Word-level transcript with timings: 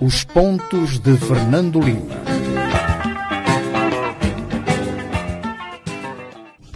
Os 0.00 0.24
pontos 0.24 0.98
de 0.98 1.16
Fernando 1.16 1.80
Lima. 1.80 2.16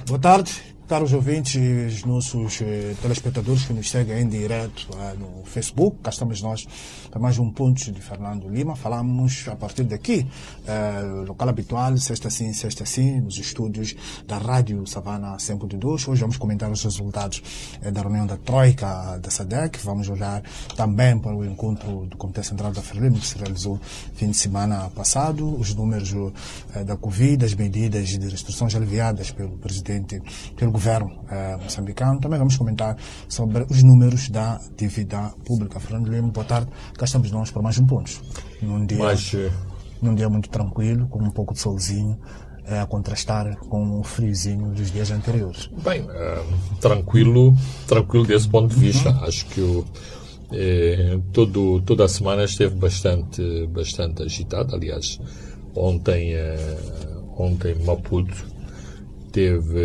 Boa 0.06 0.18
tarde, 0.20 0.69
caros 0.90 1.12
ouvintes, 1.12 2.02
nossos 2.02 2.60
eh, 2.62 2.96
telespectadores 3.00 3.64
que 3.64 3.72
nos 3.72 3.88
seguem 3.88 4.22
em 4.22 4.28
direto 4.28 4.88
eh, 4.98 5.14
no 5.16 5.44
Facebook. 5.44 5.98
Cá 6.02 6.10
estamos 6.10 6.42
nós 6.42 6.66
para 7.08 7.20
mais 7.20 7.38
um 7.38 7.48
ponto 7.48 7.92
de 7.92 8.00
Fernando 8.00 8.48
Lima. 8.48 8.74
Falamos 8.74 9.46
a 9.46 9.54
partir 9.54 9.84
daqui, 9.84 10.26
eh, 10.66 11.02
local 11.28 11.48
habitual, 11.48 11.96
sexta 11.96 12.28
sim, 12.28 12.52
sexta 12.52 12.84
sim, 12.84 13.20
nos 13.20 13.38
estúdios 13.38 13.94
da 14.26 14.38
Rádio 14.38 14.84
Savana 14.84 15.38
102. 15.38 16.08
Hoje 16.08 16.22
vamos 16.22 16.36
comentar 16.36 16.68
os 16.68 16.82
resultados 16.82 17.40
da 17.80 18.00
reunião 18.02 18.26
da 18.26 18.36
Troika 18.36 19.16
da 19.18 19.30
SADEC. 19.30 19.78
Vamos 19.84 20.08
olhar 20.08 20.42
também 20.74 21.16
para 21.20 21.36
o 21.36 21.44
encontro 21.44 22.06
do 22.06 22.16
Comitê 22.16 22.42
Central 22.42 22.72
da 22.72 22.82
Frelimo 22.82 23.16
que 23.16 23.28
se 23.28 23.38
realizou 23.38 23.78
fim 24.14 24.32
de 24.32 24.36
semana 24.36 24.90
passado, 24.90 25.56
os 25.56 25.72
números 25.72 26.12
da 26.84 26.96
Covid, 26.96 27.44
as 27.44 27.54
medidas 27.54 28.08
de 28.08 28.28
restrições 28.28 28.74
aliviadas 28.74 29.30
pelo 29.30 29.56
presidente, 29.58 30.20
pelo 30.56 30.72
governo 30.72 30.79
eh, 30.86 31.56
moçambicano. 31.62 32.20
Também 32.20 32.38
vamos 32.38 32.56
comentar 32.56 32.96
sobre 33.28 33.64
os 33.68 33.82
números 33.82 34.28
da 34.28 34.60
dívida 34.76 35.32
pública. 35.44 35.78
Fernando 35.78 36.08
Lima, 36.08 36.28
boa 36.28 36.44
tarde. 36.44 36.70
Cá 36.96 37.04
estamos 37.04 37.30
nós 37.30 37.50
para 37.50 37.62
mais 37.62 37.78
um 37.78 37.86
ponto. 37.86 38.10
Num 38.62 38.86
dia, 38.86 38.98
Mas, 38.98 39.32
eh, 39.34 39.50
num 40.00 40.14
dia 40.14 40.28
muito 40.28 40.48
tranquilo, 40.48 41.06
com 41.08 41.22
um 41.22 41.30
pouco 41.30 41.54
de 41.54 41.60
solzinho, 41.60 42.18
eh, 42.64 42.80
a 42.80 42.86
contrastar 42.86 43.56
com 43.56 44.00
o 44.00 44.02
friozinho 44.02 44.70
dos 44.70 44.90
dias 44.90 45.10
anteriores. 45.10 45.68
bem, 45.84 46.06
eh, 46.08 46.42
tranquilo, 46.80 47.54
tranquilo 47.86 48.26
desse 48.26 48.48
ponto 48.48 48.74
de 48.74 48.80
vista. 48.80 49.10
Acho 49.22 49.46
que 49.46 49.60
o, 49.60 49.84
todo, 51.32 51.80
toda 51.82 52.04
a 52.04 52.08
semana 52.08 52.44
esteve 52.44 52.74
bastante, 52.74 53.66
bastante 53.68 54.22
agitado. 54.22 54.74
Aliás, 54.74 55.20
ontem, 55.76 56.34
ontem 57.36 57.76
Maputo 57.84 58.49
teve, 59.30 59.78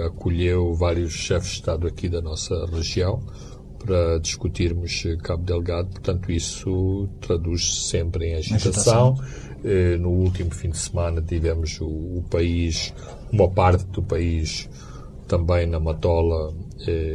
eh, 0.00 0.06
acolheu 0.06 0.74
vários 0.74 1.12
chefes 1.12 1.50
de 1.50 1.54
Estado 1.56 1.86
aqui 1.86 2.08
da 2.08 2.20
nossa 2.20 2.66
região 2.66 3.22
para 3.78 4.18
discutirmos 4.18 5.04
eh, 5.06 5.16
Cabo 5.16 5.44
Delgado. 5.44 5.88
Portanto, 5.90 6.30
isso 6.30 7.08
traduz 7.20 7.88
sempre 7.88 8.26
em 8.26 8.34
agitação. 8.36 9.18
Eh, 9.64 9.96
No 9.98 10.10
último 10.10 10.50
fim 10.54 10.70
de 10.70 10.78
semana 10.78 11.20
tivemos 11.20 11.80
o, 11.80 11.86
o 11.86 12.24
país, 12.30 12.94
uma 13.32 13.48
parte 13.48 13.84
do 13.86 14.02
país 14.02 14.68
também 15.28 15.64
na 15.66 15.78
Matola, 15.78 16.52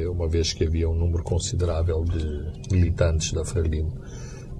uma 0.09 0.26
vez 0.26 0.53
que 0.53 0.64
havia 0.64 0.89
um 0.89 0.95
número 0.95 1.22
considerável 1.22 2.06
de 2.06 2.73
militantes 2.73 3.33
da 3.33 3.44
Frelimo 3.44 3.92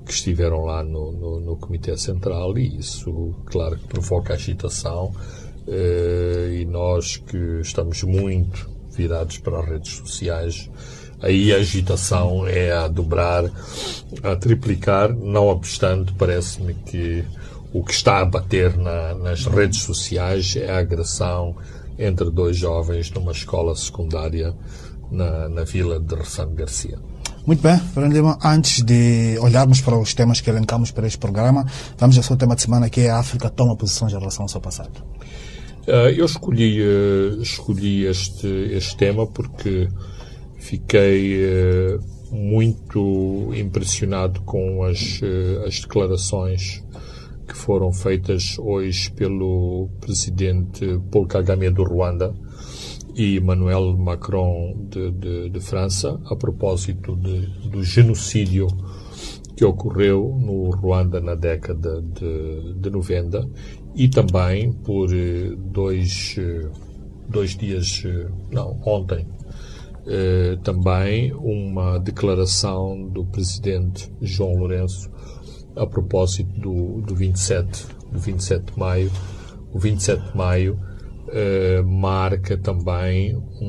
que 0.06 0.12
estiveram 0.12 0.66
lá 0.66 0.84
no, 0.84 1.12
no, 1.14 1.40
no 1.40 1.56
Comitê 1.56 1.96
Central 1.98 2.58
e 2.58 2.78
isso, 2.78 3.34
claro, 3.46 3.80
provoca 3.88 4.34
agitação 4.34 5.14
e 5.68 6.66
nós 6.66 7.18
que 7.18 7.60
estamos 7.62 8.04
muito 8.04 8.70
virados 8.96 9.38
para 9.38 9.60
as 9.60 9.66
redes 9.66 9.94
sociais, 9.98 10.70
aí 11.22 11.54
a 11.54 11.58
agitação 11.58 12.48
é 12.48 12.72
a 12.72 12.88
dobrar, 12.88 13.46
a 14.24 14.36
triplicar, 14.36 15.14
não 15.14 15.48
obstante, 15.48 16.14
parece-me 16.14 16.74
que 16.74 17.24
o 17.74 17.84
que 17.84 17.92
está 17.94 18.20
a 18.20 18.26
bater 18.26 18.78
na- 18.78 19.16
nas 19.16 19.46
redes 19.46 19.82
sociais 19.82 20.56
é 20.56 20.70
a 20.72 20.78
agressão 20.78 21.56
entre 21.98 22.30
dois 22.30 22.56
jovens 22.58 23.12
numa 23.12 23.32
escola 23.32 23.76
secundária 23.76 24.54
na, 25.12 25.50
na 25.50 25.64
vila 25.64 26.00
de 26.00 26.16
Ressano 26.16 26.52
Garcia. 26.54 26.98
Muito 27.46 27.62
bem, 27.62 27.78
Fernando 27.78 28.38
antes 28.44 28.82
de 28.82 29.38
olharmos 29.40 29.80
para 29.82 29.98
os 29.98 30.14
temas 30.14 30.42
que 30.42 30.50
elencamos 30.50 30.90
para 30.92 31.06
este 31.06 31.20
programa, 31.20 31.66
vamos 31.98 32.18
ao 32.18 32.24
seu 32.24 32.36
tema 32.36 32.56
de 32.56 32.64
semana 32.64 32.90
que 32.90 33.02
é 33.02 33.10
a 33.10 33.20
África 33.20 33.50
toma 33.50 33.76
posições 33.76 34.14
em 34.14 34.18
relação 34.18 34.44
ao 34.44 34.50
seu 34.50 34.60
passado. 34.62 35.04
Uh, 35.88 36.10
eu 36.18 36.26
escolhi, 36.26 36.82
uh, 36.82 37.40
escolhi 37.44 38.06
este, 38.06 38.48
este 38.48 38.98
tema 38.98 39.28
porque 39.28 39.88
fiquei 40.58 41.46
uh, 41.46 42.36
muito 42.36 43.54
impressionado 43.54 44.42
com 44.42 44.84
as, 44.84 45.22
as 45.68 45.82
declarações 45.82 46.84
que 47.48 47.56
foram 47.56 47.94
feitas 47.94 48.58
hoje 48.58 49.12
pelo 49.12 49.88
presidente 50.02 51.00
Paul 51.12 51.28
Kagame 51.28 51.70
do 51.70 51.84
Ruanda 51.84 52.34
e 53.16 53.38
Emmanuel 53.38 53.96
Macron 53.96 54.88
de, 54.90 55.12
de, 55.12 55.50
de 55.52 55.60
França 55.60 56.20
a 56.26 56.36
propósito 56.36 57.16
de, 57.16 57.46
do 57.70 57.84
genocídio 57.84 58.66
que 59.56 59.64
ocorreu 59.64 60.36
no 60.42 60.72
Ruanda 60.72 61.22
na 61.22 61.36
década 61.36 62.02
de, 62.02 62.74
de 62.74 62.90
90 62.90 63.48
e 63.96 64.10
também 64.10 64.74
por 64.74 65.14
eh, 65.14 65.56
dois, 65.58 66.36
eh, 66.38 66.70
dois 67.30 67.56
dias, 67.56 68.04
eh, 68.06 68.28
não, 68.52 68.80
ontem, 68.86 69.26
também 70.64 71.34
uma 71.34 71.98
declaração 71.98 73.10
do 73.10 73.26
presidente 73.26 74.14
João 74.22 74.56
Lourenço 74.56 75.10
a 75.76 75.88
propósito 75.88 76.52
do, 76.60 77.02
do 77.02 77.16
27, 77.16 77.88
do 78.12 78.20
27 78.20 78.72
de 78.72 78.80
maio. 78.80 79.12
O 79.74 79.80
27 79.80 80.30
de 80.30 80.38
maio 80.38 80.80
marca 81.84 82.56
também 82.56 83.36
um, 83.36 83.66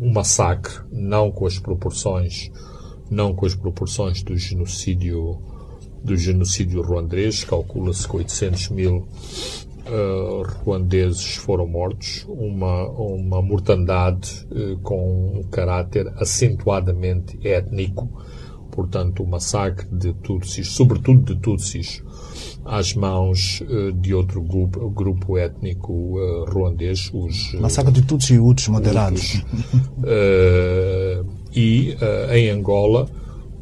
um, 0.00 0.06
um 0.06 0.10
massacre, 0.10 0.80
não 0.90 1.30
com 1.30 1.44
as 1.44 1.58
proporções 1.58 2.50
não 3.10 3.34
com 3.34 3.46
as 3.46 3.54
proporções 3.54 4.22
do 4.22 4.36
genocídio 4.36 5.40
do 6.06 6.16
genocídio 6.16 6.82
ruandês, 6.82 7.42
calcula-se 7.42 8.08
que 8.08 8.16
800 8.16 8.68
mil 8.70 8.96
uh, 9.86 10.42
ruandeses 10.64 11.34
foram 11.36 11.66
mortos, 11.66 12.24
uma, 12.28 12.88
uma 12.88 13.42
mortandade 13.42 14.46
uh, 14.50 14.78
com 14.78 15.40
um 15.40 15.42
caráter 15.50 16.06
acentuadamente 16.16 17.38
étnico, 17.46 18.08
portanto 18.70 19.24
o 19.24 19.26
massacre 19.26 19.88
de 19.90 20.14
Tutsis, 20.14 20.68
sobretudo 20.68 21.34
de 21.34 21.40
Tutsis, 21.40 22.02
às 22.64 22.94
mãos 22.94 23.60
uh, 23.62 23.92
de 23.92 24.14
outro 24.14 24.40
grupo, 24.42 24.88
grupo 24.90 25.36
étnico 25.36 26.18
ruandês, 26.48 27.10
os... 27.12 27.52
Massacre 27.54 27.92
de 27.92 28.02
Tutsis 28.02 28.30
e 28.30 28.38
Hutus 28.38 28.68
moderados. 28.68 29.42
e 31.52 31.96
em 32.32 32.50
Angola, 32.50 33.08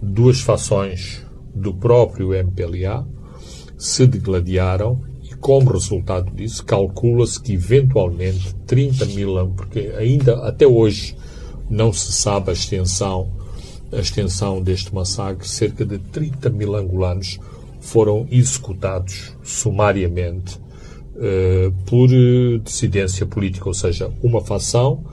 duas 0.03 0.41
fações 0.41 1.24
do 1.55 1.73
próprio 1.73 2.35
MPLA 2.35 3.07
se 3.79 4.07
degladiaram 4.07 5.01
e, 5.23 5.35
como 5.35 5.73
resultado 5.73 6.31
disso, 6.35 6.65
calcula-se 6.65 7.41
que 7.41 7.53
eventualmente 7.53 8.55
30 8.67 9.07
mil, 9.07 9.49
porque 9.57 9.93
ainda 9.97 10.47
até 10.47 10.67
hoje 10.67 11.17
não 11.69 11.93
se 11.93 12.13
sabe 12.13 12.51
a 12.51 12.53
extensão, 12.53 13.33
a 13.93 13.99
extensão 13.99 14.63
deste 14.63 14.95
massacre, 14.95 15.49
cerca 15.49 15.85
de 15.85 15.99
30 15.99 16.51
mil 16.51 16.75
angolanos 16.75 17.39
foram 17.81 18.27
executados 18.31 19.37
sumariamente 19.43 20.59
eh, 21.17 21.71
por 21.87 22.11
eh, 22.11 22.59
dissidência 22.59 23.25
política, 23.25 23.69
ou 23.69 23.75
seja, 23.75 24.11
uma 24.23 24.41
facção 24.41 25.05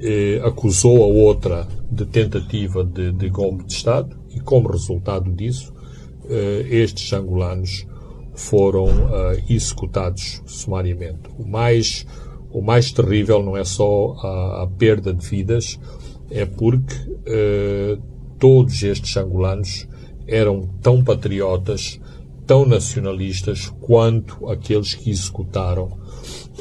eh, 0.00 0.40
acusou 0.42 1.02
a 1.02 1.06
outra 1.06 1.68
de 1.90 2.06
tentativa 2.06 2.82
de, 2.84 3.12
de 3.12 3.28
golpe 3.28 3.64
de 3.64 3.74
Estado 3.74 4.16
e, 4.30 4.40
como 4.40 4.70
resultado 4.70 5.30
disso, 5.30 5.73
estes 6.70 7.12
angolanos 7.12 7.86
foram 8.34 8.88
eh, 8.88 9.42
executados 9.48 10.42
sumariamente. 10.46 11.30
O 11.38 11.46
mais, 11.46 12.06
o 12.50 12.60
mais 12.60 12.90
terrível 12.92 13.42
não 13.42 13.56
é 13.56 13.64
só 13.64 14.16
a, 14.18 14.62
a 14.64 14.66
perda 14.66 15.12
de 15.12 15.26
vidas, 15.26 15.78
é 16.30 16.44
porque 16.44 16.94
eh, 17.26 17.98
todos 18.38 18.82
estes 18.82 19.16
angolanos 19.16 19.86
eram 20.26 20.68
tão 20.82 21.02
patriotas, 21.02 22.00
tão 22.46 22.66
nacionalistas 22.66 23.72
quanto 23.80 24.48
aqueles 24.48 24.94
que 24.94 25.10
executaram 25.10 25.96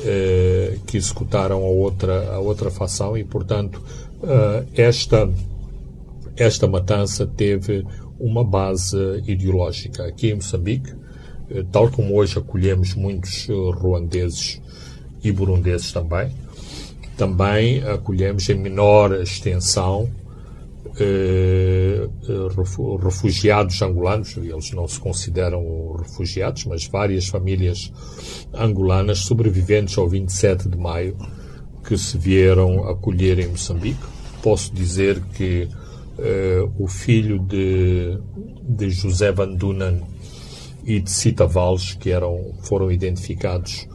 eh, 0.05 0.77
que 0.85 0.97
executaram 0.97 1.63
a 1.63 1.67
outra 1.67 2.33
a 2.33 2.39
outra 2.39 2.69
facção 2.69 3.17
e 3.17 3.23
portanto 3.23 3.81
eh, 4.23 4.63
esta 4.75 5.29
esta 6.35 6.67
matança 6.67 7.27
teve 7.27 7.85
uma 8.25 8.43
base 8.43 8.97
ideológica 9.27 10.05
aqui 10.05 10.29
em 10.31 10.35
Moçambique 10.35 10.91
eh, 11.49 11.63
tal 11.71 11.89
como 11.91 12.15
hoje 12.15 12.37
acolhemos 12.39 12.95
muitos 12.95 13.47
eh, 13.49 13.53
ruandeses 13.53 14.61
e 15.23 15.31
burundeses 15.31 15.91
também 15.91 16.31
também 17.17 17.83
acolhemos 17.83 18.47
em 18.49 18.55
menor 18.55 19.13
extensão 19.21 20.09
eh, 20.99 22.07
refu- 22.55 22.95
refugiados 22.97 23.81
angolanos, 23.81 24.35
eles 24.37 24.71
não 24.71 24.87
se 24.87 24.99
consideram 24.99 25.95
refugiados, 25.97 26.65
mas 26.65 26.85
várias 26.87 27.27
famílias 27.27 27.91
angolanas 28.53 29.19
sobreviventes 29.19 29.97
ao 29.97 30.07
27 30.07 30.69
de 30.69 30.77
maio 30.77 31.15
que 31.87 31.97
se 31.97 32.17
vieram 32.17 32.87
acolher 32.87 33.39
em 33.39 33.47
Moçambique. 33.47 33.99
Posso 34.41 34.73
dizer 34.73 35.19
que 35.35 35.67
o 36.77 36.87
filho 36.87 37.39
de, 37.39 38.17
de 38.61 38.89
José 38.89 39.31
Van 39.31 39.53
Dunen 39.53 40.01
e 40.85 40.99
de 40.99 41.09
Cita 41.09 41.45
Valls, 41.45 41.95
que 41.95 42.11
eram, 42.11 42.53
foram 42.61 42.91
identificados 42.91 43.87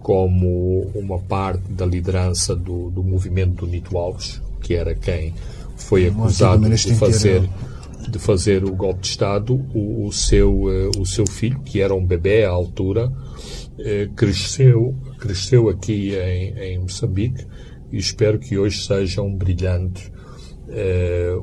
como 0.00 0.90
uma 0.94 1.18
parte 1.18 1.70
da 1.72 1.84
liderança 1.84 2.56
do, 2.56 2.90
do 2.90 3.02
movimento 3.02 3.64
do 3.64 3.66
Nito 3.66 3.96
Alves, 3.98 4.40
que 4.62 4.74
era 4.74 4.94
quem 4.94 5.34
foi 5.76 6.06
acusado 6.06 6.68
de 6.68 6.94
fazer 6.94 7.48
de 8.08 8.18
fazer 8.18 8.64
o 8.64 8.74
golpe 8.74 9.02
de 9.02 9.08
Estado, 9.08 9.54
o, 9.74 10.06
o 10.06 10.12
seu 10.12 10.64
o 10.98 11.04
seu 11.04 11.26
filho, 11.26 11.60
que 11.60 11.80
era 11.82 11.94
um 11.94 12.04
bebê 12.04 12.44
à 12.44 12.50
altura, 12.50 13.12
cresceu 14.16 14.96
cresceu 15.18 15.68
aqui 15.68 16.14
em, 16.14 16.58
em 16.58 16.78
Moçambique 16.78 17.46
e 17.92 17.98
espero 17.98 18.38
que 18.38 18.56
hoje 18.56 18.84
seja 18.84 19.20
um 19.20 19.36
brilhante 19.36 20.10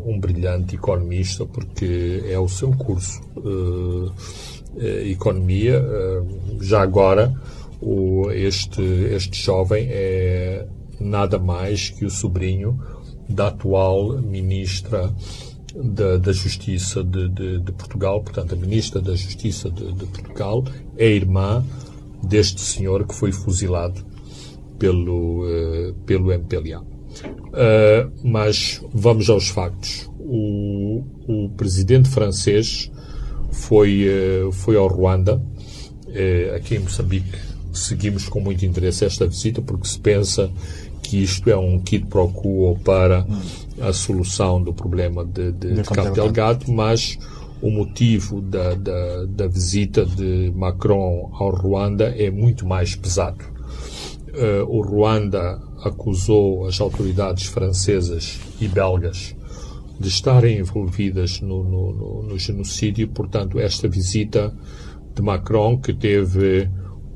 um 0.05 0.19
brilhante 0.19 0.75
economista 0.75 1.45
porque 1.45 2.23
é 2.29 2.39
o 2.39 2.47
seu 2.47 2.71
curso 2.71 3.21
economia 5.05 5.83
já 6.61 6.81
agora 6.81 7.33
o, 7.81 8.31
este, 8.31 8.81
este 8.81 9.41
jovem 9.41 9.87
é 9.89 10.65
nada 10.99 11.37
mais 11.37 11.89
que 11.89 12.05
o 12.05 12.09
sobrinho 12.09 12.79
da 13.29 13.47
atual 13.47 14.19
ministra 14.21 15.13
da, 15.75 16.17
da 16.17 16.31
Justiça 16.31 17.03
de, 17.03 17.29
de, 17.29 17.59
de, 17.59 17.71
Portugal, 17.71 18.21
portanto, 18.23 18.53
a 18.53 18.57
ministra 18.57 19.01
da 19.01 19.15
Justiça 19.15 19.69
de, 19.69 19.93
de, 19.93 20.05
Portugal 20.07 20.63
é 20.97 21.07
irmã 21.07 21.63
deste 22.23 22.61
senhor 22.61 23.05
que 23.05 23.13
foi 23.13 23.31
fuzilado 23.31 24.03
pelo, 24.79 25.43
uh, 25.43 25.93
pelo 26.05 26.31
MPLA. 26.31 26.83
Uh, 27.25 28.11
mas 28.23 28.81
vamos 28.93 29.29
aos 29.29 29.49
factos. 29.49 30.09
O, 30.19 31.03
o 31.27 31.49
presidente 31.55 32.09
francês 32.09 32.91
foi, 33.51 34.07
uh, 34.07 34.51
foi 34.51 34.75
ao 34.75 34.87
Ruanda, 34.87 35.41
aqui 36.55 36.75
em 36.75 36.79
Moçambique, 36.79 37.37
seguimos 37.71 38.27
com 38.27 38.39
muito 38.39 38.65
interesse 38.65 39.05
esta 39.05 39.27
visita 39.27 39.61
porque 39.61 39.87
se 39.87 39.99
pensa 39.99 40.49
que 41.03 41.21
isto 41.21 41.49
é 41.49 41.55
um 41.55 41.79
kit 41.79 42.05
pro 42.07 42.27
quo 42.29 42.77
para 42.83 43.25
a 43.79 43.93
solução 43.93 44.61
do 44.61 44.73
problema 44.73 45.23
de, 45.23 45.51
de, 45.51 45.73
de 45.75 45.83
Cabo 45.83 46.11
Delgado, 46.11 46.71
mas 46.71 47.17
o 47.61 47.71
motivo 47.71 48.41
da, 48.41 48.73
da, 48.73 49.25
da, 49.25 49.47
visita 49.47 50.05
de 50.05 50.51
Macron 50.55 51.31
ao 51.33 51.49
Ruanda 51.49 52.05
é 52.05 52.29
muito 52.29 52.67
mais 52.67 52.95
pesado. 52.95 53.43
Uh, 54.29 54.65
o 54.67 54.81
Ruanda 54.81 55.59
acusou 55.83 56.65
as 56.65 56.79
autoridades 56.81 57.45
francesas 57.45 58.39
e 58.59 58.67
belgas 58.67 59.35
de 59.99 60.07
estarem 60.07 60.59
envolvidas 60.59 61.41
no, 61.41 61.63
no, 61.63 61.93
no, 61.93 62.23
no 62.23 62.39
genocídio, 62.39 63.07
portanto, 63.07 63.59
esta 63.59 63.87
visita 63.87 64.53
de 65.15 65.21
Macron, 65.21 65.77
que 65.77 65.93
teve 65.93 66.69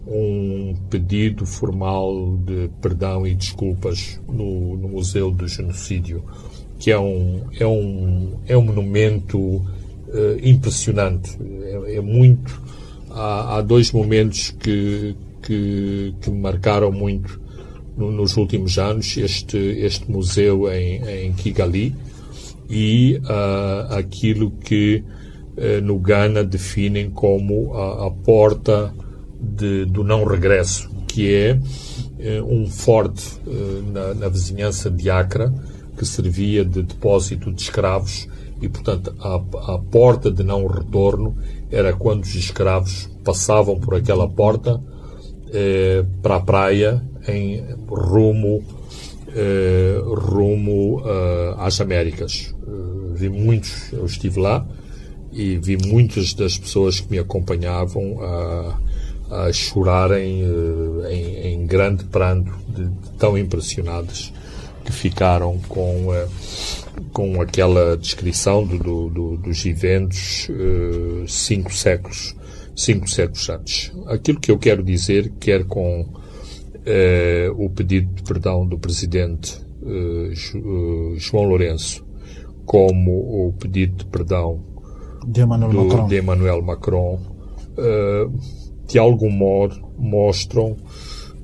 um 0.08 0.76
pedido 0.90 1.46
formal 1.46 2.38
de 2.38 2.70
perdão 2.82 3.26
e 3.26 3.36
desculpas 3.36 4.20
no, 4.28 4.76
no 4.76 4.90
Museu 4.90 5.32
do 5.32 5.48
Genocídio, 5.48 6.24
que 6.80 6.92
é 6.92 7.00
um, 7.00 7.46
é 7.60 7.66
um, 7.66 8.40
é 8.48 8.58
um 8.58 8.64
monumento 8.64 9.38
uh, 9.40 9.64
impressionante. 10.42 11.38
É, 11.64 11.98
é 11.98 12.02
muito. 12.02 12.62
Há, 13.12 13.58
há, 13.58 13.62
dois 13.62 13.92
momentos 13.92 14.52
que, 14.52 15.16
que, 15.44 16.16
que 16.20 16.32
me 16.32 16.40
marcaram 16.40 16.92
muito 16.92 17.41
nos 18.10 18.38
últimos 18.38 18.80
anos: 18.80 19.18
este, 19.18 19.58
este 19.58 20.10
museu 20.10 20.72
em, 20.72 21.04
em 21.04 21.34
Kigali 21.34 21.94
e 22.72 23.20
uh, 23.26 23.94
aquilo 23.94 24.50
que 24.50 25.04
uh, 25.58 25.82
no 25.84 26.00
Ghana 26.00 26.42
definem 26.42 27.12
como 27.12 27.74
a, 27.74 28.08
a 28.08 28.12
porta 28.12 28.94
de, 29.38 29.84
do 29.86 30.04
não 30.04 30.24
regresso, 30.24 30.90
que 31.08 31.34
é 31.34 31.60
eh, 32.20 32.42
um 32.44 32.70
forte 32.70 33.40
eh, 33.48 33.82
na, 33.92 34.14
na, 34.14 34.30
vizinhança 34.30 34.92
de 34.92 35.10
Acre, 35.10 35.50
que 35.98 36.06
servia 36.06 36.64
de 36.64 36.84
depósito 36.84 37.52
de 37.52 37.60
escravos 37.64 38.28
e, 38.62 38.70
portanto, 38.70 39.14
a, 39.20 39.74
a, 39.74 39.80
porta 39.80 40.30
de 40.30 40.44
não 40.44 40.68
retorno 40.68 41.36
era 41.72 41.92
quando 41.94 42.24
os 42.24 42.36
escravos 42.36 43.10
passavam 43.24 43.80
por 43.80 43.96
aquela 43.96 44.30
porta 44.30 44.80
para 46.22 46.38
a 46.38 46.40
praia 46.40 47.04
em 47.28 47.64
rumo 47.88 48.64
eh, 49.34 50.02
rumo 50.04 51.02
eh, 51.06 51.56
às 51.58 51.80
Américas. 51.80 52.54
Eh, 52.68 53.14
vi 53.14 53.30
muitos, 53.30 53.92
eu 53.94 54.06
estive 54.06 54.40
lá 54.40 54.66
e 55.32 55.58
vi 55.58 55.78
muitas 55.78 56.34
das 56.34 56.58
pessoas 56.58 57.00
que 57.00 57.10
me 57.10 57.20
acompanhavam 57.20 58.20
a 58.22 58.78
a 59.32 59.52
chorarem 59.54 60.44
uh, 60.44 61.06
em, 61.10 61.54
em, 61.54 61.66
grande 61.66 62.04
pranto, 62.04 62.52
de, 62.68 62.84
de, 62.84 63.10
tão 63.18 63.38
impressionadas 63.38 64.34
que 64.84 64.92
ficaram 64.92 65.58
com, 65.70 66.10
uh, 66.10 66.30
com 67.14 67.42
aquela 67.42 67.96
descrição 67.96 68.66
do, 68.66 68.78
do, 68.78 69.10
do, 69.10 69.38
dos 69.38 69.66
eventos 69.66 70.50
uh, 70.50 71.26
cinco 71.30 71.74
séculos 71.74 72.36
cinco 72.76 73.10
séculos 73.10 73.50
antes. 73.50 73.92
Aquilo 74.08 74.40
que 74.40 74.52
eu 74.52 74.58
quero 74.58 74.84
dizer, 74.84 75.32
quer 75.40 75.66
com 75.66 76.08
o 77.56 77.70
pedido 77.70 78.14
de 78.14 78.24
perdão 78.24 78.66
do 78.66 78.78
presidente 78.78 79.62
João 81.18 81.46
Lourenço, 81.46 82.06
como 82.66 83.48
o 83.48 83.54
pedido 83.54 83.98
de 83.98 84.06
perdão 84.06 84.64
de 85.26 85.42
Emmanuel 85.42 85.72
do, 85.72 85.84
Macron, 85.84 86.08
de 86.08 86.18
Emmanuel 86.20 86.62
Macron 86.62 87.20
de 88.92 89.00
algum 89.00 89.30
modo 89.30 89.82
mostram, 89.98 90.76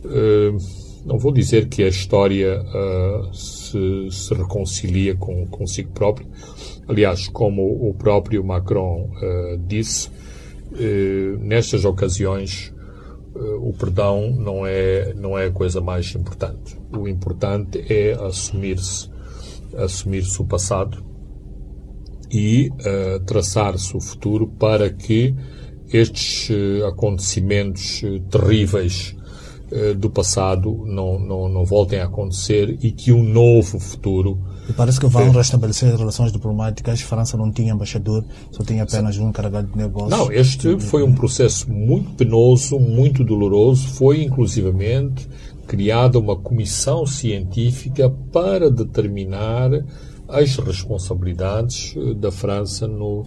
uh, 0.03 0.57
não 1.05 1.17
vou 1.17 1.31
dizer 1.31 1.69
que 1.69 1.81
a 1.81 1.87
história 1.87 2.61
uh, 2.61 3.33
se, 3.33 4.11
se, 4.11 4.33
reconcilia 4.33 5.15
com 5.15 5.47
consigo 5.47 5.91
próprio, 5.91 6.27
aliás, 6.87 7.29
como 7.29 7.63
o 7.63 7.93
próprio 7.93 8.43
Macron 8.43 9.09
uh, 9.09 9.57
disse, 9.65 10.09
nestas 11.39 11.85
ocasiões 11.85 12.73
o 13.61 13.73
perdão 13.73 14.31
não 14.31 14.65
é 14.65 15.13
não 15.13 15.37
é 15.37 15.47
a 15.47 15.51
coisa 15.51 15.79
mais 15.79 16.13
importante. 16.15 16.77
O 16.95 17.07
importante 17.07 17.85
é 17.89 18.13
assumir-se 18.13 19.09
assumir-se 19.75 20.41
o 20.41 20.45
passado 20.45 21.05
e 22.31 22.69
traçar-se 23.25 23.95
o 23.95 24.01
futuro 24.01 24.47
para 24.47 24.89
que 24.89 25.35
estes 25.91 26.49
uh, 26.49 26.85
acontecimentos 26.87 28.01
uh, 28.03 28.19
terríveis 28.29 29.15
uh, 29.71 29.95
do 29.95 30.09
passado 30.09 30.83
não, 30.85 31.19
não, 31.19 31.49
não 31.49 31.65
voltem 31.65 31.99
a 31.99 32.05
acontecer 32.05 32.77
e 32.81 32.91
que 32.91 33.11
um 33.11 33.23
novo 33.23 33.79
futuro. 33.79 34.39
E 34.69 34.73
parece 34.73 34.99
que 34.99 35.07
vão 35.07 35.31
restabelecer 35.31 35.95
relações 35.95 36.31
diplomáticas. 36.31 37.01
A 37.01 37.05
França 37.05 37.37
não 37.37 37.51
tinha 37.51 37.73
embaixador, 37.73 38.23
só 38.51 38.63
tinha 38.63 38.83
apenas 38.83 39.17
um 39.17 39.29
encarregado 39.29 39.67
de 39.67 39.77
negócios. 39.77 40.09
Não, 40.09 40.31
este 40.31 40.79
foi 40.79 41.03
um 41.03 41.13
processo 41.13 41.71
muito 41.71 42.11
penoso, 42.11 42.79
muito 42.79 43.23
doloroso. 43.23 43.87
Foi, 43.89 44.23
inclusivamente, 44.23 45.27
criada 45.65 46.19
uma 46.19 46.35
comissão 46.35 47.05
científica 47.05 48.09
para 48.31 48.69
determinar 48.69 49.71
as 50.27 50.57
responsabilidades 50.57 51.95
da 52.17 52.31
França 52.31 52.87
no, 52.87 53.25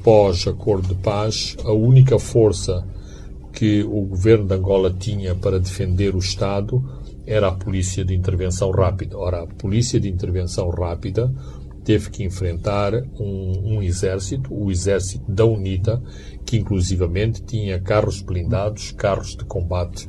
pós-acordo 0.03 0.89
de 0.89 1.01
paz, 1.01 1.57
a 1.63 1.71
única 1.71 2.19
força 2.19 2.85
que 3.51 3.81
o 3.81 4.01
governo 4.01 4.45
de 4.45 4.53
Angola 4.53 4.93
tinha 4.93 5.33
para 5.33 5.59
defender 5.59 6.13
o 6.13 6.19
Estado 6.19 6.83
era 7.25 7.47
a 7.47 7.51
polícia 7.51 8.05
de 8.05 8.13
intervenção 8.13 8.69
rápida. 8.69 9.17
Ora, 9.17 9.41
a 9.41 9.47
polícia 9.47 9.99
de 9.99 10.09
intervenção 10.09 10.69
rápida 10.69 11.33
teve 11.89 12.11
que 12.11 12.23
enfrentar 12.23 12.93
um, 13.19 13.77
um, 13.77 13.81
exército, 13.81 14.53
o 14.53 14.69
exército 14.69 15.25
da 15.27 15.43
UNITA, 15.43 15.99
que 16.45 16.55
inclusivamente 16.55 17.41
tinha 17.41 17.79
carros 17.79 18.21
blindados, 18.21 18.91
carros 18.91 19.35
de 19.35 19.43
combate, 19.43 20.07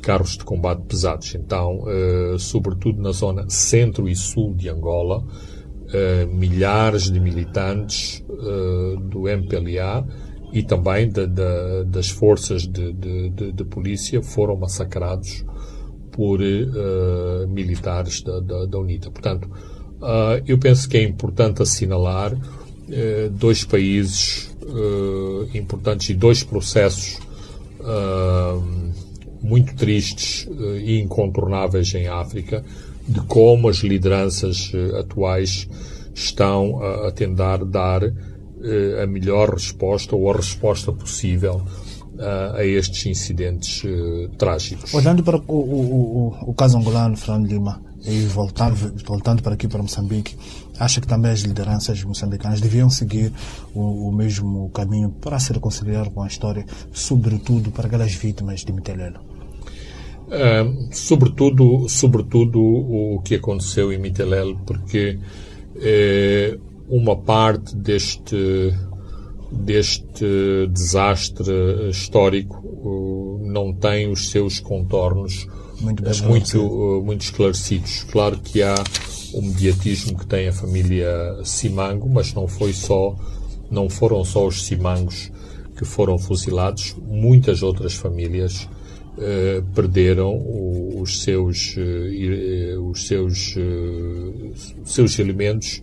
carros 0.00 0.38
de 0.38 0.44
combate 0.44 0.84
pesados. 0.88 1.34
Então, 1.34 1.82
uh, 1.82 2.38
sobretudo 2.38 3.02
na 3.02 3.12
zona 3.12 3.44
centro 3.50 4.08
e 4.08 4.16
sul 4.16 4.54
de 4.54 4.70
Angola, 4.70 5.18
uh, 5.18 6.34
milhares 6.34 7.10
de 7.10 7.20
militantes 7.20 8.24
uh, 8.30 8.96
do 8.96 9.28
MPLA 9.28 10.06
e 10.50 10.62
também 10.62 11.10
de, 11.10 11.26
de, 11.26 11.84
das 11.88 12.08
forças 12.08 12.66
de, 12.66 12.90
de, 12.94 13.64
polícia 13.64 14.22
foram 14.22 14.56
massacrados 14.56 15.44
por 16.10 16.40
militares 17.48 18.22
da, 18.22 18.40
da, 18.40 18.66
da 18.66 18.78
UNITA. 18.78 19.10
Portanto, 19.10 19.50
Uh, 20.02 20.42
eu 20.48 20.58
penso 20.58 20.88
que 20.88 20.96
é 20.96 21.02
importante 21.04 21.62
assinalar 21.62 22.34
uh, 22.34 23.30
dois 23.30 23.64
países 23.64 24.50
uh, 24.62 25.48
importantes 25.56 26.10
e 26.10 26.14
dois 26.14 26.42
processos 26.42 27.20
muito 29.42 29.74
tristes 29.74 30.48
e 30.84 31.00
incontornáveis 31.00 31.92
em 31.94 32.06
África 32.06 32.64
de 33.08 33.20
como 33.22 33.68
as 33.68 33.78
lideranças 33.78 34.70
atuais 35.00 35.68
estão 36.14 36.80
a, 36.80 37.08
a 37.08 37.10
tentar 37.10 37.64
dar 37.64 38.04
a 38.04 39.06
melhor 39.08 39.54
resposta 39.54 40.14
ou 40.14 40.30
a 40.30 40.36
resposta 40.36 40.92
possível 40.92 41.60
a 42.54 42.64
estes 42.64 43.04
incidentes 43.06 43.82
trágicos. 44.38 44.94
Olhando 44.94 45.24
para 45.24 45.38
o, 45.38 45.42
o, 45.52 46.28
o, 46.46 46.50
o 46.50 46.54
caso 46.54 46.78
angolano, 46.78 47.16
Fernando 47.16 47.48
Lima, 47.48 47.82
e 48.04 48.26
voltando, 48.26 48.76
voltando 49.04 49.42
para 49.42 49.54
aqui, 49.54 49.68
para 49.68 49.82
Moçambique, 49.82 50.36
acha 50.78 51.00
que 51.00 51.06
também 51.06 51.30
as 51.30 51.40
lideranças 51.40 52.02
moçambicanas 52.02 52.60
deviam 52.60 52.90
seguir 52.90 53.32
o, 53.74 54.08
o 54.08 54.12
mesmo 54.12 54.70
caminho 54.70 55.10
para 55.10 55.38
se 55.38 55.52
reconciliar 55.52 56.10
com 56.10 56.22
a 56.22 56.26
história, 56.26 56.66
sobretudo 56.92 57.70
para 57.70 57.86
aquelas 57.86 58.12
vítimas 58.14 58.60
de 58.60 58.72
Mitelelo? 58.72 59.20
Sobretudo, 60.90 61.88
sobretudo 61.88 62.58
o 62.58 63.20
que 63.22 63.34
aconteceu 63.34 63.92
em 63.92 63.98
Mitelelo, 63.98 64.58
porque 64.64 65.18
uh, 65.76 66.60
uma 66.88 67.16
parte 67.16 67.76
deste 67.76 68.72
deste 69.54 70.66
desastre 70.70 71.90
histórico 71.90 73.38
não 73.42 73.74
tem 73.74 74.10
os 74.10 74.30
seus 74.30 74.58
contornos 74.58 75.46
muito, 75.82 76.06
é 76.06 76.22
muito, 76.22 76.58
uh, 76.60 77.04
muito 77.04 77.22
esclarecidos. 77.22 78.04
Claro 78.04 78.38
que 78.38 78.62
há 78.62 78.74
o 79.32 79.42
mediatismo 79.42 80.18
que 80.18 80.26
tem 80.26 80.48
a 80.48 80.52
família 80.52 81.40
Simango, 81.44 82.08
mas 82.08 82.32
não 82.34 82.46
foi 82.46 82.72
só, 82.72 83.16
não 83.70 83.88
foram 83.88 84.24
só 84.24 84.46
os 84.46 84.64
Simangos 84.64 85.30
que 85.76 85.84
foram 85.84 86.18
fuzilados, 86.18 86.94
muitas 87.02 87.62
outras 87.62 87.94
famílias 87.94 88.68
uh, 89.16 89.62
perderam 89.74 90.40
os 91.00 91.22
seus, 91.22 91.76
uh, 91.76 92.90
os 92.90 93.06
seus, 93.06 93.56
uh, 93.56 94.52
seus 94.84 95.18
elementos 95.18 95.82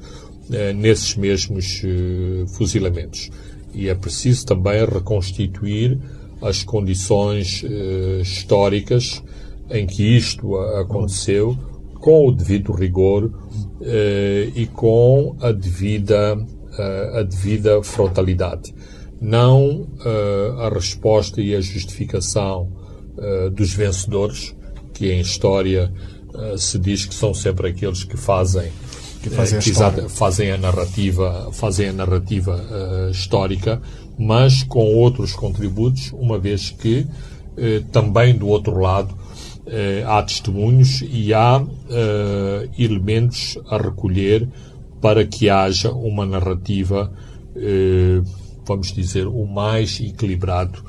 nesses 0.75 1.15
mesmos 1.15 1.83
fuzilamentos. 2.57 3.29
E 3.71 3.87
é 3.87 3.93
preciso 3.93 4.47
também 4.47 4.83
reconstituir 4.83 5.99
as 6.41 6.63
condições 6.63 7.63
históricas 8.19 9.21
em 9.69 9.85
que 9.85 10.03
isto 10.17 10.55
aconteceu 10.57 11.57
com 11.99 12.27
o 12.27 12.31
devido 12.31 12.71
rigor 12.71 13.31
eh, 13.81 14.51
e 14.55 14.65
com 14.67 15.37
a 15.41 15.53
devida, 15.53 16.35
uh, 16.35 17.17
a 17.17 17.23
devida 17.23 17.81
frontalidade. 17.81 18.73
Não 19.21 19.81
uh, 19.81 20.61
a 20.61 20.69
resposta 20.69 21.41
e 21.41 21.55
a 21.55 21.61
justificação 21.61 22.71
uh, 23.17 23.49
dos 23.49 23.73
vencedores, 23.73 24.55
que 24.93 25.11
em 25.11 25.21
história 25.21 25.91
se 26.57 26.77
diz 26.77 27.05
que 27.05 27.13
são 27.13 27.33
sempre 27.33 27.69
aqueles 27.69 28.03
que 28.03 28.15
fazem 28.15 28.71
que 29.23 29.29
fazem, 29.29 29.59
que 29.59 29.71
a, 29.71 30.07
fazem 30.07 30.51
a 30.51 30.57
narrativa 30.57 31.49
fazem 31.51 31.89
a 31.89 31.93
narrativa 31.93 33.09
histórica, 33.11 33.81
mas 34.17 34.61
com 34.61 34.95
outros 34.95 35.33
contributos, 35.33 36.13
uma 36.13 36.37
vez 36.37 36.69
que 36.69 37.07
também 37.91 38.37
do 38.37 38.47
outro 38.47 38.79
lado 38.79 39.13
eh, 39.13 39.18
há 40.05 40.23
testemunhos 40.23 41.01
e 41.01 41.33
há 41.33 41.63
eh, 41.89 42.69
elementos 42.77 43.57
a 43.69 43.77
recolher 43.77 44.49
para 44.99 45.25
que 45.25 45.49
haja 45.49 45.91
uma 45.91 46.25
narrativa, 46.25 47.11
eh, 47.55 48.21
vamos 48.65 48.91
dizer, 48.91 49.27
o 49.27 49.45
mais 49.45 49.99
equilibrado, 49.99 50.83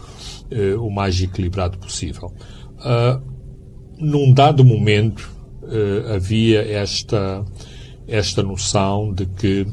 eh, 0.51 0.75
o 0.75 0.91
mais 0.91 1.21
equilibrado 1.21 1.79
possível. 1.79 2.33
Uh, 2.79 3.21
num 3.99 4.33
dado 4.33 4.65
momento 4.65 5.31
havia 6.15 6.63
esta 6.63 7.45
esta 8.09 8.43
noção 8.43 9.13
de 9.13 9.27
que 9.27 9.67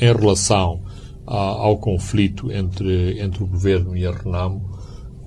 em 0.00 0.12
relação 0.12 0.82
ao 1.24 1.78
conflito 1.78 2.50
entre 2.50 3.20
entre 3.20 3.44
o 3.44 3.46
governo 3.46 3.96
e 3.96 4.04
a 4.04 4.10
Renamo 4.10 4.75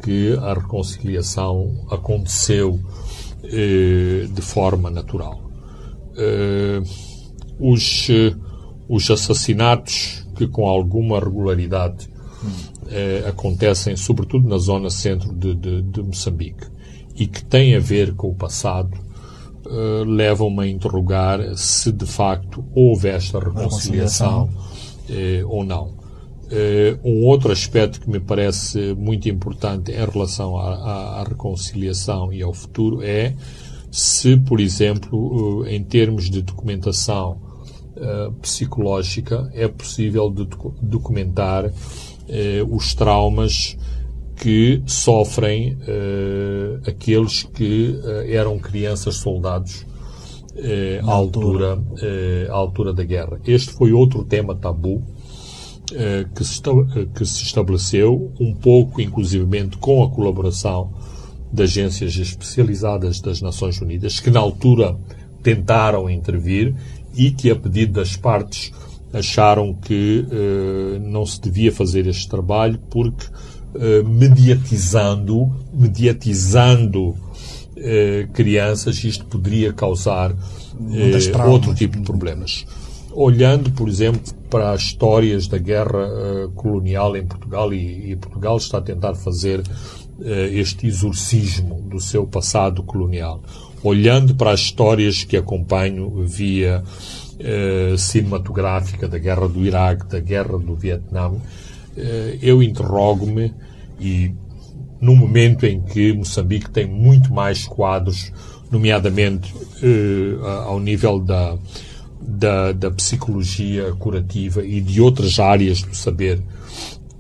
que 0.02 0.38
a 0.42 0.54
reconciliação 0.54 1.86
aconteceu 1.90 2.80
eh, 3.44 4.28
de 4.30 4.42
forma 4.42 4.90
natural. 4.90 5.42
Eh, 6.18 6.82
os, 7.60 8.10
eh, 8.10 8.36
os 8.88 9.10
assassinatos 9.10 10.26
que 10.36 10.48
com 10.48 10.68
alguma 10.68 11.20
regularidade 11.20 12.10
eh, 12.90 13.24
acontecem, 13.28 13.96
sobretudo 13.96 14.48
na 14.48 14.58
zona 14.58 14.90
centro 14.90 15.34
de, 15.34 15.54
de, 15.54 15.82
de, 15.82 16.02
Moçambique, 16.02 16.66
e 17.16 17.28
que 17.28 17.44
têm 17.44 17.76
a 17.76 17.80
ver 17.80 18.16
com 18.16 18.30
o 18.30 18.36
passado, 18.36 18.98
eh, 19.66 20.04
levam-me 20.06 20.64
a 20.64 20.68
interrogar 20.68 21.56
se 21.56 21.92
de 21.92 22.06
facto 22.06 22.64
houve 22.74 23.10
esta 23.10 23.40
reconciliação, 23.40 24.46
reconciliação. 24.46 24.50
Eh, 25.10 25.44
ou 25.46 25.64
não. 25.64 25.99
Uh, 26.50 27.08
um 27.08 27.26
outro 27.28 27.52
aspecto 27.52 28.02
que 28.02 28.10
me 28.10 28.20
parece 28.20 28.96
muito 28.96 29.30
importante 29.30 29.92
em 29.92 30.04
relação 30.04 30.58
à, 30.58 30.74
à, 30.74 31.20
à 31.20 31.24
reconciliação 31.24 32.34
e 32.34 32.42
ao 32.42 32.52
futuro 32.54 33.04
é 33.04 33.36
se, 33.92 34.36
por 34.36 34.60
exemplo, 34.60 35.60
uh, 35.62 35.68
em 35.68 35.84
termos 35.84 36.28
de 36.28 36.42
documentação 36.42 37.40
uh, 37.96 38.32
psicológica, 38.42 39.48
é 39.54 39.68
possível 39.68 40.34
documentar 40.82 41.72
os 42.70 42.94
traumas 42.94 43.76
que 44.36 44.84
sofrem 44.86 45.76
aqueles 46.86 47.42
que 47.42 48.00
eram 48.28 48.60
crianças 48.60 49.16
soldados 49.16 49.84
à 51.04 51.12
altura, 51.12 51.82
à 52.48 52.54
altura 52.54 52.94
da 52.94 53.04
guerra. 53.04 53.40
Este 53.48 53.72
foi 53.72 53.92
outro 53.94 54.24
tema 54.24 54.54
tabu 54.54 55.04
que 56.36 56.44
se, 56.44 56.62
que 57.16 57.26
se 57.26 57.44
estabeleceu, 57.44 58.32
um 58.40 58.54
pouco, 58.54 59.02
inclusivamente, 59.02 59.78
com 59.78 60.04
a 60.04 60.10
colaboração 60.10 60.92
de 61.52 61.64
agências 61.64 62.16
especializadas 62.16 63.20
das 63.20 63.42
Nações 63.42 63.82
Unidas, 63.82 64.20
que 64.20 64.30
na 64.30 64.40
altura 64.40 64.96
tentaram 65.42 66.10
intervir 66.10 66.76
e 67.16 67.32
que, 67.32 67.50
a 67.50 67.56
pedido 67.56 67.94
das 67.94 68.16
partes, 68.16 68.72
acharam 69.12 69.74
que 69.74 70.26
uh, 70.28 71.00
não 71.00 71.26
se 71.26 71.42
devia 71.42 71.72
fazer 71.72 72.06
este 72.06 72.30
trabalho 72.30 72.80
porque 72.90 73.26
uh, 73.26 74.08
mediatizando, 74.08 75.52
mediatizando 75.74 77.10
uh, 77.10 77.18
crianças, 78.34 79.04
isto 79.04 79.26
poderia 79.26 79.74
causar 79.74 80.36
outro 81.48 81.74
tipo 81.74 81.98
de 81.98 82.04
problemas. 82.04 82.66
Olhando, 83.12 83.72
por 83.72 83.90
exemplo, 83.90 84.22
para 84.50 84.72
as 84.72 84.82
histórias 84.82 85.48
da 85.48 85.58
guerra 85.58 86.50
colonial 86.56 87.16
em 87.16 87.26
Portugal, 87.26 87.74
e, 87.74 88.12
e, 88.12 88.16
Portugal 88.16 88.58
está 88.58 88.80
a 88.80 88.82
tentar 88.82 89.16
fazer 89.16 89.62
este 90.52 90.86
exorcismo 90.86 91.82
do 91.84 92.00
seu 92.00 92.28
passado 92.28 92.84
colonial. 92.84 93.42
Olhando 93.82 94.36
para 94.36 94.52
as 94.52 94.60
histórias 94.60 95.24
que 95.24 95.38
acompanho 95.38 96.24
via 96.26 96.84
eh, 97.42 97.96
cinematográfica 97.98 99.08
da 99.08 99.18
guerra 99.18 99.48
do 99.48 99.66
Iraque, 99.66 100.06
da 100.08 100.20
guerra 100.20 100.60
do 100.60 100.76
Vietnã, 100.76 101.30
uh, 101.30 101.40
eu 102.42 102.62
interrogo-me 102.62 103.54
e 103.98 104.34
no 105.00 105.16
momento 105.16 105.66
em 105.66 105.80
que 105.80 106.12
Moçambique 106.12 106.70
tem 106.70 106.86
muito 106.86 107.34
mais 107.34 107.66
quadros, 107.66 108.30
nomeadamente 108.70 109.54
uh, 109.56 110.46
ao 110.66 110.82
nível 110.82 111.18
da, 111.18 111.58
da, 112.38 112.72
da, 112.72 112.92
psicologia 112.92 113.92
curativa 113.94 114.64
e 114.66 114.80
de 114.82 115.02
outras 115.02 115.40
áreas 115.40 115.82
do 115.82 115.96
saber 115.96 116.42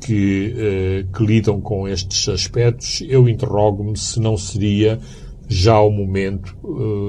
que, 0.01 1.05
que 1.15 1.25
lidam 1.25 1.59
com 1.59 1.87
estes 1.87 2.29
aspectos, 2.29 3.03
eu 3.07 3.27
interrogo-me 3.27 3.97
se 3.97 4.19
não 4.19 4.37
seria 4.37 4.99
já 5.47 5.79
o 5.79 5.91
momento 5.91 6.55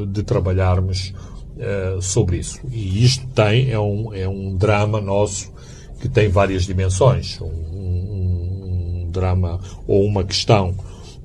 de 0.08 0.22
trabalharmos 0.22 1.12
uh, 1.60 2.00
sobre 2.00 2.38
isso. 2.38 2.60
E 2.70 3.04
isto 3.04 3.26
tem, 3.28 3.70
é 3.70 3.78
um, 3.78 4.14
é 4.14 4.28
um 4.28 4.56
drama 4.56 5.00
nosso 5.00 5.52
que 6.00 6.08
tem 6.08 6.28
várias 6.28 6.64
dimensões. 6.64 7.38
Um, 7.40 9.08
drama 9.10 9.60
ou 9.86 10.04
uma 10.04 10.24
questão 10.24 10.74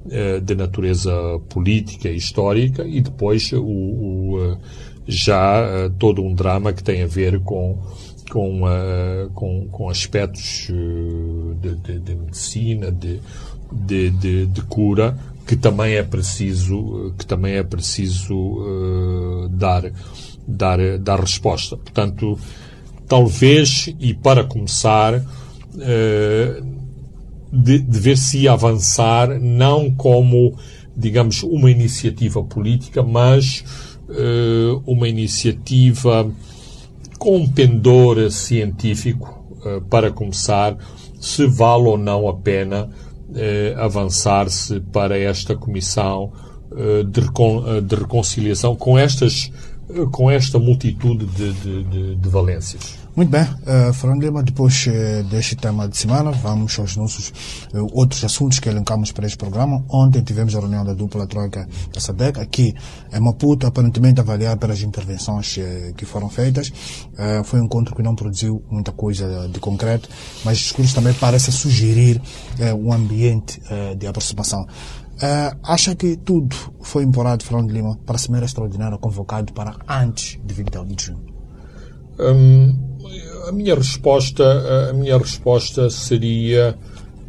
uh, 0.05 0.41
de 0.41 0.55
natureza 0.55 1.11
política 1.49 2.09
e 2.09 2.17
histórica 2.17 2.83
e 2.83 2.99
depois 3.01 3.51
o, 3.53 3.63
o 3.63 4.57
uh, 5.07 5.11
já 5.11 5.89
todo 5.97 6.23
um 6.23 6.33
drama 6.33 6.73
que 6.73 6.83
tem 6.83 7.03
a 7.03 7.07
ver 7.07 7.39
com 7.41 7.77
com, 8.29 8.61
com, 9.35 9.67
com 9.67 9.87
aspectos 9.87 10.67
de, 11.61 11.75
de, 11.75 11.99
de 11.99 12.15
medicina, 12.15 12.91
de, 12.91 13.21
de, 13.71 14.47
de, 14.47 14.61
cura 14.63 15.15
que 15.45 15.55
também 15.55 15.93
é 15.93 16.01
preciso 16.01 17.13
que 17.19 17.25
também 17.25 17.53
é 17.53 17.63
preciso 17.63 18.35
uh, 18.35 19.47
dar 19.49 19.91
dar, 20.47 20.97
dar 20.99 21.19
resposta. 21.19 21.77
Portanto, 21.77 22.37
talvez, 23.07 23.93
e 23.99 24.13
para 24.13 24.43
começar, 24.43 25.23
eh, 25.79 26.61
de, 27.51 27.79
dever-se 27.79 28.47
avançar 28.47 29.39
não 29.39 29.91
como, 29.91 30.57
digamos, 30.95 31.43
uma 31.43 31.71
iniciativa 31.71 32.43
política, 32.43 33.01
mas 33.01 33.63
eh, 34.09 34.79
uma 34.85 35.07
iniciativa 35.07 36.29
com 37.17 37.37
um 37.37 37.47
pendor 37.49 38.29
científico, 38.31 39.45
eh, 39.65 39.81
para 39.89 40.11
começar, 40.11 40.77
se 41.19 41.47
vale 41.47 41.87
ou 41.87 41.97
não 41.97 42.27
a 42.27 42.33
pena 42.33 42.89
avançar-se 43.77 44.79
para 44.79 45.17
esta 45.17 45.55
comissão 45.55 46.31
de, 47.11 47.19
recon, 47.19 47.81
de 47.81 47.95
reconciliação 47.95 48.75
com 48.75 48.97
estas 48.97 49.51
com 50.11 50.29
esta 50.29 50.57
multitude 50.57 51.25
de, 51.25 51.53
de, 51.53 51.83
de, 51.83 52.15
de 52.15 52.29
valências. 52.29 53.04
Muito 53.15 53.29
bem, 53.29 53.43
uh, 53.43 53.93
Fernando 53.93 54.21
Lima, 54.21 54.43
depois 54.43 54.87
uh, 54.87 55.23
deste 55.29 55.55
tema 55.55 55.87
de 55.87 55.95
semana, 55.95 56.31
vamos 56.31 56.77
aos 56.77 56.97
nossos 56.97 57.29
uh, 57.73 57.87
outros 57.93 58.21
assuntos 58.25 58.59
que 58.59 58.67
elencamos 58.67 59.13
para 59.13 59.25
este 59.25 59.37
programa. 59.37 59.85
Ontem 59.87 60.21
tivemos 60.21 60.53
a 60.53 60.59
reunião 60.59 60.83
da 60.83 60.93
dupla 60.93 61.25
troika 61.25 61.65
da 61.93 62.01
SADEC 62.01 62.41
aqui 62.41 62.75
em 63.13 63.19
Maputo, 63.21 63.65
aparentemente 63.65 64.19
avaliar 64.19 64.57
pelas 64.57 64.81
intervenções 64.81 65.55
uh, 65.55 65.93
que 65.93 66.03
foram 66.05 66.29
feitas. 66.29 66.73
foi 67.45 67.61
um 67.61 67.65
encontro 67.65 67.95
que 67.95 68.03
não 68.03 68.15
produziu 68.15 68.61
muita 68.69 68.91
coisa 68.91 69.47
de 69.47 69.61
concreto, 69.61 70.09
mas 70.43 70.57
o 70.57 70.61
discurso 70.63 70.93
também 70.93 71.13
parece 71.13 71.53
sugerir 71.53 72.21
um 72.77 72.91
ambiente 72.91 73.61
de 73.97 74.07
aproximação. 74.07 74.63
Uh, 75.15 75.55
acha 75.63 75.95
que 75.95 76.17
tudo 76.17 76.53
foi 76.81 77.03
implorado, 77.03 77.45
Fernando 77.45 77.71
Lima, 77.71 77.97
para 78.05 78.17
a 78.17 78.19
Cimeira 78.19 78.45
Extraordinária 78.45 78.97
convocado 78.97 79.53
para 79.53 79.77
antes 79.87 80.37
de 80.43 80.53
20 80.53 80.85
de 80.93 81.05
junho? 81.05 81.35
Um, 82.19 82.84
a 83.47 83.51
minha 83.51 83.75
resposta, 83.75 84.89
a 84.89 84.93
minha 84.93 85.17
resposta 85.17 85.89
seria 85.89 86.75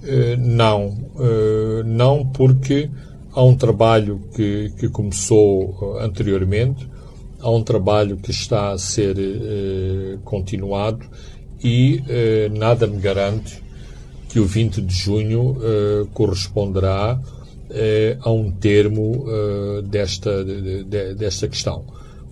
uh, 0.02 0.37
não. 0.38 0.88
Uh, 1.14 1.83
não 1.85 2.26
porque 2.26 2.90
há 3.33 3.42
um 3.42 3.55
trabalho 3.55 4.20
que, 4.35 4.72
que 4.79 4.88
começou 4.88 5.98
anteriormente, 6.00 6.88
há 7.40 7.50
um 7.50 7.62
trabalho 7.62 8.16
que 8.16 8.31
está 8.31 8.72
a 8.72 8.79
ser 8.79 9.16
continuado 10.24 11.05
e 11.62 12.02
nada 12.59 12.87
me 12.87 12.98
garante 12.98 13.62
que 14.31 14.40
o 14.40 14.46
20 14.46 14.81
de 14.81 14.94
junho 14.94 15.55
corresponderá 16.14 17.20
eh, 17.68 18.16
a 18.20 18.31
um 18.31 18.50
termo 18.50 19.26
eh, 19.29 19.83
desta, 19.83 20.44
de, 20.44 20.85
de, 20.85 21.14
desta 21.14 21.48
questão. 21.48 21.85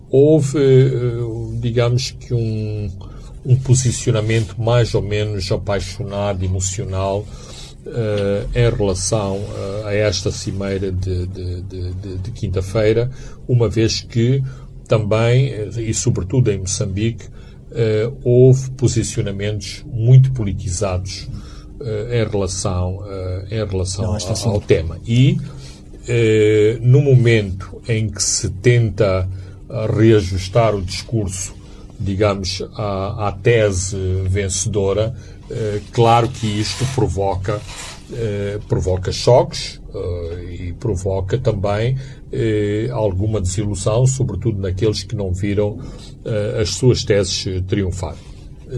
Houve, 0.08 0.58
eh, 0.58 1.58
digamos 1.60 2.12
que, 2.12 2.32
um, 2.32 2.88
um 3.44 3.56
posicionamento 3.56 4.60
mais 4.60 4.94
ou 4.94 5.02
menos 5.02 5.50
apaixonado, 5.50 6.44
emocional, 6.44 7.26
Uh, 7.86 8.48
em 8.54 8.74
relação 8.74 9.36
uh, 9.36 9.84
a 9.84 9.92
esta 9.92 10.30
cimeira 10.30 10.90
de, 10.90 11.26
de, 11.26 11.60
de, 11.60 12.16
de 12.16 12.30
quinta-feira, 12.30 13.10
uma 13.46 13.68
vez 13.68 14.00
que 14.00 14.42
também, 14.88 15.52
e 15.76 15.92
sobretudo 15.92 16.50
em 16.50 16.60
Moçambique, 16.60 17.26
uh, 17.26 18.18
houve 18.24 18.70
posicionamentos 18.70 19.84
muito 19.86 20.32
politizados 20.32 21.28
eh, 21.80 22.22
em 22.22 22.30
relação, 22.30 23.02
eh, 23.06 23.46
em 23.50 23.68
relação 23.68 24.04
Não, 24.04 24.12
ao, 24.12 24.52
ao 24.54 24.60
tema. 24.60 24.98
E 25.06 25.36
eh, 26.08 26.78
no 26.80 27.02
momento 27.02 27.82
em 27.86 28.08
que 28.08 28.22
se 28.22 28.48
tenta 28.48 29.28
reajustar 29.94 30.74
o 30.74 30.80
discurso, 30.80 31.52
digamos, 31.98 32.62
à, 32.74 33.28
à 33.28 33.32
tese 33.32 33.96
vencedora, 34.28 35.14
claro 35.92 36.28
que 36.28 36.46
isto 36.46 36.84
provoca, 36.94 37.60
provoca 38.66 39.12
choques 39.12 39.80
e 40.58 40.72
provoca 40.72 41.36
também 41.38 41.96
alguma 42.90 43.40
desilusão, 43.40 44.06
sobretudo 44.06 44.58
naqueles 44.58 45.02
que 45.02 45.14
não 45.14 45.32
viram 45.32 45.78
as 46.60 46.70
suas 46.70 47.04
teses 47.04 47.44
triunfar 47.66 48.16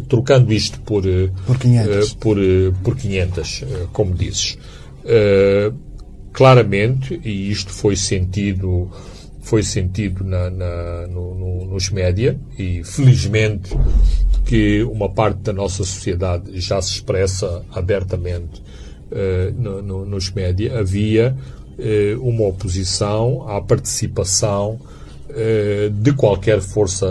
trocando 0.09 0.53
isto 0.53 0.81
por, 0.81 1.05
por 1.47 1.59
500, 1.59 2.11
uh, 2.11 2.17
por, 2.17 2.37
por 2.83 2.97
500 2.97 3.63
uh, 3.63 3.89
como 3.93 4.15
dizes. 4.15 4.59
claramente, 6.33 7.21
e 7.25 7.51
isto 7.51 7.73
foi 7.73 7.97
sentido 7.97 8.91
foi 9.47 9.63
sentido 9.63 10.25
na, 10.25 10.51
na 10.51 11.07
no, 11.07 11.35
no, 11.35 11.65
nos 11.67 11.89
média 11.91 12.37
e 12.59 12.83
felizmente 12.83 13.71
que 14.45 14.83
uma 14.83 15.09
parte 15.09 15.39
da 15.39 15.53
nossa 15.53 15.85
sociedade 15.85 16.61
já 16.61 16.83
se 16.83 16.95
expressa 16.95 17.65
abertamente 17.73 18.61
no, 19.57 20.05
nos 20.05 20.33
média, 20.33 20.77
havia 20.79 21.37
uma 22.21 22.45
oposição 22.49 23.49
à 23.49 23.61
participação 23.61 24.81
de 26.01 26.13
qualquer 26.13 26.61
força 26.61 27.07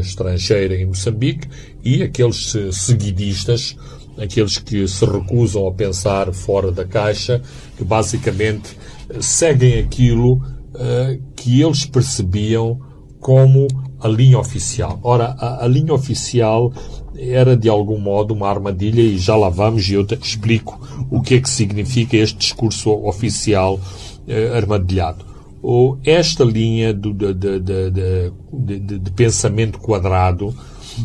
estrangeira 0.00 0.74
em 0.76 0.86
Moçambique 0.86 1.48
e 1.84 2.02
aqueles 2.02 2.52
seguidistas, 2.72 3.76
aqueles 4.18 4.58
que 4.58 4.88
se 4.88 5.04
recusam 5.04 5.68
a 5.68 5.72
pensar 5.72 6.32
fora 6.32 6.72
da 6.72 6.84
caixa, 6.84 7.40
que 7.76 7.84
basicamente 7.84 8.76
eh, 9.08 9.20
seguem 9.20 9.78
aquilo 9.78 10.42
uh, 10.76 11.22
que 11.34 11.60
eles 11.60 11.84
percebiam 11.84 12.80
como 13.20 13.66
a 14.00 14.08
linha 14.08 14.38
oficial. 14.38 15.00
Ora, 15.02 15.36
a, 15.38 15.64
a, 15.64 15.68
linha 15.68 15.92
oficial 15.92 16.72
era 17.16 17.56
de 17.56 17.68
algum 17.68 17.98
modo 17.98 18.34
uma 18.34 18.48
armadilha 18.48 19.00
e 19.00 19.18
já 19.18 19.34
lá 19.34 19.48
vamos 19.48 19.88
e 19.88 19.94
eu 19.94 20.06
te 20.06 20.14
explico 20.14 20.78
o 21.10 21.20
que 21.20 21.34
é 21.34 21.40
que 21.40 21.48
significa 21.50 22.16
este 22.16 22.38
discurso 22.38 22.90
oficial 22.90 23.74
uh, 23.74 24.54
armadilhado. 24.54 25.24
Ou 25.62 25.98
esta 26.04 26.44
linha 26.44 26.94
do, 26.94 27.12
de, 27.12 27.34
de, 27.34 27.60
de, 27.60 28.98
de 28.98 29.10
pensamento 29.10 29.80
quadrado 29.80 30.54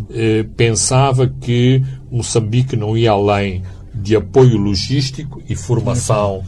eh, 0.10 0.46
pensava 0.56 1.28
que 1.28 1.84
Moçambique 2.10 2.76
não 2.76 2.98
ia 2.98 3.12
além 3.12 3.64
de 3.94 4.16
apoio 4.16 4.58
logístico 4.58 5.42
e 5.50 5.56
formação, 5.56 6.44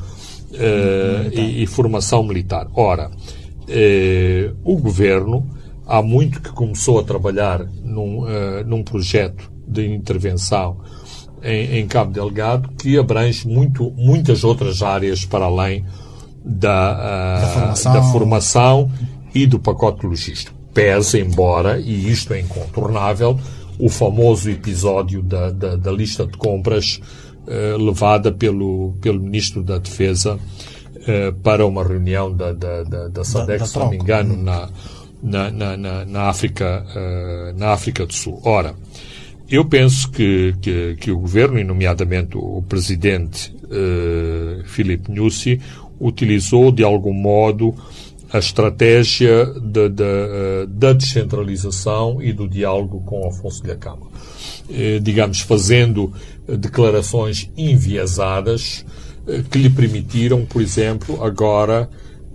uh, 0.54 1.30
e, 1.32 1.64
e, 1.64 1.68
formação 1.68 2.24
militar. 2.24 2.68
Ora, 2.74 3.10
uh, 3.10 4.56
o 4.64 4.78
governo 4.78 5.48
há 5.86 6.02
muito 6.02 6.42
que 6.42 6.52
começou 6.52 7.00
a 7.00 7.04
trabalhar 7.04 7.66
num, 7.84 8.20
uh, 8.20 8.64
num 8.66 8.84
projeto 8.84 9.52
de 9.68 9.86
intervenção 9.88 10.78
em, 11.42 11.80
em, 11.80 11.88
Cabo 11.88 12.12
Delgado 12.12 12.70
que 12.78 12.98
abrange 12.98 13.48
muito, 13.48 13.92
muitas 13.98 14.44
outras 14.44 14.82
áreas 14.82 15.26
para 15.26 15.46
além 15.46 15.86
da, 16.44 17.40
da, 17.40 17.48
formação. 17.48 17.94
da 17.94 18.02
formação 18.04 18.92
e 19.34 19.46
do 19.46 19.60
pacote 19.60 20.06
logístico. 20.06 20.58
Pese, 20.74 21.20
embora, 21.20 21.80
e 21.80 22.10
isto 22.10 22.34
é 22.34 22.40
incontornável, 22.40 23.40
o 23.80 23.90
famoso 23.90 24.50
episódio 24.50 25.22
da, 25.22 25.52
da, 25.52 25.76
da 25.76 25.92
lista 25.92 26.26
de 26.26 26.38
compras 26.38 27.00
eh, 27.48 27.76
levada 27.78 28.32
pelo, 28.32 28.96
pelo 29.02 29.20
Ministro 29.20 29.64
da 29.64 29.78
Defesa 29.78 30.40
eh, 31.08 31.34
para 31.44 31.66
uma 31.66 31.84
reunião 31.84 32.36
da, 32.36 32.54
da, 32.54 32.84
da, 32.84 33.08
da 33.10 33.24
SADEC, 33.24 33.60
da, 33.60 33.66
se 33.66 33.78
não 33.78 33.90
me 33.90 33.98
engano, 33.98 34.38
na, 34.38 34.70
na, 35.22 35.52
na, 35.52 36.06
na, 36.06 36.22
África, 36.24 36.86
uh, 36.86 37.58
na 37.58 37.70
África 37.70 38.06
do 38.06 38.14
Sul. 38.14 38.42
Ora, 38.44 38.76
eu 39.50 39.64
penso 39.66 40.10
que, 40.12 40.54
que, 40.62 40.96
que 41.00 41.12
o 41.12 41.20
governo, 41.20 41.60
e 41.60 41.64
nomeadamente 41.64 42.38
o 42.38 42.62
presidente 42.68 43.54
Filipe 44.66 45.12
Nyusi, 45.12 45.60
utilizou 46.00 46.72
de 46.72 46.84
algum 46.84 47.14
modo 47.14 47.74
a 48.34 48.40
estratégia 48.40 49.46
de, 49.46 49.90
de, 49.90 50.04
uh, 50.04 50.68
da 50.68 50.92
descentralização 50.92 52.20
e 52.20 52.34
do 52.34 52.48
diálogo 52.48 53.00
com 53.02 53.28
Afonso 53.28 53.62
de 53.62 53.70
Acama. 53.70 54.08
Uh, 54.68 55.00
digamos, 55.00 55.42
fazendo 55.42 56.12
declarações 56.48 57.50
enviesadas 57.56 58.86
que 59.50 59.58
lhe 59.58 59.70
permitiram, 59.70 60.46
por 60.46 60.62
exemplo, 60.62 61.24
agora 61.24 61.90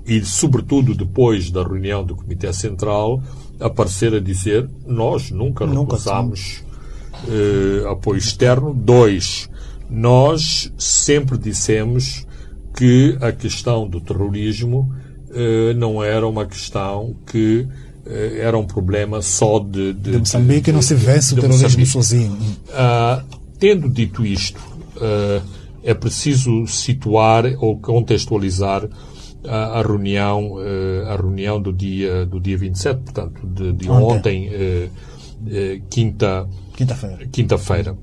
e, 0.08 0.24
sobretudo, 0.24 0.94
depois 0.94 1.50
da 1.50 1.62
reunião 1.62 2.02
do 2.02 2.16
Comitê 2.16 2.50
Central, 2.52 3.22
aparecer 3.60 4.14
a 4.14 4.20
dizer 4.20 4.68
nós 4.86 5.30
nunca, 5.30 5.66
nunca 5.66 5.96
recusámos 5.96 6.64
eh, 7.28 7.86
apoio 7.90 8.16
externo. 8.16 8.72
Dois, 8.72 9.50
nós 9.90 10.72
sempre 10.78 11.36
dissemos 11.36 12.26
que 12.74 13.18
a 13.20 13.32
questão 13.32 13.86
do 13.86 14.00
terrorismo 14.00 14.90
eh, 15.30 15.74
não 15.74 16.02
era 16.02 16.26
uma 16.26 16.46
questão 16.46 17.14
que 17.26 17.66
eh, 18.06 18.38
era 18.40 18.56
um 18.56 18.64
problema 18.64 19.20
só 19.20 19.58
de... 19.58 19.92
De, 19.92 20.12
de 20.12 20.18
Moçambique 20.18 20.70
de, 20.70 20.72
não 20.72 20.80
se 20.80 20.94
vence 20.94 21.34
o 21.34 21.36
terrorismo 21.36 21.64
Moçambique. 21.64 21.90
sozinho. 21.90 22.38
Tendo 23.58 23.88
dito 23.88 24.24
isto, 24.24 24.60
ah, 25.00 25.42
é 25.82 25.94
preciso 25.94 26.66
situar 26.66 27.44
ou 27.58 27.78
contextualizar 27.78 28.88
a, 29.46 29.78
a 29.78 29.82
reunião, 29.82 30.54
uh, 30.54 31.06
a 31.08 31.16
reunião 31.16 31.60
do 31.60 31.72
dia, 31.72 32.26
do 32.26 32.40
dia 32.40 32.58
27, 32.58 33.00
portanto, 33.00 33.46
de, 33.46 33.72
de 33.72 33.90
ontem, 33.90 34.48
uh, 34.48 34.86
uh, 34.86 35.82
quinta, 35.88 36.48
quinta-feira. 36.76 37.26
Quinta-feira. 37.28 37.98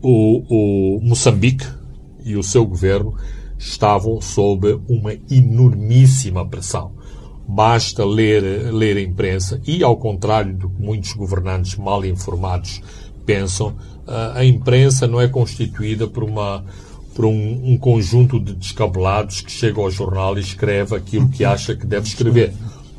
O, 0.00 0.96
o 0.96 1.00
Moçambique 1.02 1.66
e 2.24 2.36
o 2.36 2.42
seu 2.42 2.64
governo 2.64 3.14
estavam 3.58 4.20
sob 4.20 4.80
uma 4.88 5.12
enormíssima 5.30 6.46
pressão. 6.46 6.92
Basta 7.48 8.04
ler, 8.04 8.72
ler 8.72 8.96
a 8.98 9.00
imprensa 9.00 9.60
e, 9.66 9.82
ao 9.82 9.96
contrário 9.96 10.54
do 10.54 10.70
que 10.70 10.80
muitos 10.80 11.12
governantes 11.14 11.76
mal 11.76 12.04
informados 12.04 12.80
pensam, 13.28 13.76
a 14.34 14.42
imprensa 14.42 15.06
não 15.06 15.20
é 15.20 15.28
constituída 15.28 16.08
por 16.08 16.24
uma 16.24 16.64
por 17.14 17.26
um, 17.26 17.72
um, 17.72 17.76
conjunto 17.76 18.38
de 18.38 18.54
descabelados 18.54 19.40
que 19.40 19.50
chega 19.50 19.80
ao 19.80 19.90
jornal 19.90 20.38
e 20.38 20.40
escreve 20.40 20.94
aquilo 20.94 21.28
que 21.28 21.44
acha 21.44 21.74
que 21.74 21.84
deve 21.84 22.06
escrever. 22.06 22.54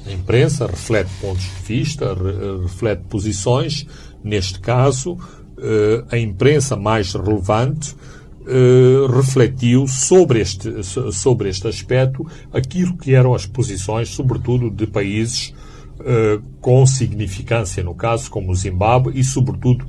A 0.05 0.11
imprensa 0.11 0.67
reflete 0.67 1.09
pontos 1.21 1.43
de 1.43 1.61
vista, 1.65 2.13
re, 2.13 2.61
reflete 2.61 3.03
posições. 3.03 3.87
Neste 4.21 4.59
caso, 4.59 5.13
uh, 5.13 6.05
a 6.11 6.17
imprensa 6.17 6.75
mais 6.75 7.13
relevante 7.13 7.95
uh, 8.41 9.07
refletiu 9.07 9.87
sobre 9.87 10.41
este, 10.41 10.83
sobre 11.13 11.47
este 11.47 11.69
aspecto 11.69 12.27
aquilo 12.51 12.97
que 12.97 13.15
eram 13.15 13.33
as 13.33 13.45
posições, 13.45 14.09
sobretudo 14.09 14.69
de 14.69 14.85
países 14.85 15.53
uh, 15.99 16.41
com 16.59 16.85
significância, 16.85 17.81
no 17.81 17.95
caso, 17.95 18.29
como 18.29 18.51
o 18.51 18.55
Zimbábue 18.55 19.17
e, 19.17 19.23
sobretudo, 19.23 19.85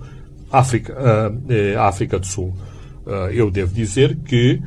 África, 0.50 0.96
África 1.78 2.18
do 2.18 2.26
Sul. 2.26 2.54
Uh, 3.06 3.30
eu 3.32 3.50
devo 3.50 3.72
dizer 3.72 4.16
que 4.24 4.60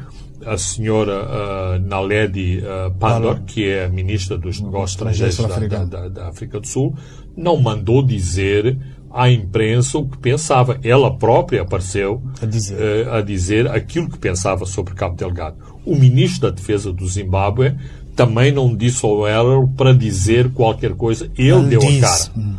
a 0.45 0.57
senhora 0.57 1.25
uh, 1.25 1.79
Naledi 1.79 2.59
uh, 2.59 2.91
Pandor, 2.95 3.41
que 3.45 3.65
é 3.69 3.85
a 3.85 3.89
ministra 3.89 4.37
dos 4.37 4.59
Negócios 4.59 4.91
Estrangeiros 4.91 5.69
da, 5.69 5.85
da, 5.85 6.09
da, 6.09 6.27
África 6.27 6.59
do 6.59 6.67
Sul, 6.67 6.95
não 7.35 7.57
mandou 7.57 8.03
dizer 8.03 8.77
à 9.11 9.29
imprensa 9.29 9.97
o 9.97 10.07
que 10.07 10.17
pensava. 10.17 10.79
Ela 10.83 11.15
própria 11.15 11.61
apareceu 11.61 12.21
a 12.41 12.45
dizer, 12.45 12.75
uh, 13.07 13.13
a 13.13 13.21
dizer 13.21 13.67
aquilo 13.69 14.09
que 14.09 14.17
pensava 14.17 14.65
sobre 14.65 14.93
Cabo 14.93 15.15
Delgado. 15.15 15.57
O 15.85 15.95
ministro 15.95 16.49
da 16.49 16.55
Defesa 16.55 16.91
do 16.91 17.07
Zimbábue 17.07 17.75
também 18.15 18.51
não 18.51 18.75
disse 18.75 19.05
ao 19.05 19.27
ela 19.27 19.65
para 19.77 19.93
dizer 19.93 20.51
qualquer 20.51 20.93
coisa. 20.95 21.29
Ele, 21.37 21.51
Ele 21.51 21.67
deu 21.67 21.79
disse. 21.79 22.03
a 22.03 22.09
cara. 22.09 22.31
Hum. 22.37 22.55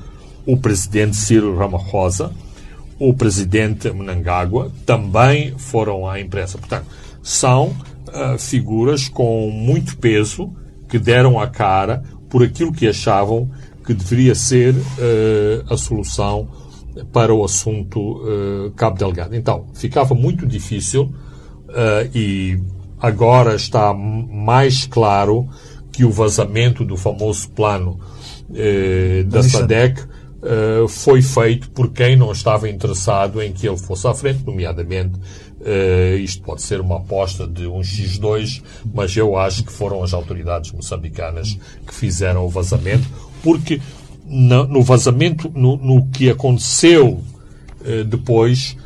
O 0.46 0.56
presidente 0.56 1.16
Cyril 1.16 1.56
Ramaphosa 1.56 2.30
o 2.98 3.12
presidente 3.12 3.90
Mnangagwa 3.90 4.70
também 4.87 5.57
foram 5.59 6.09
à 6.09 6.20
imprensa. 6.20 6.59
Portanto, 6.59 6.87
são 7.22 7.68
uh, 7.68 8.38
figuras 8.38 9.09
com 9.09 9.50
muito 9.50 9.96
peso 9.96 10.52
que 10.88 10.98
deram 10.98 11.40
a 11.40 11.46
cara 11.46 12.02
por 12.28 12.42
aquilo 12.42 12.72
que 12.72 12.87
achavam 12.87 13.50
que 13.85 13.92
deveria 13.92 14.35
ser 14.35 14.74
uh, 14.74 15.72
a 15.72 15.76
solução 15.76 16.48
para 17.12 17.35
o 17.35 17.44
assunto 17.44 17.98
uh, 18.00 18.70
Cabo 18.76 18.96
Delgado. 18.96 19.35
Então, 19.35 19.66
ficava 19.74 20.14
muito 20.14 20.46
difícil 20.46 21.12
e 22.14 22.57
agora 23.00 23.57
está 23.57 23.92
mais 23.92 24.87
claro 24.87 25.48
que 25.90 26.04
o 26.04 26.11
vazamento 26.11 26.85
do 26.85 26.96
famoso 26.96 27.48
plano 27.50 27.98
da 29.26 29.42
SADEC 29.42 30.04
uh, 30.44 30.87
foi 30.87 31.22
feito 31.22 31.70
por 31.70 31.90
quem 31.90 32.16
não 32.16 32.30
estava 32.30 32.68
interessado 32.68 33.42
em 33.42 33.52
que 33.52 33.66
ele 33.66 33.78
fosse 33.78 34.07
à 34.07 34.14
frente, 34.14 34.44
nomeadamente 34.44 35.14
uh, 35.16 36.16
isto 36.18 36.42
pode 36.42 36.62
ser 36.62 36.80
uma 36.80 36.98
aposta 36.98 37.46
de 37.46 37.66
um 37.66 37.80
X2, 37.80 38.62
mas 38.92 39.16
eu 39.16 39.37
acho 39.37 39.64
que 39.64 39.72
foram 39.72 40.02
as 40.02 40.12
autoridades 40.12 40.70
moçambicanas 40.72 41.59
que 41.87 41.94
fizeram 41.94 42.44
o 42.44 42.48
vazamento, 42.48 43.09
porque 43.42 43.80
no, 44.26 44.66
no 44.66 44.83
vazamento, 44.83 45.50
no, 45.54 45.76
no, 45.76 46.07
que 46.09 46.30
aconteceu 46.30 47.20
uh, 47.80 48.04
depois, 48.04 48.76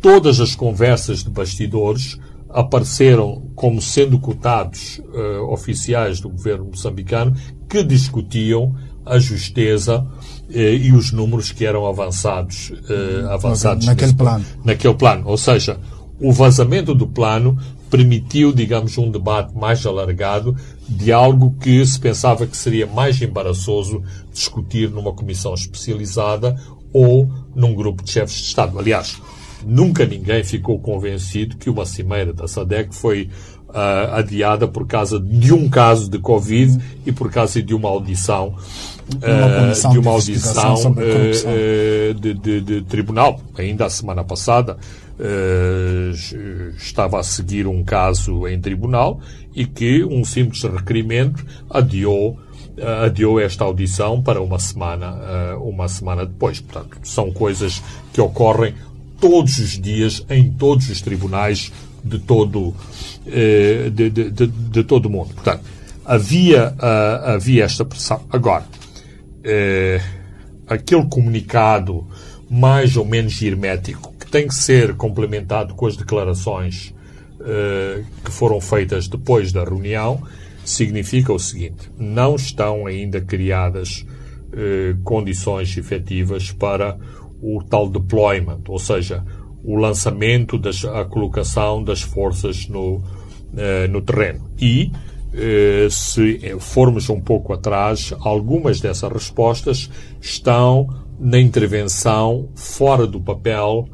todas 0.00 0.40
as 0.40 0.54
conversas 0.54 1.24
de 1.24 1.30
bastidores 1.30 2.18
apareceram 2.48 3.50
como 3.54 3.82
sendo 3.82 4.18
cotados 4.18 4.98
uh, 4.98 5.52
oficiais 5.52 6.20
do 6.20 6.30
governo 6.30 6.66
moçambicano 6.66 7.34
que 7.68 7.82
discutiam 7.82 8.74
a 9.06 9.18
justeza 9.18 10.04
eh, 10.52 10.74
e 10.74 10.92
os 10.92 11.12
números 11.12 11.52
que 11.52 11.64
eram 11.64 11.86
avançados, 11.86 12.72
eh, 12.90 13.32
avançados 13.32 13.86
naquele 13.86 14.08
nesse, 14.08 14.18
plano. 14.18 14.44
Naquele 14.64 14.94
plano. 14.94 15.22
Ou 15.26 15.38
seja, 15.38 15.78
o 16.20 16.32
vazamento 16.32 16.94
do 16.94 17.06
plano 17.06 17.56
permitiu, 17.88 18.52
digamos, 18.52 18.98
um 18.98 19.10
debate 19.10 19.56
mais 19.56 19.86
alargado 19.86 20.56
de 20.88 21.12
algo 21.12 21.54
que 21.60 21.84
se 21.86 21.98
pensava 21.98 22.46
que 22.46 22.56
seria 22.56 22.86
mais 22.86 23.20
embaraçoso 23.22 24.02
discutir 24.32 24.90
numa 24.90 25.12
comissão 25.12 25.54
especializada 25.54 26.60
ou 26.92 27.30
num 27.54 27.74
grupo 27.74 28.02
de 28.02 28.10
chefes 28.10 28.36
de 28.36 28.46
Estado. 28.48 28.78
Aliás, 28.78 29.20
nunca 29.64 30.04
ninguém 30.04 30.42
ficou 30.42 30.78
convencido 30.78 31.56
que 31.56 31.70
uma 31.70 31.86
cimeira 31.86 32.32
da 32.32 32.48
SADEC 32.48 32.94
foi 32.94 33.28
uh, 33.68 34.14
adiada 34.14 34.66
por 34.66 34.86
causa 34.86 35.20
de 35.20 35.52
um 35.52 35.68
caso 35.68 36.10
de 36.10 36.18
Covid 36.18 36.78
e 37.04 37.12
por 37.12 37.30
causa 37.30 37.62
de 37.62 37.74
uma 37.74 37.88
audição 37.88 38.54
uh, 39.14 39.90
de 39.90 39.98
uma 39.98 40.10
audição 40.10 40.74
uh, 40.92 42.14
de, 42.14 42.34
de, 42.34 42.60
de, 42.60 42.82
tribunal. 42.82 43.40
Ainda 43.56 43.86
a 43.86 43.90
semana 43.90 44.24
passada 44.24 44.76
estava 46.76 47.18
a 47.18 47.22
seguir 47.22 47.66
um 47.66 47.82
caso 47.82 48.46
em 48.46 48.60
tribunal 48.60 49.18
e 49.54 49.64
que 49.64 50.04
um 50.04 50.22
simples 50.24 50.62
requerimento 50.62 51.42
adiou 51.70 52.38
adiou 53.02 53.40
esta 53.40 53.64
audição 53.64 54.20
para 54.20 54.42
uma 54.42 54.58
semana 54.58 55.56
uma 55.58 55.88
semana 55.88 56.26
depois. 56.26 56.60
Portanto, 56.60 56.98
são 57.02 57.32
coisas 57.32 57.82
que 58.12 58.20
ocorrem 58.20 58.74
todos 59.18 59.58
os 59.58 59.80
dias 59.80 60.22
em 60.28 60.50
todos 60.52 60.90
os 60.90 61.00
tribunais 61.00 61.72
de 62.06 62.18
todo 62.20 62.74
de, 63.24 64.10
de, 64.10 64.30
de, 64.30 64.46
de 64.46 64.84
todo 64.84 65.06
o 65.06 65.10
mundo. 65.10 65.34
Portanto, 65.34 65.62
havia 66.04 66.74
havia 67.24 67.64
esta 67.64 67.84
pressão. 67.84 68.22
Agora 68.30 68.64
é, 69.44 70.00
aquele 70.66 71.06
comunicado 71.06 72.04
mais 72.50 72.96
ou 72.96 73.04
menos 73.04 73.40
hermético, 73.40 74.12
que 74.18 74.28
tem 74.28 74.48
que 74.48 74.54
ser 74.54 74.94
complementado 74.94 75.74
com 75.74 75.86
as 75.86 75.96
declarações 75.96 76.94
uh, 77.40 78.04
que 78.24 78.30
foram 78.30 78.60
feitas 78.60 79.08
depois 79.08 79.52
da 79.52 79.64
reunião, 79.64 80.22
significa 80.64 81.32
o 81.32 81.38
seguinte: 81.38 81.90
não 81.96 82.34
estão 82.36 82.86
ainda 82.86 83.20
criadas 83.20 84.04
uh, 84.52 85.00
condições 85.02 85.76
efetivas 85.76 86.50
para 86.50 86.98
o 87.40 87.62
tal 87.62 87.88
deployment, 87.88 88.62
ou 88.68 88.78
seja, 88.78 89.24
o 89.64 89.76
lançamento, 89.76 90.58
das, 90.58 90.84
a 90.84 91.04
colocação 91.04 91.82
das 91.82 92.02
forças 92.02 92.68
no, 92.68 92.96
uh, 92.96 93.02
no 93.90 94.00
terreno. 94.00 94.50
E 94.60 94.90
se 95.90 96.40
formos 96.60 97.10
um 97.10 97.20
pouco 97.20 97.52
atrás, 97.52 98.14
algumas 98.20 98.80
dessas 98.80 99.12
respostas 99.12 99.90
estão 100.18 100.88
na 101.18 101.38
intervenção 101.38 102.48
fora 102.54 103.06
do 103.06 103.20
papel 103.20 103.86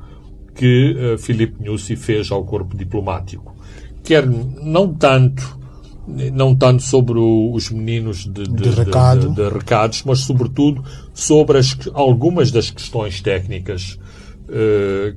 que 0.54 0.94
uh, 0.94 1.18
Filipe 1.18 1.62
Nussi 1.64 1.96
fez 1.96 2.30
ao 2.30 2.44
corpo 2.44 2.76
diplomático. 2.76 3.56
Quer 4.02 4.26
não 4.26 4.92
tanto 4.94 5.60
não 6.32 6.52
tanto 6.52 6.82
sobre 6.82 7.16
o, 7.16 7.52
os 7.54 7.70
meninos 7.70 8.24
de, 8.24 8.42
de, 8.42 8.54
de, 8.54 8.70
recado. 8.70 9.30
de, 9.30 9.48
recados, 9.48 10.02
mas 10.04 10.18
sobretudo 10.18 10.82
sobre 11.14 11.58
as, 11.58 11.78
algumas 11.94 12.50
das 12.50 12.70
questões 12.70 13.20
técnicas 13.20 14.00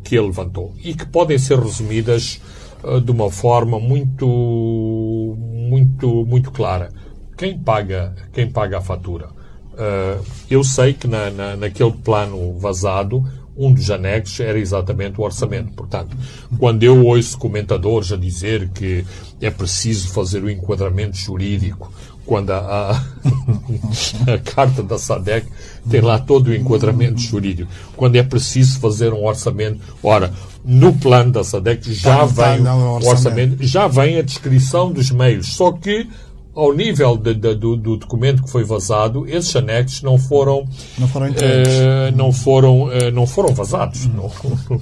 que 0.03 0.15
ele 0.15 0.27
levantou 0.27 0.73
e 0.83 0.93
que 0.93 1.05
podem 1.05 1.37
ser 1.37 1.59
resumidas 1.59 2.39
uh, 2.83 3.01
de 3.01 3.11
uma 3.11 3.29
forma 3.29 3.79
muito 3.79 5.35
muito 5.37 6.25
muito 6.25 6.51
clara. 6.51 6.91
Quem 7.37 7.57
paga 7.57 8.15
quem 8.31 8.49
paga 8.49 8.77
a 8.77 8.81
fatura? 8.81 9.27
Uh, 9.73 10.23
eu 10.49 10.63
sei 10.63 10.93
que 10.93 11.07
na, 11.07 11.29
na, 11.29 11.55
naquele 11.55 11.91
plano 11.91 12.57
vazado 12.57 13.23
um 13.57 13.73
dos 13.73 13.89
anexos 13.89 14.39
era 14.39 14.59
exatamente 14.59 15.19
o 15.19 15.23
orçamento. 15.23 15.71
Portanto, 15.73 16.15
quando 16.59 16.83
eu 16.83 17.05
ouço 17.05 17.37
comentadores 17.37 18.11
a 18.11 18.17
dizer 18.17 18.69
que 18.69 19.05
é 19.41 19.49
preciso 19.49 20.09
fazer 20.09 20.43
o 20.43 20.49
enquadramento 20.49 21.15
jurídico, 21.15 21.91
quando 22.25 22.51
a, 22.51 22.57
a, 22.57 22.91
a, 24.33 24.37
carta 24.39 24.81
da 24.81 24.97
SADEC 24.97 25.47
tem 25.89 26.01
lá 26.01 26.19
todo 26.19 26.47
o 26.47 26.55
enquadramento 26.55 27.19
jurídico, 27.19 27.71
quando 27.95 28.15
é 28.15 28.23
preciso 28.23 28.79
fazer 28.79 29.13
um 29.13 29.25
orçamento, 29.25 29.79
ora, 30.01 30.33
no 30.63 30.93
plano 30.93 31.31
da 31.31 31.43
SADEC 31.43 31.93
já 31.93 32.17
tá, 32.17 32.25
vem 32.25 32.63
tá, 32.63 32.75
o 32.75 33.07
orçamento, 33.07 33.57
já 33.61 33.87
vem 33.87 34.17
a 34.17 34.21
descrição 34.21 34.91
dos 34.91 35.11
meios, 35.11 35.47
só 35.55 35.71
que 35.71 36.07
ao 36.55 36.73
nível 36.73 37.17
de, 37.17 37.33
de, 37.33 37.53
do, 37.53 37.75
do, 37.75 37.97
documento 37.97 38.41
que 38.43 38.49
foi 38.49 38.63
vazado, 38.63 39.27
esses 39.27 39.53
anexos 39.55 40.01
não 40.01 40.17
foram 40.17 40.65
não 40.97 41.07
foram 41.07 41.27
uh, 41.27 42.15
não 42.15 42.31
foram 42.31 42.83
uh, 42.83 43.11
não 43.13 43.27
foram 43.27 43.53
vazados, 43.53 44.07
não, 44.07 44.31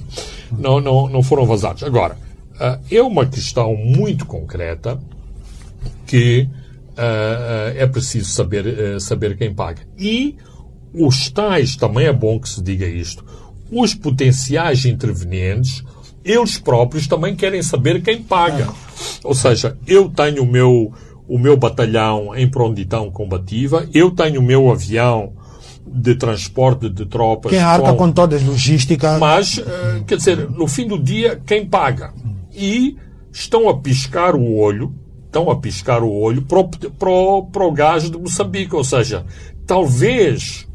não, 0.56 0.80
não, 0.80 1.08
não 1.08 1.22
foram 1.22 1.44
vazados. 1.44 1.82
Agora 1.82 2.16
uh, 2.54 2.78
é 2.88 3.02
uma 3.02 3.26
questão 3.26 3.74
muito 3.76 4.24
concreta 4.24 5.00
que 6.06 6.48
é 6.96 7.86
preciso 7.86 8.30
saber 8.30 9.00
saber 9.00 9.36
quem 9.36 9.52
paga 9.52 9.82
e 9.98 10.36
os 10.92 11.28
tais 11.28 11.76
também 11.76 12.06
é 12.06 12.12
bom 12.12 12.38
que 12.38 12.48
se 12.48 12.62
diga 12.62 12.86
isto. 12.86 13.24
Os 13.70 13.94
potenciais 13.94 14.84
intervenientes 14.84 15.82
eles 16.24 16.58
próprios 16.58 17.06
também 17.06 17.36
querem 17.36 17.62
saber 17.62 18.02
quem 18.02 18.22
paga. 18.22 18.68
Ou 19.22 19.34
seja, 19.34 19.76
eu 19.86 20.08
tenho 20.08 20.42
o 20.42 20.46
meu 20.46 20.92
o 21.26 21.38
meu 21.38 21.56
batalhão 21.56 22.36
em 22.36 22.48
prontidão 22.48 23.10
combativa, 23.10 23.88
eu 23.94 24.10
tenho 24.10 24.40
o 24.40 24.44
meu 24.44 24.70
avião 24.70 25.32
de 25.86 26.14
transporte 26.14 26.88
de 26.88 27.06
tropas. 27.06 27.50
Quem 27.50 27.60
arca 27.60 27.92
com, 27.92 27.96
com 27.96 28.12
todas 28.12 28.42
as 28.42 28.46
logísticas. 28.46 29.18
Mas, 29.18 29.62
quer 30.06 30.16
dizer, 30.16 30.50
no 30.50 30.66
fim 30.68 30.86
do 30.86 31.02
dia, 31.02 31.40
quem 31.46 31.66
paga? 31.66 32.12
E 32.54 32.96
estão 33.32 33.68
a 33.68 33.78
piscar 33.78 34.34
o 34.34 34.54
olho, 34.54 34.94
estão 35.34 35.50
a 35.50 35.56
piscar 35.56 36.04
o 36.04 36.12
olho 36.12 36.42
para 36.42 36.60
o, 36.60 36.68
para 36.68 37.10
para 37.50 37.64
o 37.66 37.72
gás 37.72 38.08
de 38.08 38.16
Moçambique. 38.16 38.76
Ou 38.76 38.84
seja, 38.84 39.26
talvez 39.66 40.68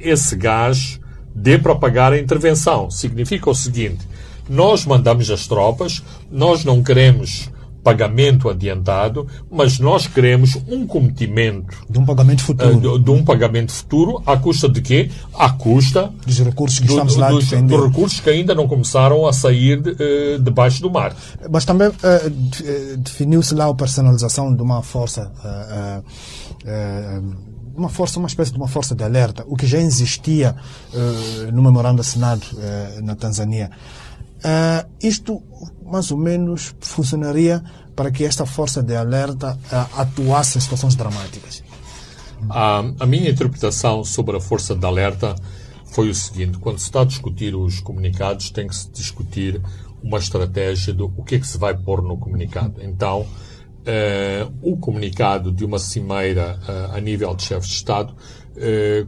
esse 0.00 0.34
gás 0.34 0.98
dê 1.34 1.58
para 1.58 1.74
pagar 1.74 2.14
a 2.14 2.18
intervenção. 2.18 2.90
Significa 2.90 3.50
o 3.50 3.54
seguinte: 3.54 4.08
nós 4.48 4.86
mandamos 4.86 5.30
as 5.30 5.46
tropas, 5.46 6.02
nós 6.30 6.64
não 6.64 6.82
queremos 6.82 7.50
pagamento 7.86 8.48
adiantado, 8.48 9.28
mas 9.48 9.78
nós 9.78 10.08
queremos 10.08 10.58
um 10.66 10.84
cometimento 10.84 11.86
de 11.88 12.00
um 12.00 12.04
pagamento 12.04 12.42
futuro, 12.42 12.76
uh, 12.76 12.98
de, 12.98 13.04
de, 13.04 13.10
um 13.12 13.24
pagamento 13.24 13.70
futuro, 13.70 14.20
à 14.26 14.36
custa 14.36 14.68
de 14.68 14.82
quê? 14.82 15.08
À 15.32 15.50
custa 15.50 16.12
dos 16.26 16.40
recursos 16.40 16.80
que 16.80 16.86
do, 16.88 16.90
estamos 16.90 17.14
lá 17.14 17.30
dos, 17.30 17.48
dos 17.48 17.84
recursos 17.84 18.18
que 18.18 18.28
ainda 18.28 18.56
não 18.56 18.66
começaram 18.66 19.24
a 19.24 19.32
sair 19.32 19.80
de, 19.80 19.90
uh, 19.90 20.38
debaixo 20.40 20.82
do 20.82 20.90
mar. 20.90 21.14
Mas 21.48 21.64
também 21.64 21.86
uh, 21.86 22.96
definiu-se 22.98 23.54
lá 23.54 23.68
a 23.68 23.74
personalização 23.74 24.52
de 24.52 24.60
uma 24.60 24.82
força 24.82 25.30
uma 27.76 27.88
força, 27.88 28.18
uma 28.18 28.26
espécie 28.26 28.50
de 28.50 28.56
uma 28.56 28.66
força 28.66 28.94
de 28.94 29.04
alerta, 29.04 29.44
o 29.46 29.54
que 29.54 29.66
já 29.66 29.78
existia 29.78 30.56
uh, 30.92 31.52
no 31.52 31.62
memorando 31.62 32.00
assinado 32.00 32.42
uh, 32.54 33.02
na 33.02 33.14
Tanzânia. 33.14 33.70
Uh, 34.36 34.86
isto 35.02 35.42
mais 35.84 36.10
ou 36.10 36.18
menos 36.18 36.74
funcionaria 36.80 37.62
para 37.94 38.10
que 38.10 38.24
esta 38.24 38.44
força 38.44 38.82
de 38.82 38.94
alerta 38.94 39.54
uh, 39.54 40.00
atuasse 40.00 40.58
em 40.58 40.60
situações 40.60 40.94
dramáticas? 40.94 41.64
A, 42.50 42.84
a 43.00 43.06
minha 43.06 43.30
interpretação 43.30 44.04
sobre 44.04 44.36
a 44.36 44.40
força 44.40 44.74
de 44.74 44.84
alerta 44.84 45.34
foi 45.86 46.10
o 46.10 46.14
seguinte: 46.14 46.58
quando 46.58 46.78
se 46.78 46.84
está 46.84 47.00
a 47.00 47.04
discutir 47.04 47.54
os 47.54 47.80
comunicados, 47.80 48.50
tem 48.50 48.68
que 48.68 48.76
se 48.76 48.90
discutir 48.90 49.60
uma 50.02 50.18
estratégia 50.18 50.92
do 50.92 51.12
o 51.16 51.24
que 51.24 51.36
é 51.36 51.38
que 51.38 51.46
se 51.46 51.56
vai 51.56 51.74
pôr 51.74 52.02
no 52.02 52.18
comunicado. 52.18 52.82
Então, 52.82 53.22
uh, 53.22 54.52
o 54.60 54.76
comunicado 54.76 55.50
de 55.50 55.64
uma 55.64 55.78
cimeira 55.78 56.60
a 56.92 57.00
nível 57.00 57.34
de 57.34 57.42
chefe 57.42 57.66
de 57.66 57.72
Estado 57.72 58.14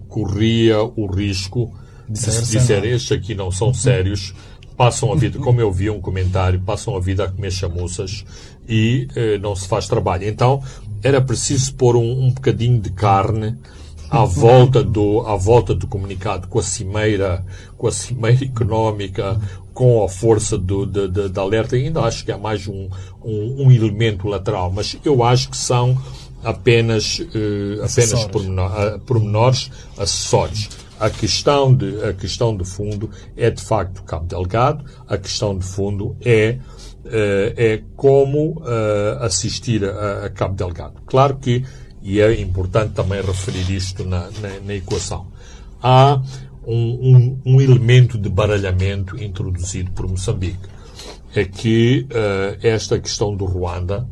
corria 0.08 0.82
o 0.82 1.06
risco 1.06 1.72
de 2.08 2.18
se 2.18 2.58
dizer 2.58 2.84
estes 2.84 3.12
aqui 3.12 3.34
não 3.34 3.50
são 3.50 3.72
sérios, 3.72 4.34
passam 4.78 5.12
a 5.12 5.16
vida, 5.16 5.40
como 5.40 5.60
eu 5.60 5.72
vi 5.72 5.90
um 5.90 6.00
comentário, 6.00 6.60
passam 6.60 6.96
a 6.96 7.00
vida 7.00 7.24
a 7.24 7.28
comer 7.28 7.50
chamuças 7.50 8.24
e 8.68 9.08
eh, 9.16 9.36
não 9.38 9.56
se 9.56 9.66
faz 9.66 9.88
trabalho. 9.88 10.28
Então 10.28 10.62
era 11.02 11.20
preciso 11.20 11.74
pôr 11.74 11.96
um, 11.96 12.26
um 12.26 12.30
bocadinho 12.30 12.80
de 12.80 12.90
carne 12.90 13.58
à 14.08 14.24
volta 14.24 14.82
do 14.82 15.20
à 15.26 15.36
volta 15.36 15.74
do 15.74 15.86
comunicado 15.88 16.46
com 16.46 16.60
a 16.60 16.62
cimeira 16.62 17.44
com 17.76 17.88
a 17.88 17.92
cimeira 17.92 18.44
económica 18.46 19.38
com 19.74 20.02
a 20.02 20.08
força 20.08 20.56
do, 20.56 20.86
de, 20.86 21.08
de, 21.08 21.28
de 21.28 21.40
alerta. 21.40 21.74
Ainda 21.76 22.00
acho 22.02 22.24
que 22.24 22.32
há 22.32 22.38
mais 22.38 22.66
um, 22.68 22.88
um, 23.22 23.66
um, 23.66 23.72
elemento 23.72 24.28
lateral 24.28 24.70
mas 24.72 24.96
eu 25.04 25.24
acho 25.24 25.50
que 25.50 25.56
são 25.56 26.00
apenas 26.44 27.18
uh, 27.18 27.82
apenas 27.82 28.24
pormenor, 28.26 28.70
uh, 28.70 29.00
pormenores 29.00 29.72
acessórios 29.98 30.68
a 31.00 31.10
questão, 31.10 31.74
de, 31.74 32.04
a 32.04 32.12
questão 32.12 32.56
de 32.56 32.64
fundo 32.64 33.10
é 33.36 33.50
de 33.50 33.62
facto 33.62 34.02
Cabo 34.02 34.26
Delgado, 34.26 34.84
a 35.06 35.16
questão 35.16 35.56
de 35.56 35.64
fundo 35.64 36.16
é, 36.24 36.58
uh, 37.04 37.54
é 37.56 37.82
como 37.96 38.60
uh, 38.60 39.22
assistir 39.22 39.84
a, 39.84 40.26
a, 40.26 40.30
Cabo 40.30 40.54
Delgado. 40.54 41.00
Claro 41.06 41.36
que, 41.36 41.64
e 42.02 42.20
é 42.20 42.40
importante 42.40 42.94
também 42.94 43.22
referir 43.22 43.70
isto 43.70 44.04
na, 44.04 44.30
na, 44.40 44.60
na 44.64 44.74
equação, 44.74 45.28
há 45.82 46.20
um, 46.66 46.74
um, 46.74 47.40
um, 47.54 47.60
elemento 47.60 48.18
de 48.18 48.28
baralhamento 48.28 49.16
introduzido 49.22 49.90
por 49.92 50.08
Moçambique. 50.08 50.68
É 51.34 51.44
que 51.44 52.06
uh, 52.10 52.58
esta 52.62 52.98
questão 52.98 53.36
do 53.36 53.44
Ruanda 53.44 54.08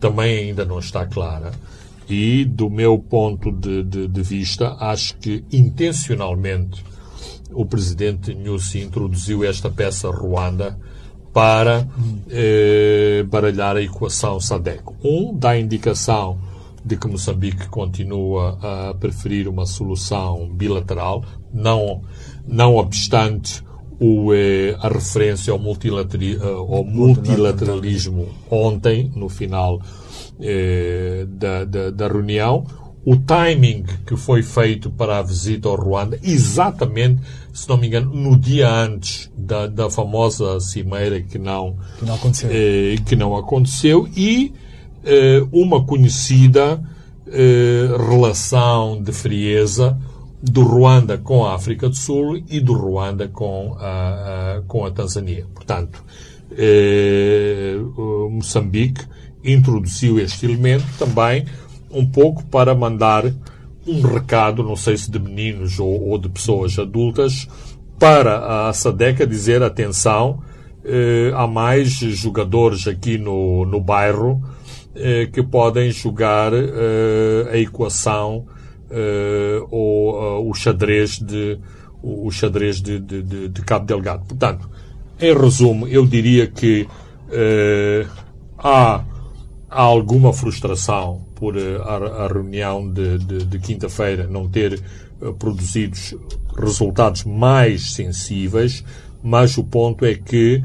também 0.00 0.48
ainda 0.48 0.64
não 0.64 0.78
está 0.78 1.06
clara 1.06 1.52
e, 2.08 2.44
do 2.44 2.70
meu 2.70 2.98
ponto 2.98 3.50
de, 3.50 3.82
de, 3.82 4.08
de 4.08 4.22
vista, 4.22 4.76
acho 4.78 5.16
que 5.18 5.44
intencionalmente 5.52 6.84
o 7.52 7.64
presidente 7.64 8.34
Nussi 8.34 8.80
introduziu 8.80 9.44
esta 9.44 9.70
peça 9.70 10.10
Ruanda 10.10 10.78
para 11.32 11.86
eh, 12.30 13.24
baralhar 13.28 13.76
a 13.76 13.82
equação 13.82 14.40
SADEC. 14.40 14.82
Um, 15.04 15.36
dá 15.36 15.58
indicação 15.58 16.38
de 16.84 16.96
que 16.96 17.08
Moçambique 17.08 17.68
continua 17.68 18.58
a 18.62 18.94
preferir 18.94 19.48
uma 19.48 19.66
solução 19.66 20.48
bilateral, 20.48 21.24
não, 21.52 22.02
não 22.46 22.76
obstante 22.76 23.62
o, 24.00 24.32
eh, 24.32 24.76
a 24.80 24.88
referência 24.88 25.52
ao, 25.52 25.58
multilater, 25.58 26.42
ao 26.42 26.84
multilateralismo 26.84 28.28
ontem, 28.50 29.10
no 29.14 29.28
final 29.28 29.80
eh, 30.40 31.26
da, 31.28 31.64
da, 31.64 31.90
da 31.90 32.08
reunião, 32.08 32.66
o 33.04 33.16
timing 33.16 33.84
que 34.04 34.16
foi 34.16 34.42
feito 34.42 34.90
para 34.90 35.18
a 35.18 35.22
visita 35.22 35.68
ao 35.68 35.76
Ruanda, 35.76 36.18
exatamente, 36.22 37.22
se 37.52 37.68
não 37.68 37.76
me 37.76 37.86
engano, 37.86 38.12
no 38.12 38.36
dia 38.36 38.68
antes 38.68 39.30
da, 39.36 39.68
da 39.68 39.88
famosa 39.88 40.58
cimeira 40.58 41.20
que 41.20 41.38
não, 41.38 41.76
que 41.98 42.04
não 42.04 42.14
aconteceu, 42.16 42.50
eh, 42.52 42.96
que 43.06 43.14
não 43.14 43.36
aconteceu 43.36 44.08
e 44.16 44.52
eh, 45.04 45.46
uma 45.52 45.84
conhecida 45.84 46.82
eh, 47.28 47.88
relação 48.08 49.00
de 49.00 49.12
frieza 49.12 49.96
do 50.42 50.62
Ruanda 50.62 51.16
com 51.16 51.44
a 51.44 51.54
África 51.54 51.88
do 51.88 51.94
Sul 51.94 52.42
e 52.48 52.58
do 52.60 52.72
Ruanda 52.72 53.28
com 53.28 53.76
a, 53.78 54.56
a 54.58 54.62
com 54.66 54.84
a 54.84 54.90
Tanzânia. 54.90 55.46
Portanto, 55.54 56.02
eh, 56.50 57.76
Moçambique 58.30 59.04
introduziu 59.46 60.18
este 60.18 60.46
elemento 60.46 60.84
também 60.98 61.46
um 61.90 62.04
pouco 62.04 62.44
para 62.44 62.74
mandar 62.74 63.24
um 63.86 64.00
recado, 64.02 64.62
não 64.62 64.76
sei 64.76 64.96
se 64.96 65.10
de 65.10 65.18
meninos 65.18 65.78
ou, 65.78 66.08
ou 66.08 66.18
de 66.18 66.28
pessoas 66.28 66.78
adultas, 66.78 67.48
para 67.98 68.68
a 68.68 68.72
SADEC 68.72 69.24
dizer 69.26 69.62
atenção, 69.62 70.42
eh, 70.84 71.32
há 71.34 71.46
mais 71.46 71.90
jogadores 71.90 72.86
aqui 72.86 73.16
no, 73.16 73.64
no 73.64 73.80
bairro 73.80 74.42
eh, 74.94 75.26
que 75.32 75.42
podem 75.42 75.90
jogar 75.90 76.52
eh, 76.52 77.48
a 77.52 77.56
equação 77.56 78.46
eh, 78.88 79.60
ou 79.68 80.14
uh, 80.14 80.48
o 80.48 80.54
xadrez 80.54 81.18
de 81.18 81.58
o 82.02 82.30
xadrez 82.30 82.80
de, 82.80 83.00
de, 83.00 83.20
de, 83.20 83.48
de, 83.48 83.62
Cabo 83.62 83.84
Delgado. 83.84 84.24
Portanto, 84.26 84.70
em 85.20 85.36
resumo, 85.36 85.88
eu 85.88 86.06
diria 86.06 86.46
que 86.46 86.82
uh, 86.82 88.08
há, 88.56 89.02
há, 89.76 89.82
alguma 89.82 90.32
frustração 90.32 91.26
por 91.34 91.56
uh, 91.56 91.82
a, 91.82 92.24
a, 92.24 92.28
reunião 92.28 92.90
de, 92.90 93.18
de 93.18 93.58
quinta-feira 93.58 94.26
não 94.26 94.48
ter 94.48 94.80
produzido 95.38 95.96
resultados 96.58 97.24
mais 97.24 97.92
sensíveis, 97.92 98.84
mas 99.22 99.56
o 99.56 99.64
ponto 99.64 100.04
é 100.04 100.14
que 100.14 100.62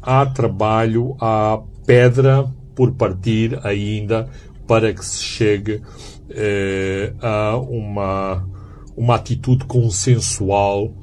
há 0.00 0.24
trabalho, 0.24 1.14
há 1.20 1.60
pedra 1.84 2.50
por 2.74 2.92
partir 2.92 3.58
ainda 3.64 4.28
para 4.66 4.92
que 4.94 5.04
se 5.04 5.22
chegue 5.22 5.82
eh, 6.30 7.12
a 7.20 7.56
uma, 7.58 8.48
uma 8.96 9.16
atitude 9.16 9.64
consensual 9.64 10.86
eh, 10.86 11.01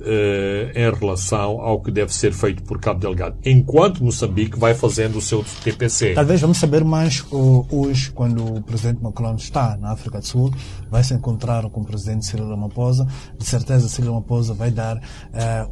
em 0.00 0.98
relação 0.98 1.60
ao 1.60 1.80
que 1.80 1.90
deve 1.90 2.12
ser 2.12 2.32
feito 2.32 2.62
por 2.62 2.78
Cabo 2.80 3.00
Delgado, 3.00 3.36
enquanto 3.44 4.02
Moçambique 4.02 4.58
vai 4.58 4.74
fazendo 4.74 5.18
o 5.18 5.20
seu 5.20 5.44
TPC. 5.62 6.14
Talvez 6.14 6.40
vamos 6.40 6.58
saber 6.58 6.84
mais 6.84 7.24
hoje, 7.30 8.10
quando 8.12 8.56
o 8.56 8.62
presidente 8.62 9.02
Macron 9.02 9.34
está 9.34 9.76
na 9.76 9.92
África 9.92 10.18
do 10.20 10.26
Sul, 10.26 10.52
vai 10.90 11.02
se 11.02 11.14
encontrar 11.14 11.68
com 11.70 11.80
o 11.80 11.84
presidente 11.84 12.26
Cyril 12.26 12.48
Ramaphosa. 12.48 13.06
De 13.38 13.44
certeza, 13.44 13.88
Cyril 13.88 14.14
Ramaphosa 14.14 14.54
vai 14.54 14.70
dar 14.70 14.96
uh, 14.96 15.00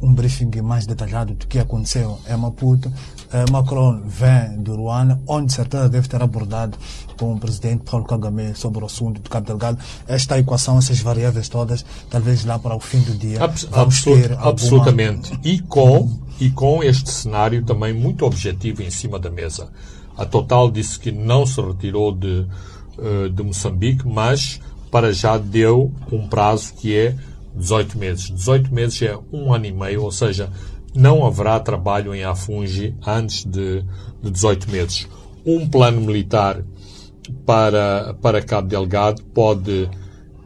um 0.05 0.13
briefing 0.13 0.51
mais 0.61 0.85
detalhado 0.85 1.33
do 1.33 1.47
que 1.47 1.59
aconteceu 1.59 2.19
em 2.29 2.37
Maputo. 2.37 2.89
Uh, 2.89 3.51
Macron 3.51 4.01
vem 4.05 4.57
do 4.61 4.75
Ruanda, 4.75 5.19
onde 5.27 5.47
de 5.47 5.53
certeza 5.53 5.89
deve 5.89 6.07
ter 6.07 6.21
abordado 6.21 6.77
com 7.17 7.33
o 7.33 7.39
presidente 7.39 7.83
Paulo 7.83 8.05
Kagame 8.05 8.55
sobre 8.55 8.83
o 8.83 8.85
assunto 8.85 9.21
do 9.21 9.29
Cabo 9.29 9.47
Delgado. 9.47 9.79
Esta 10.07 10.39
equação, 10.39 10.77
essas 10.77 10.99
variáveis 10.99 11.49
todas, 11.49 11.85
talvez 12.09 12.45
lá 12.45 12.57
para 12.59 12.75
o 12.75 12.79
fim 12.79 12.99
do 13.01 13.13
dia. 13.13 13.43
Abs 13.43 13.67
absolut 13.71 14.31
alguma... 14.31 14.49
Absolutamente. 14.49 15.39
E 15.43 15.59
com, 15.59 16.19
e 16.39 16.49
com 16.49 16.83
este 16.83 17.09
cenário 17.09 17.63
também 17.63 17.93
muito 17.93 18.25
objetivo 18.25 18.83
em 18.83 18.89
cima 18.89 19.19
da 19.19 19.29
mesa. 19.29 19.69
A 20.17 20.25
Total 20.25 20.71
disse 20.71 20.99
que 20.99 21.11
não 21.11 21.45
se 21.45 21.61
retirou 21.61 22.11
de, 22.11 22.47
uh, 22.97 23.29
de 23.29 23.43
Moçambique, 23.43 24.07
mas 24.07 24.59
para 24.91 25.13
já 25.13 25.37
deu 25.37 25.93
um 26.11 26.27
prazo 26.27 26.73
que 26.73 26.95
é 26.95 27.15
18 27.55 27.97
meses. 27.97 28.31
18 28.31 28.73
meses 28.73 29.01
é 29.01 29.17
um 29.31 29.53
ano 29.53 29.65
e 29.65 29.71
meio, 29.71 30.03
ou 30.03 30.11
seja, 30.11 30.49
não 30.95 31.25
haverá 31.25 31.59
trabalho 31.59 32.13
em 32.15 32.23
Afungi 32.23 32.95
antes 33.05 33.45
de, 33.45 33.83
de 34.21 34.31
18 34.31 34.71
meses. 34.71 35.07
Um 35.45 35.67
plano 35.67 36.01
militar 36.01 36.63
para, 37.45 38.15
para 38.21 38.41
Cabo 38.41 38.67
Delgado 38.67 39.23
pode, 39.33 39.89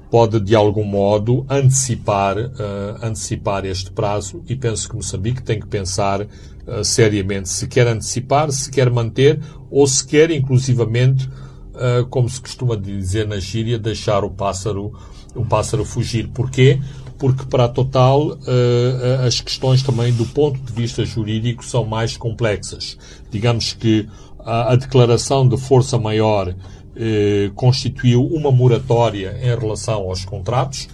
pode 0.10 0.40
de 0.40 0.56
algum 0.56 0.84
modo 0.84 1.46
antecipar, 1.50 2.38
uh, 2.38 3.06
antecipar 3.06 3.66
este 3.66 3.92
prazo 3.92 4.44
e 4.48 4.56
penso 4.56 4.90
que 4.90 4.96
Moçambique 4.96 5.44
tem 5.44 5.60
que 5.60 5.68
pensar 5.68 6.22
uh, 6.22 6.84
seriamente 6.84 7.50
se 7.50 7.68
quer 7.68 7.88
antecipar, 7.88 8.52
se 8.52 8.70
quer 8.70 8.90
manter 8.90 9.40
ou 9.70 9.88
se 9.88 10.06
quer 10.06 10.32
inclusivamente, 10.32 11.28
uh, 11.28 12.06
como 12.10 12.30
se 12.30 12.42
costuma 12.42 12.76
dizer 12.76 13.28
na 13.28 13.40
gíria, 13.40 13.80
deixar 13.80 14.24
o 14.24 14.30
pássaro, 14.30 14.94
o 15.36 15.46
pássaro 15.46 15.86
fugir. 15.86 16.28
Porquê? 16.30 16.80
Porque 17.18 17.46
para 17.46 17.66
a 17.66 17.70
Total 17.70 18.36
as 19.24 19.40
questões 19.40 19.84
também 19.84 20.12
do 20.12 20.26
ponto 20.26 20.60
de 20.60 20.74
vista 20.74 21.06
jurídico 21.06 21.64
são 21.64 21.86
mais 21.86 22.18
complexas. 22.18 22.98
Digamos 23.30 23.74
que 23.74 24.10
a, 24.46 24.74
a 24.74 24.76
declaração 24.76 25.48
de 25.48 25.58
força 25.58 25.98
maior 25.98 26.54
eh, 26.96 27.52
constituiu 27.56 28.26
uma 28.26 28.52
moratória 28.52 29.40
em 29.42 29.58
relação 29.58 30.02
aos 30.02 30.26
contratos, 30.26 30.90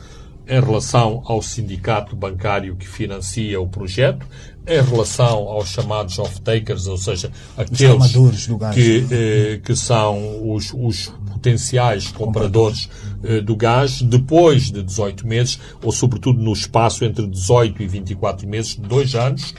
em 0.48 0.60
relação 0.62 1.22
ao 1.26 1.42
sindicato 1.42 2.16
bancário 2.16 2.76
que 2.76 2.88
financia 2.88 3.60
o 3.60 3.68
projeto, 3.68 4.26
em 4.68 4.82
relação 4.82 5.48
aos 5.48 5.70
chamados 5.70 6.20
off-takers, 6.20 6.88
ou 6.88 6.98
seja, 6.98 7.32
aqueles 7.58 8.48
que, 8.74 9.08
eh, 9.10 9.60
que 9.64 9.76
são 9.76 10.52
os, 10.54 10.74
os 10.74 11.12
potenciais 11.32 12.12
compradores 12.12 12.90
eh, 13.24 13.42
do 13.42 13.56
gás, 13.56 14.02
depois 14.02 14.72
de 14.72 14.84
18 14.84 15.26
meses, 15.26 15.60
ou 15.82 15.92
sobretudo 15.92 16.40
no 16.42 16.54
espaço 16.54 17.06
entre 17.06 17.26
18 17.26 17.82
e 17.82 17.88
24 17.88 18.48
meses, 18.48 18.76
dois 18.76 19.16
anos, 19.16 19.54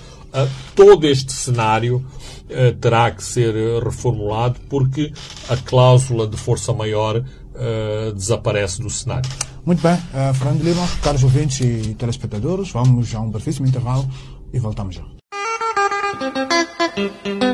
todo 0.75 1.07
este 1.07 1.33
cenário 1.33 1.97
uh, 1.97 2.75
terá 2.81 3.11
que 3.11 3.23
ser 3.23 3.55
reformulado 3.83 4.59
porque 4.69 5.13
a 5.49 5.57
cláusula 5.57 6.27
de 6.27 6.37
força 6.37 6.73
maior 6.73 7.17
uh, 7.19 8.13
desaparece 8.13 8.81
do 8.83 8.91
cenário. 8.91 9.31
Muito 9.65 9.83
bem, 9.83 9.95
uh, 9.95 10.35
Fernando 10.35 10.63
Lima, 10.63 10.87
caros 11.03 11.23
ouvintes 11.23 11.61
e 11.61 11.95
telespectadores, 11.95 12.71
vamos 12.71 13.15
a 13.15 13.21
um 13.21 13.31
brevíssimo 13.31 13.67
intervalo 13.67 14.09
e 14.53 14.59
voltamos 14.59 14.95
já. 14.95 15.03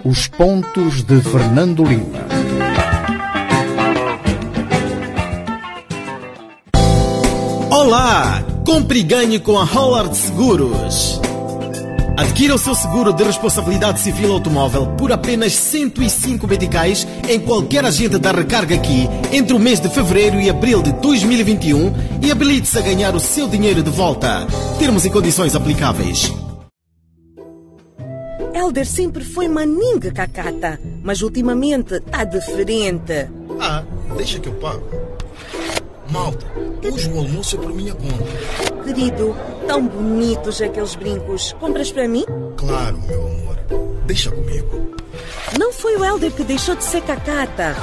Os 0.04 0.28
pontos 0.28 1.02
de 1.02 1.20
Fernando 1.20 1.84
Lima. 1.84 2.24
Olá! 7.70 8.42
Compre 8.64 9.00
e 9.00 9.02
ganhe 9.02 9.38
com 9.40 9.58
a 9.58 9.64
Howard 9.64 10.16
Seguros. 10.16 11.23
Adquira 12.16 12.54
o 12.54 12.58
seu 12.58 12.76
seguro 12.76 13.12
de 13.12 13.24
responsabilidade 13.24 13.98
civil 13.98 14.32
automóvel 14.32 14.86
por 14.96 15.10
apenas 15.10 15.52
105 15.52 16.46
meticais 16.46 17.04
em 17.28 17.40
qualquer 17.40 17.84
agente 17.84 18.18
da 18.18 18.30
recarga 18.30 18.76
aqui 18.76 19.08
entre 19.32 19.52
o 19.52 19.58
mês 19.58 19.80
de 19.80 19.88
fevereiro 19.88 20.40
e 20.40 20.48
abril 20.48 20.80
de 20.80 20.92
2021 20.92 21.92
e 22.22 22.30
habilite-se 22.30 22.78
a 22.78 22.82
ganhar 22.82 23.16
o 23.16 23.20
seu 23.20 23.48
dinheiro 23.48 23.82
de 23.82 23.90
volta. 23.90 24.46
Termos 24.78 25.04
e 25.04 25.10
condições 25.10 25.56
aplicáveis. 25.56 26.32
Elder 28.54 28.86
sempre 28.86 29.24
foi 29.24 29.48
maninga 29.48 30.12
cacata, 30.12 30.78
mas 31.02 31.20
ultimamente 31.20 31.94
está 31.94 32.22
diferente. 32.22 33.28
Ah, 33.58 33.82
deixa 34.16 34.38
que 34.38 34.48
eu 34.48 34.54
pago. 34.54 34.84
Malta, 36.14 36.46
hoje 36.92 37.10
o 37.10 37.18
almoço 37.18 37.56
é 37.56 37.58
por 37.58 37.74
minha 37.74 37.92
conta. 37.92 38.84
Querido, 38.84 39.36
tão 39.66 39.84
bonitos 39.84 40.62
aqueles 40.62 40.94
brincos. 40.94 41.52
Compras 41.58 41.90
para 41.90 42.06
mim? 42.06 42.24
Claro, 42.56 43.02
meu 43.08 43.26
amor. 43.26 43.56
Deixa 44.06 44.30
comigo. 44.30 44.94
Não 45.58 45.72
foi 45.72 45.96
o 45.96 46.04
Helder 46.04 46.30
que 46.30 46.44
deixou 46.44 46.76
de 46.76 46.84
ser 46.84 47.02
cacata. 47.02 47.74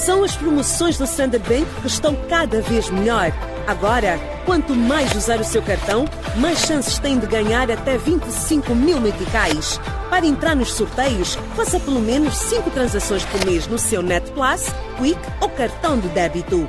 São 0.00 0.24
as 0.24 0.34
promoções 0.34 0.98
do 0.98 1.04
Standard 1.04 1.48
Bank 1.48 1.66
que 1.82 1.86
estão 1.86 2.16
cada 2.28 2.60
vez 2.62 2.90
melhor. 2.90 3.32
Agora, 3.68 4.18
quanto 4.44 4.74
mais 4.74 5.14
usar 5.14 5.38
o 5.38 5.44
seu 5.44 5.62
cartão, 5.62 6.04
mais 6.38 6.58
chances 6.58 6.98
tem 6.98 7.16
de 7.16 7.28
ganhar 7.28 7.70
até 7.70 7.96
25 7.96 8.74
mil 8.74 9.00
meticais. 9.00 9.78
Para 10.10 10.26
entrar 10.26 10.56
nos 10.56 10.72
sorteios, 10.72 11.38
faça 11.54 11.78
pelo 11.78 12.00
menos 12.00 12.36
5 12.38 12.70
transações 12.70 13.24
por 13.24 13.46
mês 13.46 13.68
no 13.68 13.78
seu 13.78 14.02
Net 14.02 14.32
Plus, 14.32 14.66
Quick 14.98 15.20
ou 15.40 15.48
cartão 15.50 15.96
de 15.96 16.08
débito. 16.08 16.68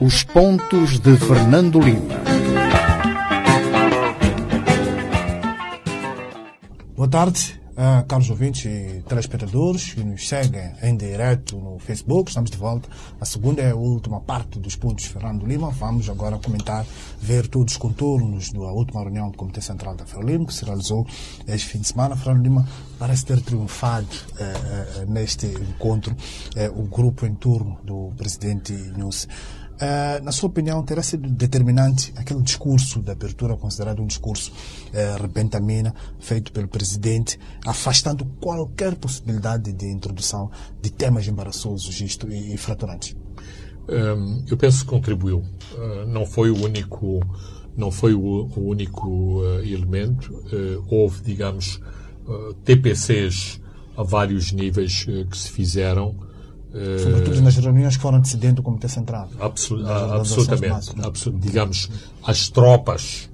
Os 0.00 0.22
pontos 0.22 0.98
de 0.98 1.16
Fernando 1.16 1.80
Lima. 1.80 2.20
Boa 6.96 7.08
tarde. 7.08 7.59
Uh, 7.80 8.04
caros 8.06 8.28
ouvintes 8.28 8.66
e 8.66 9.02
telespectadores 9.08 9.94
que 9.94 10.04
nos 10.04 10.28
seguem 10.28 10.70
em 10.82 10.94
direto 10.94 11.56
no 11.56 11.78
Facebook, 11.78 12.28
estamos 12.28 12.50
de 12.50 12.58
volta. 12.58 12.86
A 13.18 13.24
segunda 13.24 13.62
é 13.62 13.70
a 13.70 13.74
última 13.74 14.20
parte 14.20 14.58
dos 14.58 14.76
pontos 14.76 15.06
Fernando 15.06 15.46
Lima. 15.46 15.70
Vamos 15.70 16.10
agora 16.10 16.36
comentar, 16.36 16.84
ver 17.18 17.48
todos 17.48 17.72
os 17.72 17.78
contornos 17.78 18.52
da 18.52 18.70
última 18.70 19.00
reunião 19.00 19.30
do 19.30 19.38
Comitê 19.38 19.62
Central 19.62 19.96
da 19.96 20.04
Frelimo, 20.04 20.46
que 20.46 20.52
se 20.52 20.62
realizou 20.62 21.06
este 21.48 21.68
fim 21.68 21.78
de 21.78 21.88
semana. 21.88 22.14
Fernando 22.16 22.42
Lima 22.42 22.68
parece 22.98 23.24
ter 23.24 23.40
triunfado 23.40 24.08
uh, 24.08 25.02
uh, 25.02 25.10
neste 25.10 25.46
encontro, 25.46 26.14
o 26.76 26.82
grupo 26.82 27.24
em 27.24 27.34
torno 27.34 27.78
do 27.82 28.12
presidente 28.14 28.74
Nussi. 28.74 29.26
Uh, 29.80 30.22
na 30.22 30.30
sua 30.30 30.50
opinião, 30.50 30.82
terá 30.82 31.02
sido 31.02 31.26
determinante 31.30 32.12
aquele 32.14 32.42
discurso 32.42 33.00
de 33.00 33.10
abertura, 33.10 33.56
considerado 33.56 34.02
um 34.02 34.06
discurso 34.06 34.52
uh, 34.52 35.22
repentamina, 35.22 35.94
feito 36.18 36.52
pelo 36.52 36.68
presidente, 36.68 37.40
afastando 37.64 38.26
qualquer 38.42 38.94
possibilidade 38.96 39.72
de 39.72 39.86
introdução 39.86 40.50
de 40.82 40.90
temas 40.90 41.26
embaraçosos 41.26 41.98
e, 41.98 42.54
e 42.54 42.58
fraturantes? 42.58 43.16
Um, 43.88 44.44
eu 44.50 44.56
penso 44.58 44.84
que 44.84 44.90
contribuiu. 44.90 45.38
Uh, 45.38 46.06
não 46.06 46.26
foi 46.26 46.50
o 46.50 46.62
único, 46.62 47.22
não 47.74 47.90
foi 47.90 48.12
o, 48.12 48.50
o 48.54 48.60
único 48.60 49.42
elemento. 49.62 50.44
houve, 50.90 51.22
digamos, 51.22 51.80
TPCs 52.64 53.58
a 53.96 54.02
vários 54.02 54.52
níveis 54.52 55.04
que 55.04 55.36
se 55.36 55.50
fizeram 55.50 56.14
Sobretudo 56.72 57.42
nas 57.42 57.56
reuniões 57.56 57.96
que 57.96 58.02
foram 58.02 58.18
antecedentes 58.18 58.56
do 58.56 58.62
Comitê 58.62 58.88
Central. 58.88 59.28
Absol 59.40 59.84
absolutamente. 59.86 60.94
digamos, 61.34 61.90
as 62.22 62.48
tropas, 62.48 63.28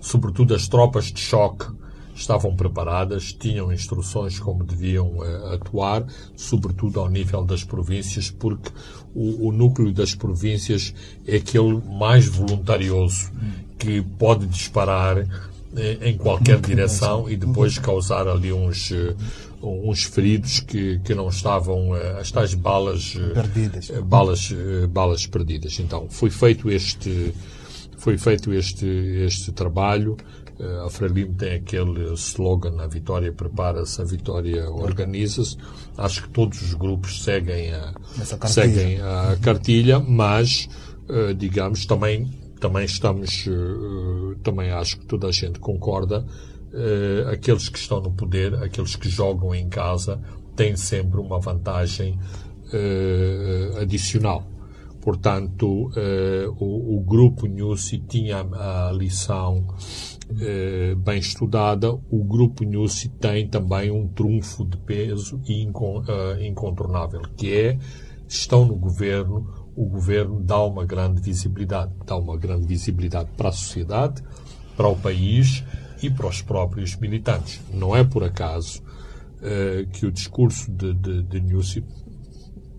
sobretudo 0.00 0.54
as 0.54 0.68
tropas 0.68 1.06
de 1.06 1.20
choque, 1.20 1.66
estavam 2.14 2.54
preparadas, 2.54 3.32
tinham 3.32 3.72
instruções 3.72 4.38
como 4.38 4.62
deviam 4.64 5.18
uh, 5.18 5.54
atuar, 5.54 6.06
sobretudo 6.36 7.00
ao 7.00 7.08
nível 7.08 7.44
das 7.44 7.64
províncias, 7.64 8.30
porque 8.30 8.70
o, 9.14 9.48
o, 9.48 9.52
núcleo 9.52 9.92
das 9.92 10.14
províncias 10.14 10.94
é 11.26 11.36
aquele 11.36 11.82
mais 11.98 12.28
voluntarioso 12.28 13.32
que 13.78 14.00
pode 14.00 14.46
disparar 14.46 15.18
eh, 15.76 15.98
em 16.02 16.16
qualquer 16.16 16.60
direção 16.60 17.28
e 17.28 17.36
depois 17.36 17.78
causar 17.78 18.28
ali 18.28 18.52
uns, 18.52 18.92
uh, 18.92 19.16
uns 19.64 20.04
feridos 20.04 20.60
que, 20.60 20.98
que 21.00 21.14
não 21.14 21.28
estavam 21.28 21.90
uh, 21.90 22.18
as 22.18 22.30
tais 22.30 22.54
balas 22.54 23.14
perdidas. 23.32 23.88
Uh, 23.90 24.02
balas 24.02 24.52
balas 24.90 25.26
perdidas. 25.26 25.78
Então 25.80 26.08
foi 26.08 26.30
feito 26.30 26.70
este 26.70 27.34
foi 27.96 28.18
feito 28.18 28.52
este 28.52 28.86
este 28.86 29.52
trabalho. 29.52 30.16
A 30.86 30.88
Frelimo 30.88 31.34
tem 31.34 31.54
aquele 31.54 32.14
slogan 32.14 32.80
a 32.80 32.86
vitória 32.86 33.32
prepara-se 33.32 34.00
a 34.00 34.04
vitória 34.04 34.70
organiza-se 34.70 35.56
acho 35.98 36.22
que 36.22 36.28
todos 36.28 36.62
os 36.62 36.74
grupos 36.74 37.24
seguem 37.24 37.74
a 37.74 37.92
seguem 38.46 39.00
a 39.00 39.36
cartilha 39.42 39.98
mas 39.98 40.68
digamos 41.36 41.86
também 41.86 42.32
também 42.60 42.84
estamos 42.84 43.46
também 44.44 44.70
acho 44.70 44.96
que 45.00 45.06
toda 45.06 45.26
a 45.26 45.32
gente 45.32 45.58
concorda 45.58 46.24
uh, 46.74 47.28
aqueles 47.30 47.68
que 47.68 47.78
estão 47.78 48.00
no 48.00 48.10
poder, 48.10 48.54
aqueles 48.56 48.96
que 48.96 49.08
jogam 49.08 49.54
em 49.54 49.68
casa, 49.68 50.20
têm 50.56 50.76
sempre 50.76 51.20
uma 51.20 51.38
vantagem 51.38 52.18
uh, 52.72 53.78
adicional. 53.80 54.44
Portanto, 55.00 55.88
uh, 55.88 56.56
o, 56.58 56.96
o, 56.96 57.00
grupo 57.00 57.46
Nussi 57.46 57.98
tinha 57.98 58.40
a, 58.40 58.90
lição 58.92 59.66
bem 61.04 61.18
estudada. 61.18 61.92
O 61.92 62.24
grupo 62.24 62.64
Nussi 62.64 63.10
tem 63.10 63.46
também 63.46 63.90
um 63.90 64.08
trunfo 64.08 64.64
de 64.64 64.78
peso 64.78 65.38
incontornável, 66.40 67.20
que 67.36 67.54
é 67.54 67.78
estão 68.26 68.64
no 68.64 68.74
governo, 68.74 69.46
o 69.76 69.84
governo 69.84 70.40
dá 70.40 70.64
uma 70.64 70.86
grande 70.86 71.20
visibilidade, 71.20 71.92
dá 72.06 72.16
uma 72.16 72.38
grande 72.38 72.66
visibilidade 72.66 73.28
para 73.36 73.50
a 73.50 73.52
sociedade, 73.52 74.22
para 74.74 74.88
o 74.88 74.96
país 74.96 75.62
e 76.02 76.10
para 76.10 76.26
os 76.26 76.42
próprios 76.42 76.96
militantes. 76.96 77.60
Não 77.72 77.94
é 77.94 78.04
por 78.04 78.24
acaso 78.24 78.82
uh, 78.82 79.86
que 79.92 80.06
o 80.06 80.12
discurso 80.12 80.70
de, 80.70 80.92
de, 80.94 81.22
de 81.22 81.40
Nussi, 81.40 81.84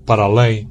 para 0.06 0.24
além 0.24 0.70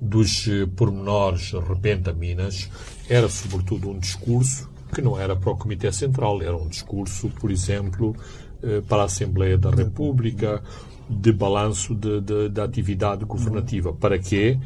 dos 0.00 0.46
uh, 0.46 0.68
pormenores 0.68 1.52
repentaminas, 1.52 2.70
era 3.08 3.28
sobretudo 3.28 3.90
um 3.90 3.98
discurso 3.98 4.68
que 4.94 5.02
não 5.02 5.18
era 5.18 5.34
para 5.34 5.50
o 5.50 5.56
Comitê 5.56 5.90
Central, 5.92 6.40
era 6.42 6.56
um 6.56 6.68
discurso, 6.68 7.28
por 7.40 7.50
exemplo, 7.50 8.14
uh, 8.62 8.82
para 8.82 9.02
a 9.02 9.06
Assembleia 9.06 9.58
da 9.58 9.70
República, 9.70 10.62
de 11.08 11.32
balanço 11.32 11.94
da 11.94 12.64
atividade 12.64 13.24
governativa. 13.24 13.92
Para 13.92 14.18
quê? 14.18 14.58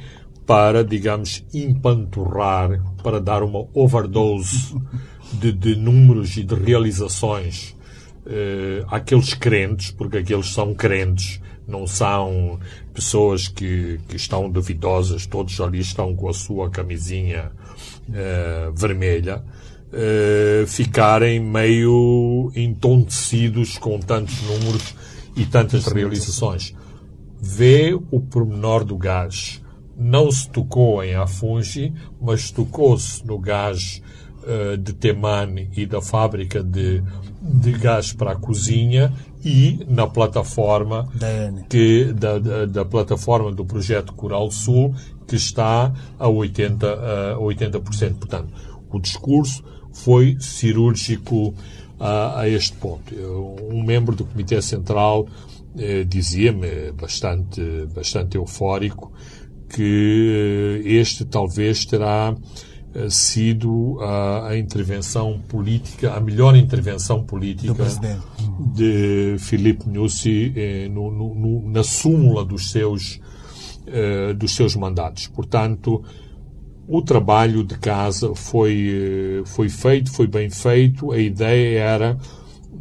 Para, 0.46 0.82
digamos, 0.82 1.44
empanturrar, 1.52 2.82
para 3.02 3.20
dar 3.20 3.42
uma 3.42 3.66
overdose 3.74 4.74
de, 5.32 5.52
de 5.52 5.76
números 5.76 6.36
e 6.36 6.42
de 6.42 6.54
realizações 6.54 7.76
uh, 8.26 8.86
àqueles 8.88 9.34
crentes, 9.34 9.90
porque 9.90 10.18
aqueles 10.18 10.52
são 10.52 10.74
crentes, 10.74 11.40
não 11.66 11.86
são 11.86 12.58
pessoas 12.92 13.48
que, 13.48 14.00
que 14.08 14.16
estão 14.16 14.50
duvidosas, 14.50 15.26
todos 15.26 15.60
ali 15.60 15.80
estão 15.80 16.14
com 16.14 16.28
a 16.28 16.34
sua 16.34 16.70
camisinha 16.70 17.52
uh, 18.08 18.72
vermelha, 18.72 19.42
uh, 19.92 20.66
ficarem 20.66 21.40
meio 21.40 22.52
entontecidos 22.54 23.78
com 23.78 23.98
tantos 24.00 24.42
números 24.42 24.94
e 25.36 25.46
tantas 25.46 25.86
realizações. 25.86 26.74
Vê 27.40 27.98
o 28.10 28.20
pormenor 28.20 28.84
do 28.84 28.96
gás. 28.98 29.62
Não 29.96 30.30
se 30.30 30.48
tocou 30.48 31.02
em 31.04 31.14
Afungi, 31.14 31.92
mas 32.20 32.50
tocou-se 32.50 33.24
no 33.26 33.38
gás 33.38 34.02
uh, 34.42 34.76
de 34.76 34.92
Temane 34.92 35.70
e 35.76 35.86
da 35.86 36.00
fábrica 36.00 36.62
de, 36.62 37.02
de 37.40 37.72
gás 37.72 38.12
para 38.12 38.32
a 38.32 38.36
cozinha 38.36 39.12
e 39.44 39.84
na 39.88 40.06
plataforma 40.06 41.08
que, 41.68 42.12
da, 42.12 42.38
da, 42.38 42.66
da, 42.66 42.84
plataforma 42.84 43.50
do 43.50 43.64
projeto 43.64 44.12
Coral 44.12 44.50
Sul 44.50 44.94
que 45.26 45.36
está 45.36 45.92
a 46.18 46.26
80%. 46.26 46.82
A 46.84 47.38
80%. 47.38 48.14
Portanto, 48.16 48.52
o 48.90 48.98
discurso 48.98 49.64
foi 49.92 50.36
cirúrgico 50.40 51.54
a, 51.98 52.40
a 52.40 52.48
este 52.48 52.76
ponto. 52.76 53.14
Um 53.70 53.82
membro 53.82 54.14
do 54.14 54.24
Comitê 54.24 54.60
Central 54.60 55.26
eh, 55.78 56.04
dizia-me 56.04 56.92
bastante, 56.92 57.86
bastante 57.94 58.36
eufórico 58.36 59.12
que 59.68 60.82
eh, 60.84 60.94
este 61.00 61.24
talvez 61.24 61.84
terá 61.84 62.34
eh, 62.34 62.69
sido 63.08 63.98
a, 64.00 64.48
a, 64.48 64.58
intervenção 64.58 65.40
política, 65.48 66.12
a 66.14 66.20
melhor 66.20 66.56
intervenção 66.56 67.22
política 67.22 67.86
de 68.74 69.36
Filipe 69.38 69.88
Nussi 69.88 70.52
eh, 70.56 70.88
no, 70.88 71.10
no, 71.10 71.70
na 71.70 71.84
súmula 71.84 72.44
dos 72.44 72.70
seus, 72.70 73.20
eh, 73.86 74.32
dos 74.34 74.54
seus 74.54 74.74
mandatos. 74.74 75.28
Portanto, 75.28 76.02
o 76.92 77.00
trabalho 77.00 77.62
de 77.62 77.78
casa 77.78 78.34
foi, 78.34 79.40
eh, 79.40 79.42
foi 79.46 79.68
feito, 79.68 80.10
foi 80.10 80.26
bem 80.26 80.50
feito. 80.50 81.12
A 81.12 81.18
ideia 81.18 81.78
era 81.78 82.18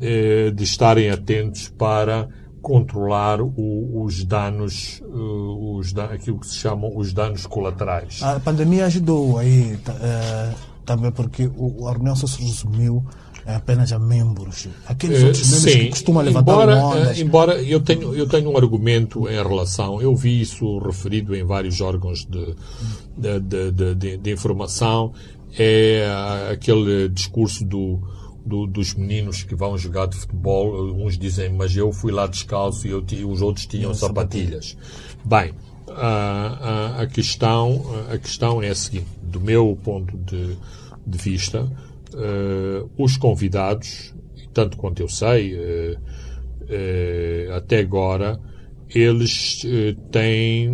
eh, 0.02 0.50
de 0.50 0.64
estarem 0.64 1.12
atentos 1.12 1.70
para 1.70 2.28
controlar 2.62 3.42
o, 3.42 4.04
os 4.04 4.24
danos, 4.24 5.02
uh, 5.06 5.78
os, 5.78 5.96
aquilo 5.98 6.40
que 6.40 6.48
se 6.48 6.56
chamam 6.56 6.96
os 6.96 7.14
danos 7.14 7.46
colaterais. 7.46 8.22
A 8.22 8.40
pandemia 8.40 8.86
ajudou 8.86 9.38
aí 9.38 9.74
uh, 9.74 10.56
também 10.86 11.12
porque 11.12 11.50
o, 11.56 11.88
a 11.88 11.94
reunião 11.94 12.16
só 12.16 12.28
se 12.28 12.42
resumiu 12.42 13.04
apenas 13.46 13.92
a 13.92 14.00
membros. 14.00 14.68
Aqueles 14.86 15.24
outros 15.24 15.50
membros 15.50 15.72
sim, 15.72 15.80
que 15.80 15.90
costumam 15.90 16.24
levantar 16.24 16.52
embora, 16.52 16.76
ondas. 16.78 17.20
embora 17.20 17.62
eu 17.62 17.80
tenho, 17.80 18.14
eu 18.14 18.28
tenho 18.28 18.52
um 18.52 18.58
argumento 18.58 19.28
em 19.28 19.36
relação, 19.36 20.02
eu 20.02 20.16
vi 20.16 20.42
isso 20.42 20.78
referido 20.80 21.36
em 21.36 21.44
vários 21.44 21.82
órgãos 21.82 22.26
de, 22.26 22.56
de, 23.18 23.40
de, 23.40 23.96
de, 23.96 24.18
de 24.18 24.32
informação, 24.32 25.14
é 25.58 26.06
aquele 26.52 27.10
discurso 27.10 27.66
do 27.66 28.00
do, 28.46 28.66
dos 28.66 28.94
meninos 28.94 29.44
que 29.44 29.56
vão 29.56 29.78
jogar 29.78 30.08
de 30.08 30.18
futebol, 30.18 30.92
uns 30.94 31.18
dizem, 31.18 31.52
mas 31.54 31.76
eu 31.76 31.92
fui 31.92 32.12
lá 32.12 32.28
descalço 32.28 32.88
e, 32.88 32.92
eu, 32.92 33.04
os 33.28 33.42
outros 33.42 33.66
tinham 33.66 33.94
sapatilhas. 33.94 34.78
Bem, 35.24 35.54
a, 35.90 36.98
a, 36.98 37.02
a, 37.02 37.08
questão, 37.08 37.84
a 38.12 38.18
questão 38.18 38.62
é 38.62 38.70
a 38.70 38.76
seguinte, 38.76 39.08
do 39.22 39.40
meu 39.40 39.78
ponto 39.84 40.18
de, 40.18 40.58
de 41.06 41.18
vista, 41.18 41.64
uh, 42.14 42.90
os 42.98 43.18
convidados, 43.18 44.14
tanto 44.54 44.78
quanto 44.78 45.02
eu 45.02 45.10
sei, 45.10 45.56
uh, 45.56 46.00
uh, 46.64 47.54
até 47.56 47.80
agora, 47.80 48.40
eles 48.90 49.62
têm, 50.12 50.68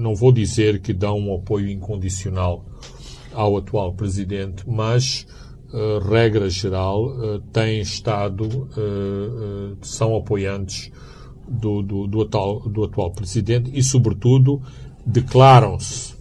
não 0.00 0.12
vou 0.12 0.32
dizer 0.32 0.80
que 0.80 0.92
dão 0.92 1.16
um 1.16 1.36
apoio 1.36 1.70
incondicional 1.70 2.64
ao 3.32 3.56
atual 3.56 3.94
presidente, 3.94 4.64
mas 4.66 5.24
regra 6.08 6.48
geral, 6.48 7.06
uh, 7.06 7.40
têm 7.52 7.80
estado, 7.80 8.44
uh, 8.46 9.76
são 9.82 10.16
apoiantes 10.16 10.92
do, 11.48 11.82
do, 11.82 12.06
do, 12.06 12.22
atual, 12.22 12.60
do 12.60 12.84
atual 12.84 13.10
presidente 13.10 13.70
e, 13.74 13.82
sobretudo, 13.82 14.62
declaram-se 15.04 16.14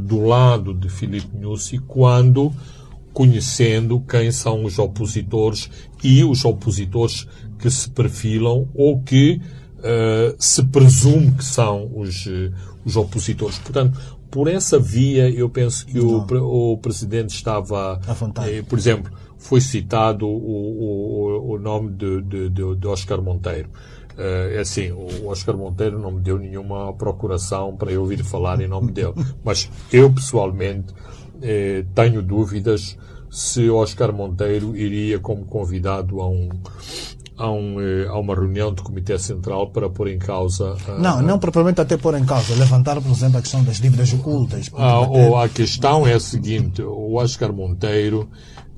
do 0.00 0.24
lado 0.24 0.72
de 0.72 0.88
Filipe 0.88 1.36
Nyusi 1.36 1.78
quando 1.78 2.50
conhecendo 3.12 4.00
quem 4.00 4.32
são 4.32 4.64
os 4.64 4.78
opositores 4.78 5.68
e 6.02 6.24
os 6.24 6.46
opositores 6.46 7.26
que 7.58 7.70
se 7.70 7.90
perfilam 7.90 8.68
ou 8.74 9.02
que 9.02 9.38
uh, 9.78 10.34
se 10.38 10.64
presume 10.64 11.32
que 11.32 11.44
são 11.44 11.90
os, 11.94 12.26
os 12.84 12.96
opositores. 12.96 13.58
Portanto, 13.58 13.98
por 14.30 14.48
essa 14.48 14.78
via, 14.78 15.28
eu 15.28 15.48
penso 15.48 15.84
que 15.86 15.98
o, 15.98 16.24
o, 16.72 16.78
Presidente 16.78 17.30
estava. 17.30 18.00
Eh, 18.46 18.62
por 18.62 18.78
exemplo, 18.78 19.12
foi 19.38 19.60
citado 19.60 20.26
o, 20.26 20.30
o, 20.30 21.54
o 21.54 21.58
nome 21.58 21.90
de, 21.90 22.22
de, 22.22 22.48
de, 22.76 22.86
Oscar 22.86 23.20
Monteiro. 23.20 23.68
Uh, 24.16 24.52
é 24.54 24.58
assim, 24.58 24.90
o 24.92 25.28
Oscar 25.28 25.56
Monteiro 25.56 25.98
não 25.98 26.12
me 26.12 26.20
deu 26.20 26.38
nenhuma 26.38 26.92
procuração 26.92 27.76
para 27.76 27.90
eu 27.90 28.02
ouvir 28.02 28.22
falar 28.22 28.60
em 28.60 28.68
nome 28.68 28.92
dele. 28.92 29.14
Mas 29.42 29.70
eu, 29.92 30.12
pessoalmente, 30.12 30.94
eh, 31.40 31.84
tenho 31.94 32.22
dúvidas 32.22 32.98
se 33.30 33.70
Oscar 33.70 34.12
Monteiro 34.12 34.76
iria 34.76 35.18
como 35.18 35.44
convidado 35.44 36.20
a 36.20 36.28
um, 36.28 36.48
a, 37.40 37.50
um, 37.50 37.80
eh, 37.80 38.06
a 38.06 38.18
uma 38.18 38.34
reunião 38.34 38.72
do 38.72 38.82
Comitê 38.82 39.18
Central 39.18 39.70
para 39.70 39.88
pôr 39.88 40.08
em 40.08 40.18
causa. 40.18 40.76
não, 40.98 41.22
não 41.22 41.38
propriamente 41.38 41.80
até 41.80 41.96
pôr 41.96 42.14
em 42.14 42.24
causa, 42.24 42.54
levantar, 42.54 43.00
por 43.00 43.10
exemplo, 43.10 43.38
a 43.38 43.42
questão 43.42 43.64
das 43.64 43.80
dívidas 43.80 44.12
ocultas. 44.12 44.70
Ah, 44.76 45.00
ou 45.00 45.38
a 45.38 45.48
questão 45.48 46.06
é 46.06 46.12
a 46.12 46.20
seguinte: 46.20 46.82
o 46.82 47.14
Oscar 47.14 47.50
Monteiro 47.50 48.28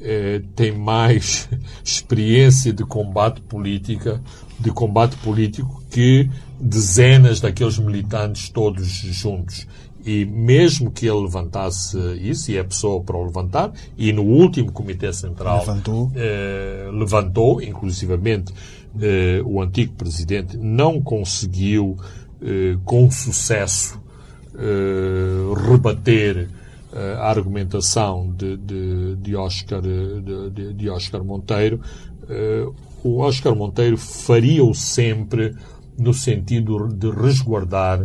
eh, 0.01 0.43
tem 0.55 0.71
mais 0.71 1.49
experiência 1.85 2.73
de 2.73 2.85
combate 2.85 3.41
política, 3.41 4.23
de 4.61 4.71
combate 4.71 5.17
político 5.17 5.83
que 5.91 6.31
dezenas 6.61 7.41
daqueles 7.41 7.79
militantes 7.79 8.49
todos 8.49 8.87
juntos. 8.87 9.67
E 10.05 10.25
mesmo 10.25 10.91
que 10.91 11.07
ele 11.07 11.21
levantasse 11.21 11.97
isso, 12.21 12.51
e 12.51 12.57
é 12.57 12.63
pessoa 12.63 13.01
para 13.03 13.17
o 13.17 13.25
levantar, 13.25 13.73
e 13.97 14.13
no 14.13 14.23
último 14.23 14.73
Comitê 14.73 15.13
Central 15.13 15.61
levantou, 15.61 16.11
eh, 16.17 16.91
levantou 16.93 17.63
inclusivamente 17.63 18.53
eh, 19.01 19.41
o 19.45 19.63
antigo 19.63 19.95
presidente 19.95 20.57
não 20.57 21.01
conseguiu 21.01 21.97
eh, 22.43 22.77
com 22.85 23.11
sucesso 23.11 24.01
eh, 24.55 25.71
rebater 25.71 26.49
eh, 26.93 27.17
a 27.19 27.31
argumentação 27.31 28.31
de, 28.37 28.57
de, 28.59 29.17
de 29.17 29.35
Oscar, 29.35 29.81
de, 29.81 30.75
de, 30.75 30.91
Oscar 30.91 31.25
Monteiro. 31.25 31.81
Eh, 32.29 32.67
o 33.03 33.19
Oscar 33.21 33.57
Monteiro 33.57 33.97
faria-o 33.97 34.75
sempre 34.75 35.55
no 35.99 36.13
sentido 36.13 36.89
de 36.89 37.11
resguardar 37.11 38.05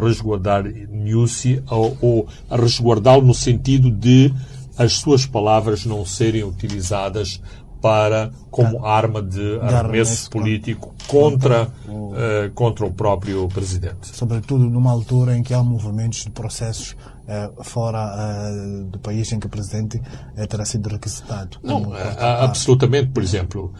resguardar 0.00 0.64
Nussi 0.90 1.62
ou, 1.70 1.96
ou 2.00 2.28
resguardá-lo 2.50 3.22
no 3.22 3.34
sentido 3.34 3.90
de 3.90 4.32
as 4.76 4.94
suas 4.94 5.26
palavras 5.26 5.84
não 5.84 6.04
serem 6.04 6.44
utilizadas 6.44 7.40
para 7.82 8.30
como 8.48 8.86
arma 8.86 9.20
de 9.20 9.58
arremesso 9.60 10.30
político 10.30 10.94
contra, 11.08 11.68
o, 11.88 12.12
uh, 12.12 12.14
contra 12.54 12.86
o 12.86 12.92
próprio 12.92 13.48
presidente. 13.48 14.16
Sobretudo 14.16 14.70
numa 14.70 14.92
altura 14.92 15.36
em 15.36 15.42
que 15.42 15.52
há 15.52 15.62
movimentos 15.62 16.22
de 16.22 16.30
processos 16.30 16.92
uh, 17.26 17.64
fora 17.64 17.98
uh, 18.06 18.84
do 18.84 19.00
país 19.00 19.32
em 19.32 19.40
que 19.40 19.46
o 19.46 19.50
presidente 19.50 20.00
terá 20.48 20.64
sido 20.64 20.88
requisitado. 20.88 21.58
Não, 21.62 21.92
absolutamente. 22.18 23.10
Por 23.10 23.22
exemplo, 23.22 23.72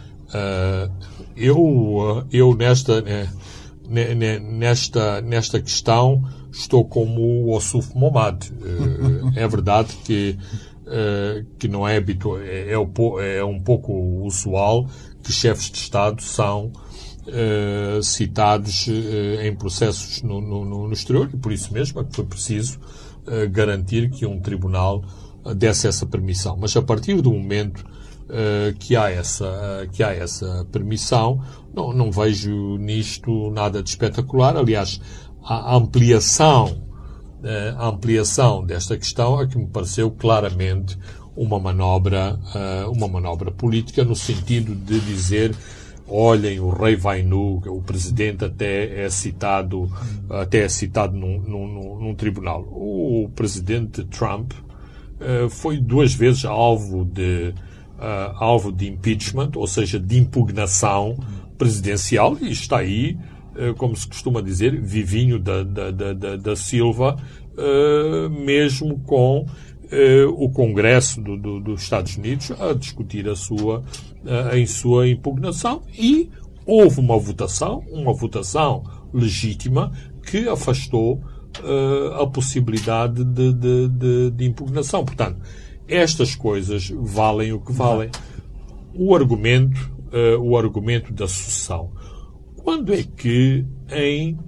eu, 1.37 2.27
eu 2.33 2.57
nesta 2.57 3.05
nesta, 3.89 5.21
nesta 5.21 5.61
questão 5.61 6.23
estou 6.53 6.85
como 6.85 7.21
o 7.21 7.55
Osuf 7.55 7.97
Momad. 7.97 8.45
Eh, 8.45 9.41
é 9.43 9.49
verdade 9.49 9.95
que, 10.05 10.39
eh, 10.87 11.45
que 11.59 11.69
não 11.69 11.87
é 11.87 11.97
habitual, 11.97 12.39
é, 12.41 12.71
é, 12.71 13.37
é 13.39 13.45
um 13.45 13.61
pouco 13.61 13.93
usual 14.25 14.89
que 15.23 15.33
chefes 15.33 15.71
de 15.71 15.79
Estado 15.79 16.23
são 16.23 16.73
Uh, 17.25 18.03
citados 18.03 18.89
uh, 18.89 19.43
em 19.43 19.55
processos 19.55 20.23
no, 20.23 20.41
no, 20.41 20.65
no, 20.65 20.93
exterior 20.93 21.31
e 21.33 21.37
por 21.37 21.53
isso 21.53 21.73
mesmo 21.73 22.01
é 22.01 22.05
que 22.05 22.17
foi 22.17 22.25
preciso 22.25 22.81
uh, 22.81 23.49
garantir 23.49 24.11
que 24.11 24.27
um 24.27 24.41
tribunal 24.41 25.05
desse 25.55 25.87
essa 25.87 26.05
permissão. 26.05 26.57
Mas 26.57 26.77
a 26.77 26.83
partir 26.83 27.23
do 27.23 27.33
momento 27.33 27.85
que, 28.79 28.97
há 28.97 29.11
essa, 29.11 29.87
que 29.93 30.03
há 30.03 30.13
essa 30.13 30.67
permissão, 30.73 31.43
não, 31.75 31.93
não 31.93 32.11
vejo 32.11 32.77
nisto 32.79 33.51
nada 33.51 33.83
de 33.83 33.89
espetacular. 33.89 34.57
Aliás, 34.57 35.01
a 35.43 35.75
ampliação, 35.75 36.83
eh, 37.43 37.75
a 37.77 37.89
ampliação 37.89 38.65
desta 38.65 38.97
questão 38.97 39.41
é 39.41 39.47
que 39.47 39.59
me 39.59 39.67
pareceu 39.67 40.11
claramente 40.11 40.97
uma 41.35 41.59
manobra, 41.59 42.39
eh, 42.55 42.85
uma 42.87 43.09
manobra 43.09 43.51
política 43.51 44.05
no 44.05 44.15
sentido 44.15 44.75
de 44.75 45.01
dizer 45.01 45.55
olhem, 46.07 46.61
o 46.61 46.69
rei 46.69 46.95
vai 46.95 47.23
nu, 47.23 47.63
o 47.67 47.81
presidente 47.81 48.45
até 48.45 49.05
é 49.05 49.09
citado, 49.09 49.91
até 50.29 50.59
é 50.65 50.69
citado 50.69 51.17
num, 51.17 51.39
num, 51.39 51.99
num 52.01 52.15
tribunal. 52.15 52.63
O 52.71 53.31
presidente 53.35 54.05
Trump 54.05 54.53
foi 55.49 55.79
duas 55.79 56.13
vezes 56.13 56.45
alvo 56.45 57.05
de, 57.05 57.55
uh, 58.03 58.35
alvo 58.37 58.73
de 58.73 58.89
impeachment, 58.89 59.53
ou 59.55 59.67
seja, 59.67 59.99
de 59.99 60.19
impugnação 60.19 61.17
presidencial 61.57 62.37
e 62.41 62.51
está 62.51 62.79
aí, 62.79 63.17
eh, 63.55 63.73
como 63.75 63.95
se 63.95 64.09
costuma 64.09 64.43
dizer, 64.43 64.81
vivinho 64.81 65.39
da, 65.39 65.63
da, 65.63 65.91
da, 65.93 66.37
da 66.37 66.57
Silva, 66.57 67.17
eh, 67.57 68.29
mesmo 68.29 68.99
com 69.01 69.47
o 70.39 70.49
Congresso 70.49 71.21
do, 71.21 71.37
do, 71.37 71.61
dos 71.61 71.83
Estados 71.83 72.17
Unidos 72.17 72.51
a 72.59 72.73
discutir 72.73 73.29
a 73.29 73.37
sua, 73.37 73.85
em 74.55 74.65
sua 74.65 75.07
impugnação 75.07 75.83
e 75.93 76.31
houve 76.65 76.99
uma 76.99 77.19
votação, 77.19 77.85
uma 77.91 78.15
votação 78.15 78.85
legítima 79.13 79.93
que 80.25 80.49
afastou 80.49 81.23
a 82.19 82.27
possibilidade 82.27 83.23
de, 83.23 83.53
de, 83.53 83.89
de, 83.89 84.31
de 84.31 84.45
impugnação. 84.47 85.05
Portanto, 85.05 85.37
estas 85.89 86.35
coisas 86.35 86.91
valem 86.91 87.53
o 87.53 87.61
que 87.61 87.73
valem. 87.73 88.11
O 88.95 89.15
argumento 89.15 89.93
uh, 90.13 90.39
o 90.39 90.57
argumento 90.57 91.13
da 91.13 91.27
sucessão. 91.27 91.91
Quando 92.57 92.93
é 92.93 93.03
que 93.03 93.65
em 93.91 94.39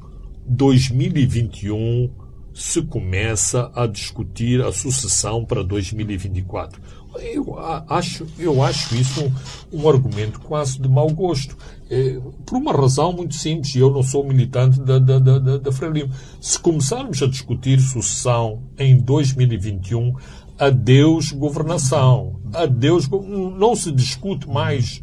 2021 0.46 2.10
se 2.52 2.82
começa 2.82 3.72
a 3.74 3.86
discutir 3.86 4.60
a 4.62 4.70
sucessão 4.70 5.44
para 5.44 5.64
2024? 5.64 6.80
Eu 7.16 7.56
acho, 7.88 8.26
eu 8.38 8.60
acho 8.60 8.94
isso 8.96 9.24
um, 9.72 9.80
um 9.80 9.88
argumento 9.88 10.40
quase 10.40 10.80
de 10.80 10.88
mau 10.88 11.08
gosto. 11.10 11.56
É, 11.88 12.18
por 12.44 12.56
uma 12.56 12.72
razão 12.72 13.12
muito 13.12 13.34
simples, 13.34 13.74
e 13.74 13.78
eu 13.78 13.90
não 13.90 14.02
sou 14.02 14.26
militante 14.26 14.80
da, 14.80 14.98
da, 14.98 15.18
da, 15.20 15.58
da 15.58 15.72
Frelimo. 15.72 16.12
Se 16.40 16.58
começarmos 16.58 17.22
a 17.22 17.26
discutir 17.26 17.78
sucessão 17.80 18.64
em 18.76 18.96
2021, 18.96 20.12
adeus 20.58 21.32
governação. 21.32 22.40
Adeus, 22.52 23.08
não 23.08 23.74
se 23.74 23.90
discute 23.90 24.48
mais 24.48 25.02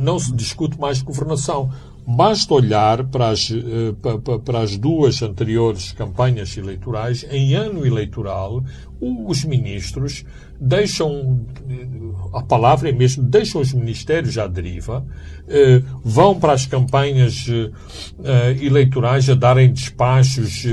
não 0.00 0.18
se 0.18 0.32
discute 0.32 0.78
mais 0.78 1.02
governação. 1.02 1.70
Basta 2.06 2.54
olhar 2.54 3.04
para 3.04 3.28
as, 3.28 3.50
eh, 3.50 4.38
para 4.42 4.60
as 4.60 4.78
duas 4.78 5.20
anteriores 5.20 5.92
campanhas 5.92 6.56
eleitorais. 6.56 7.26
Em 7.30 7.54
ano 7.54 7.86
eleitoral, 7.86 8.64
os 8.98 9.44
ministros 9.44 10.24
deixam, 10.60 11.46
a 12.32 12.42
palavra 12.42 12.88
é 12.88 12.92
mesmo, 12.92 13.22
deixam 13.22 13.60
os 13.60 13.72
ministérios 13.72 14.36
à 14.38 14.46
deriva, 14.46 15.04
eh, 15.48 15.82
vão 16.04 16.38
para 16.38 16.52
as 16.52 16.66
campanhas 16.66 17.46
eh, 18.24 18.56
eleitorais 18.60 19.28
a 19.30 19.34
darem 19.34 19.72
despachos 19.72 20.64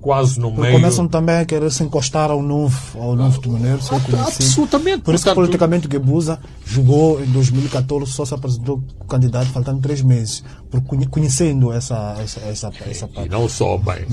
quase 0.00 0.38
no 0.38 0.52
meio. 0.52 0.74
Começam 0.74 1.08
também 1.08 1.36
a 1.36 1.44
querer 1.44 1.70
se 1.72 1.82
encostar 1.82 2.30
ao 2.30 2.40
novo, 2.40 2.78
ao 3.00 3.16
novo 3.16 3.40
timoneiro, 3.40 3.80
ah, 3.90 4.22
Absolutamente. 4.26 5.02
Por 5.02 5.14
isso 5.14 5.24
que 5.24 5.34
politicamente 5.34 5.88
Gebusa 5.90 6.38
jogou 6.64 7.20
em 7.20 7.26
2014, 7.26 8.12
só 8.12 8.24
se 8.24 8.34
apresentou 8.34 8.82
candidato 9.08 9.46
faltando 9.46 9.80
três 9.80 10.00
meses, 10.00 10.44
por 10.70 10.80
conhecendo 11.08 11.72
essa, 11.72 12.16
essa, 12.22 12.40
essa, 12.40 12.72
essa 12.88 13.08
parte. 13.08 13.26
E 13.26 13.30
não 13.30 13.48
só, 13.48 13.76
bem, 13.78 14.06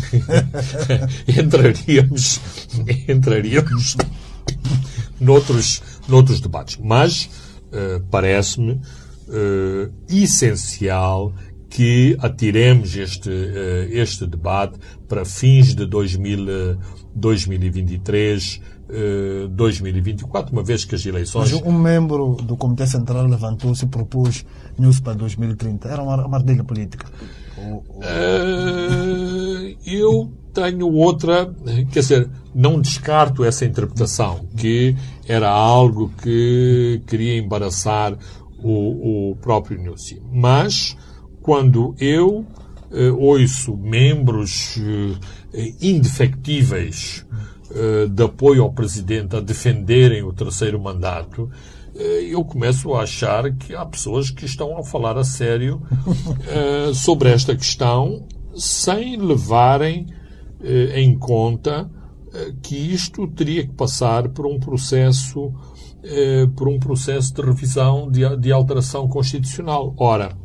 entraríamos, 1.40 2.40
entraríamos 3.08 3.98
noutros, 5.20 5.82
noutros 6.08 6.40
debates. 6.40 6.78
Mas 6.82 7.30
uh, 7.72 8.04
parece-me 8.10 8.74
uh, 8.74 9.92
essencial 10.10 11.34
que 11.70 12.16
atiremos 12.20 12.96
este, 12.96 13.30
uh, 13.30 13.88
este 13.90 14.26
debate 14.26 14.80
para 15.08 15.26
fins 15.26 15.76
de 15.76 15.86
2000, 15.86 16.78
2023, 17.14 18.62
2024, 19.50 20.54
uma 20.54 20.62
vez 20.62 20.86
que 20.86 20.94
as 20.94 21.04
eleições. 21.06 21.52
Mas 21.52 21.62
um 21.64 21.72
membro 21.72 22.36
do 22.36 22.56
Comitê 22.56 22.86
Central 22.86 23.26
levantou-se 23.26 23.84
e 23.84 23.88
propôs 23.88 24.46
News 24.78 25.00
para 25.00 25.14
2030. 25.14 25.88
Era 25.88 26.04
uma 26.04 26.14
armadilha 26.14 26.64
política. 26.64 27.08
Uh, 27.58 28.02
eu 29.86 30.32
tenho 30.56 30.90
outra, 30.90 31.54
quer 31.92 32.00
dizer, 32.00 32.30
não 32.54 32.80
descarto 32.80 33.44
essa 33.44 33.66
interpretação, 33.66 34.48
que 34.56 34.96
era 35.28 35.50
algo 35.50 36.12
que 36.24 37.02
queria 37.06 37.38
embaraçar 37.38 38.18
o, 38.58 39.32
o 39.32 39.36
próprio 39.36 39.84
Nussi. 39.84 40.22
Mas, 40.32 40.96
quando 41.42 41.94
eu 42.00 42.46
eh, 42.92 43.12
ouço 43.12 43.76
membros 43.76 44.80
eh, 45.54 45.74
indefectíveis 45.82 47.26
eh, 47.72 48.08
de 48.08 48.24
apoio 48.24 48.64
ao 48.64 48.72
Presidente 48.72 49.36
a 49.36 49.42
defenderem 49.42 50.24
o 50.24 50.32
terceiro 50.32 50.80
mandato, 50.80 51.52
eh, 51.94 52.28
eu 52.30 52.44
começo 52.46 52.94
a 52.94 53.04
achar 53.04 53.52
que 53.54 53.76
há 53.76 53.86
pessoas 53.86 54.32
que 54.32 54.46
estão 54.46 54.78
a 54.78 54.84
falar 54.84 55.18
a 55.18 55.24
sério 55.24 55.82
eh, 56.48 56.94
sobre 56.94 57.30
esta 57.30 57.56
questão 57.56 58.26
sem 58.56 59.18
levarem 59.18 60.08
eh, 60.62 61.02
em 61.02 61.18
conta 61.18 61.90
eh, 62.34 62.54
que 62.62 62.76
isto 62.76 63.28
teria 63.28 63.66
que 63.68 63.74
passar 63.74 64.30
por 64.30 64.46
um 64.46 64.60
processo 64.60 65.54
eh, 66.04 66.48
por 66.56 66.68
um 66.70 66.80
processo 66.80 67.34
de 67.34 67.42
revisão 67.42 68.10
de, 68.10 68.38
de 68.38 68.52
alteração 68.52 69.08
constitucional. 69.08 69.94
Ora, 69.98 70.38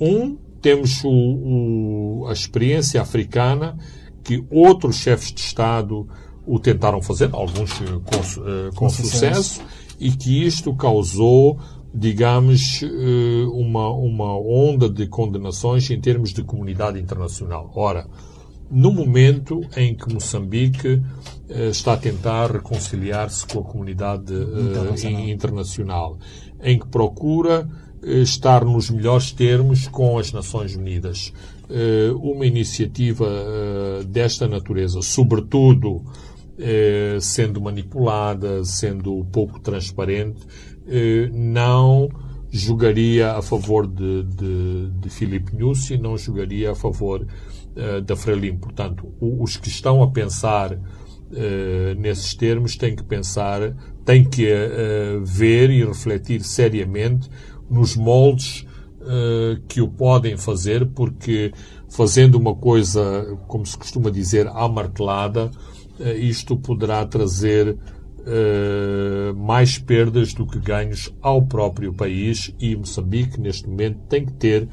um 0.00 0.36
temos 0.60 1.02
o, 1.04 1.08
o, 1.08 2.26
a 2.28 2.32
experiência 2.32 3.00
africana 3.00 3.76
que 4.24 4.44
outros 4.50 4.96
chefes 4.96 5.32
de 5.32 5.40
Estado 5.40 6.08
o 6.46 6.58
tentaram 6.58 7.00
fazer, 7.00 7.30
alguns 7.32 7.72
com, 7.78 8.74
com 8.74 8.88
sucesso, 8.88 9.62
e 9.98 10.10
que 10.10 10.44
isto 10.44 10.74
causou 10.74 11.58
digamos, 11.92 12.82
uma, 13.52 13.88
uma 13.90 14.38
onda 14.38 14.88
de 14.88 15.08
condenações 15.08 15.90
em 15.90 16.00
termos 16.00 16.32
de 16.32 16.42
comunidade 16.44 17.00
internacional. 17.00 17.70
Ora, 17.74 18.06
no 18.70 18.92
momento 18.92 19.62
em 19.76 19.94
que 19.94 20.12
Moçambique 20.12 21.02
eh, 21.48 21.68
está 21.70 21.94
a 21.94 21.96
tentar 21.96 22.52
reconciliar-se 22.52 23.44
com 23.46 23.58
a 23.58 23.64
comunidade 23.64 24.32
eh, 24.32 24.60
internacional. 24.60 25.28
internacional, 25.28 26.18
em 26.62 26.78
que 26.78 26.86
procura 26.86 27.68
eh, 28.02 28.18
estar 28.18 28.64
nos 28.64 28.88
melhores 28.88 29.32
termos 29.32 29.88
com 29.88 30.18
as 30.18 30.32
Nações 30.32 30.76
Unidas. 30.76 31.32
Uma 32.20 32.46
iniciativa 32.46 33.28
desta 34.08 34.48
natureza, 34.48 35.00
sobretudo 35.02 36.02
sendo 37.20 37.60
manipulada, 37.60 38.64
sendo 38.64 39.24
pouco 39.30 39.60
transparente, 39.60 40.40
não 41.32 42.08
jogaria 42.50 43.34
a 43.34 43.42
favor 43.42 43.86
de, 43.86 44.24
de, 44.24 44.90
de 44.98 45.10
Filipe 45.10 45.54
Nussi, 45.54 45.96
não 45.96 46.18
jogaria 46.18 46.72
a 46.72 46.74
favor 46.74 47.24
uh, 47.76 48.00
da 48.00 48.16
Frelimo. 48.16 48.58
Portanto, 48.58 49.12
os 49.20 49.56
que 49.56 49.68
estão 49.68 50.02
a 50.02 50.10
pensar 50.10 50.72
uh, 50.72 51.94
nesses 51.98 52.34
termos 52.34 52.76
têm 52.76 52.94
que 52.94 53.02
pensar, 53.02 53.74
têm 54.04 54.24
que 54.24 54.46
uh, 54.46 55.24
ver 55.24 55.70
e 55.70 55.84
refletir 55.84 56.42
seriamente 56.42 57.28
nos 57.70 57.96
moldes 57.96 58.66
que 59.66 59.80
o 59.80 59.88
podem 59.88 60.36
fazer, 60.36 60.84
porque 60.84 61.52
fazendo 61.88 62.34
uma 62.34 62.54
coisa, 62.54 63.34
como 63.48 63.64
se 63.64 63.76
costuma 63.76 64.10
dizer, 64.10 64.46
amartelada, 64.48 65.50
isto 66.18 66.54
poderá 66.54 67.06
trazer 67.06 67.78
Uh, 68.20 69.34
mais 69.34 69.78
perdas 69.78 70.34
do 70.34 70.46
que 70.46 70.58
ganhos 70.58 71.10
ao 71.22 71.40
próprio 71.40 71.90
país 71.90 72.54
e 72.60 72.76
Moçambique, 72.76 73.40
neste 73.40 73.66
momento, 73.66 73.98
tem 74.10 74.26
que 74.26 74.32
ter 74.34 74.64
uh, 74.64 74.68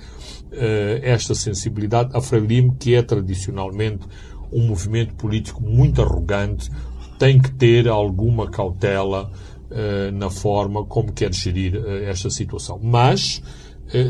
esta 1.02 1.34
sensibilidade. 1.34 2.10
A 2.14 2.20
Frelimo, 2.20 2.76
que 2.76 2.94
é 2.94 3.02
tradicionalmente 3.02 4.06
um 4.52 4.68
movimento 4.68 5.16
político 5.16 5.64
muito 5.64 6.02
arrogante, 6.02 6.70
tem 7.18 7.40
que 7.40 7.50
ter 7.54 7.88
alguma 7.88 8.50
cautela 8.50 9.32
uh, 9.72 10.12
na 10.12 10.30
forma 10.30 10.84
como 10.84 11.14
quer 11.14 11.34
gerir 11.34 11.82
esta 12.04 12.30
situação. 12.30 12.78
Mas, 12.84 13.42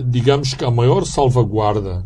digamos 0.08 0.56
que 0.56 0.66
a 0.66 0.72
maior 0.72 1.06
salvaguarda 1.06 2.04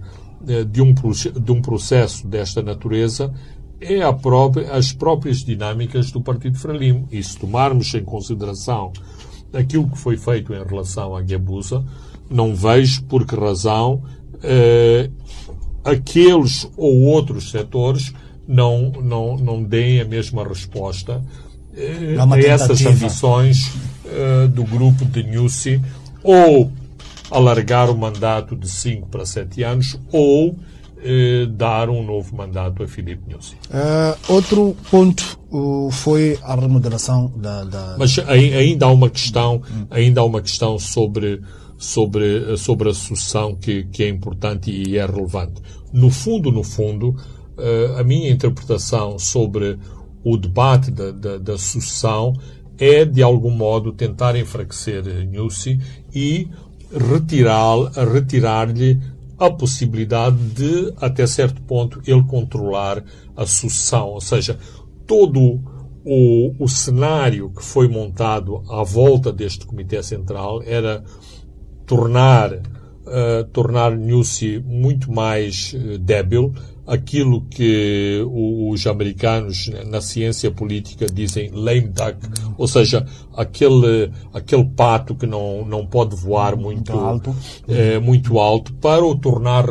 de 0.69 0.81
um, 0.81 0.93
de 0.93 1.51
um 1.51 1.61
processo 1.61 2.27
desta 2.27 2.61
natureza 2.61 3.33
é 3.81 4.13
própria, 4.13 4.71
as 4.73 4.93
próprias 4.93 5.39
dinâmicas 5.39 6.11
do 6.11 6.21
Partido 6.21 6.57
Frelimo. 6.57 7.07
E 7.11 7.21
se 7.23 7.37
tomarmos 7.37 7.93
em 7.93 8.03
consideração 8.03 8.93
aquilo 9.51 9.89
que 9.89 9.97
foi 9.97 10.17
feito 10.17 10.53
em 10.53 10.63
relação 10.63 11.15
à 11.15 11.21
Guebuza, 11.21 11.83
não 12.29 12.55
vejo 12.55 13.03
por 13.03 13.25
que 13.25 13.35
razão 13.35 14.01
eh, 14.43 15.09
aqueles 15.83 16.69
ou 16.77 17.01
outros 17.03 17.51
setores 17.51 18.13
não, 18.47 18.91
não, 18.91 19.35
não 19.35 19.63
deem 19.63 19.99
a 19.99 20.05
mesma 20.05 20.47
resposta 20.47 21.23
eh, 21.75 22.15
a 22.17 22.39
essas 22.39 22.85
ambições 22.85 23.71
eh, 24.05 24.47
do 24.47 24.63
grupo 24.63 25.05
de 25.05 25.23
Nussi 25.23 25.81
ou 26.23 26.71
alargar 27.29 27.89
o 27.89 27.97
mandato 27.97 28.55
de 28.55 28.69
5 28.69 29.07
para 29.07 29.25
7 29.25 29.63
anos 29.63 29.99
ou 30.11 30.55
eh, 31.03 31.47
dar 31.47 31.89
um 31.89 32.03
novo 32.05 32.35
mandato 32.35 32.83
a 32.83 32.87
Filipe 32.87 33.23
Nussi. 33.27 33.55
Uh, 33.69 34.33
outro 34.33 34.75
ponto 34.91 35.39
uh, 35.49 35.89
foi 35.89 36.37
a 36.43 36.55
remodelação 36.55 37.31
da, 37.35 37.63
da... 37.63 37.95
Mas 37.97 38.19
ainda 38.19 38.85
há 38.85 38.91
uma 38.91 39.09
questão, 39.09 39.63
ainda 39.89 40.21
há 40.21 40.23
uma 40.23 40.41
questão 40.41 40.77
sobre 40.77 41.41
sobre 41.75 42.55
sobre 42.55 42.89
a 42.89 42.93
sucessão 42.93 43.55
que, 43.55 43.85
que 43.85 44.03
é 44.03 44.09
importante 44.09 44.69
e 44.69 44.97
é 44.97 45.05
relevante. 45.05 45.61
No 45.91 46.11
fundo, 46.11 46.51
no 46.51 46.63
fundo, 46.63 47.09
uh, 47.57 47.97
a 47.97 48.03
minha 48.03 48.29
interpretação 48.29 49.17
sobre 49.17 49.79
o 50.23 50.37
debate 50.37 50.91
da, 50.91 51.09
da, 51.09 51.37
da 51.39 51.57
sucessão 51.57 52.33
é 52.77 53.05
de 53.05 53.23
algum 53.23 53.49
modo 53.49 53.91
tentar 53.91 54.35
enfraquecer 54.35 55.03
Nussi 55.27 55.79
e 56.13 56.47
retirar 56.91 57.91
retirar-lhe 58.13 58.99
a 59.41 59.49
possibilidade 59.49 60.37
de, 60.37 60.93
até 60.97 61.25
certo 61.25 61.63
ponto, 61.63 61.99
ele 62.05 62.21
controlar 62.21 63.03
a 63.35 63.43
sucessão. 63.43 64.09
Ou 64.09 64.21
seja, 64.21 64.55
todo 65.07 65.59
o, 66.05 66.53
o 66.59 66.67
cenário 66.67 67.49
que 67.49 67.63
foi 67.63 67.87
montado 67.87 68.61
à 68.69 68.83
volta 68.83 69.33
deste 69.33 69.65
Comitê 69.65 70.03
Central 70.03 70.61
era 70.61 71.03
tornar, 71.87 72.53
uh, 72.53 73.43
tornar 73.51 73.97
Nussi 73.97 74.59
muito 74.63 75.11
mais 75.11 75.73
uh, 75.73 75.97
débil, 75.97 76.53
aquilo 76.85 77.41
que 77.49 78.25
os 78.29 78.85
americanos 78.87 79.69
na 79.87 80.01
ciência 80.01 80.51
política 80.51 81.05
dizem 81.05 81.49
lame 81.51 81.87
duck, 81.87 82.17
ou 82.57 82.67
seja, 82.67 83.05
aquele, 83.35 84.11
aquele 84.33 84.65
pato 84.65 85.15
que 85.15 85.25
não, 85.25 85.65
não 85.65 85.85
pode 85.85 86.15
voar 86.15 86.55
muito, 86.55 86.91
muito 86.91 87.05
alto, 87.05 87.35
é, 87.67 87.99
muito 87.99 88.39
alto 88.39 88.73
para 88.73 89.05
o 89.05 89.15
tornar 89.15 89.65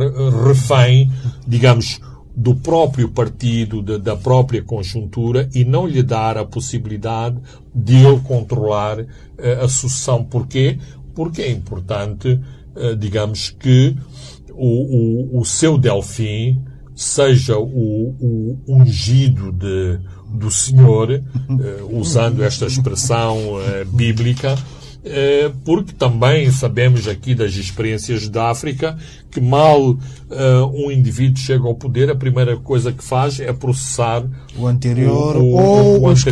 refém, 0.46 1.10
digamos, 1.46 2.00
do 2.34 2.54
próprio 2.54 3.10
partido, 3.10 3.82
de, 3.82 3.98
da 3.98 4.16
própria 4.16 4.62
conjuntura 4.62 5.48
e 5.54 5.64
não 5.64 5.86
lhe 5.86 6.02
dar 6.02 6.38
a 6.38 6.44
possibilidade 6.44 7.38
de 7.74 7.96
ele 7.96 8.20
controlar 8.20 9.04
eh, 9.36 9.58
a 9.60 9.68
sucessão. 9.68 10.24
Porquê? 10.24 10.78
Porque 11.14 11.42
é 11.42 11.50
importante, 11.50 12.40
eh, 12.76 12.94
digamos, 12.94 13.50
que 13.50 13.96
o, 14.52 15.36
o, 15.36 15.40
o 15.40 15.44
seu 15.44 15.76
Delfim 15.76 16.62
seja 17.00 17.58
o, 17.58 18.14
o 18.20 18.58
ungido 18.68 19.50
de, 19.50 19.98
do 20.28 20.50
Senhor, 20.50 21.10
eh, 21.10 21.22
usando 21.90 22.44
esta 22.44 22.66
expressão 22.66 23.38
eh, 23.58 23.86
bíblica, 23.86 24.54
eh, 25.02 25.50
porque 25.64 25.94
também 25.94 26.50
sabemos 26.50 27.08
aqui 27.08 27.34
das 27.34 27.54
experiências 27.54 28.28
da 28.28 28.50
África 28.50 28.98
que 29.30 29.40
mal 29.40 29.96
um 30.74 30.90
indivíduo 30.90 31.38
chega 31.38 31.66
ao 31.66 31.74
poder, 31.74 32.10
a 32.10 32.14
primeira 32.14 32.56
coisa 32.56 32.92
que 32.92 33.02
faz 33.02 33.40
é 33.40 33.52
processar 33.52 34.24
o 34.56 34.66
anterior 34.66 35.36
o, 35.36 35.40
o, 35.40 35.56
ou 35.56 36.00
o 36.00 36.08
os 36.08 36.22
que 36.22 36.30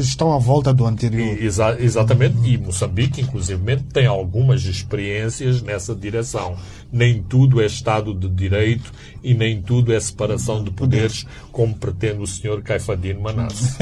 estão 0.00 0.32
à 0.32 0.38
volta 0.38 0.72
do 0.74 0.84
anterior. 0.84 1.38
E, 1.38 1.46
exa 1.46 1.76
exatamente, 1.80 2.36
e 2.44 2.58
Moçambique, 2.58 3.20
inclusive, 3.20 3.76
tem 3.92 4.06
algumas 4.06 4.64
experiências 4.66 5.62
nessa 5.62 5.94
direção. 5.94 6.56
Nem 6.92 7.22
tudo 7.22 7.60
é 7.60 7.66
Estado 7.66 8.14
de 8.14 8.28
Direito 8.28 8.92
e 9.22 9.34
nem 9.34 9.62
tudo 9.62 9.92
é 9.92 10.00
separação 10.00 10.62
de 10.62 10.70
poderes, 10.70 11.24
como 11.52 11.74
pretende 11.74 12.22
o 12.22 12.26
senhor 12.26 12.62
Caifadine 12.62 13.20
Manasse. 13.20 13.76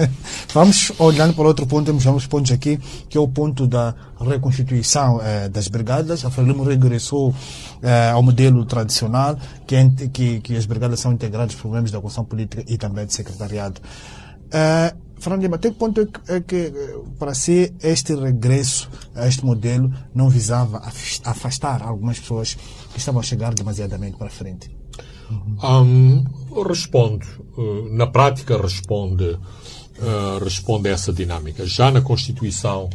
Vamos 0.52 0.92
olhando 0.98 1.34
para 1.34 1.44
outro 1.44 1.66
ponto, 1.66 1.86
temos 1.86 2.04
vários 2.04 2.26
pontos 2.26 2.52
aqui, 2.52 2.78
que 3.08 3.18
é 3.18 3.20
o 3.20 3.28
ponto 3.28 3.66
da 3.66 3.84
da 3.84 3.94
reconstituição 4.24 5.20
eh, 5.22 5.48
das 5.48 5.68
brigadas, 5.68 6.24
a 6.24 6.30
Frelimo 6.30 6.64
regressou 6.64 7.34
eh, 7.82 8.10
ao 8.10 8.22
modelo 8.22 8.64
tradicional, 8.64 9.36
que, 9.66 9.76
é, 9.76 9.90
que, 10.12 10.40
que 10.40 10.56
as 10.56 10.66
brigadas 10.66 11.00
são 11.00 11.12
integradas 11.12 11.54
por 11.54 11.70
membros 11.70 11.90
da 11.90 12.00
Comissão 12.00 12.24
Política 12.24 12.64
e 12.66 12.78
também 12.78 13.06
de 13.06 13.12
secretariado. 13.12 13.80
Eh, 14.50 14.94
Fernando 15.18 15.42
Lima, 15.42 15.56
até 15.56 15.70
que 15.70 15.76
ponto 15.76 16.00
é 16.00 16.06
que, 16.06 16.32
é 16.32 16.40
que, 16.40 16.72
para 17.18 17.34
si, 17.34 17.72
este 17.82 18.14
regresso 18.14 18.90
a 19.14 19.26
este 19.26 19.44
modelo 19.44 19.92
não 20.14 20.28
visava 20.28 20.82
afastar 21.24 21.82
algumas 21.82 22.18
pessoas 22.18 22.54
que 22.92 22.98
estavam 22.98 23.20
a 23.20 23.22
chegar 23.22 23.54
demasiadamente 23.54 24.16
para 24.16 24.28
frente? 24.28 24.70
Um, 25.62 26.24
responde. 26.66 27.26
Na 27.92 28.06
prática, 28.06 28.60
responde, 28.60 29.24
uh, 29.24 30.42
responde 30.42 30.88
a 30.88 30.92
essa 30.92 31.12
dinâmica. 31.12 31.64
Já 31.66 31.90
na 31.90 32.00
Constituição, 32.00 32.90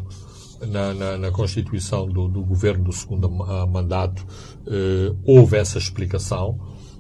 na, 0.68 0.94
na, 0.94 1.18
na 1.18 1.32
Constituição 1.32 2.08
do, 2.08 2.28
do, 2.28 2.44
governo 2.44 2.86
do 2.86 2.94
segundo 2.94 3.30
mandato, 3.30 4.26
uh, 4.68 5.18
houve 5.26 5.58
essa 5.58 5.78
explicação. 5.78 6.60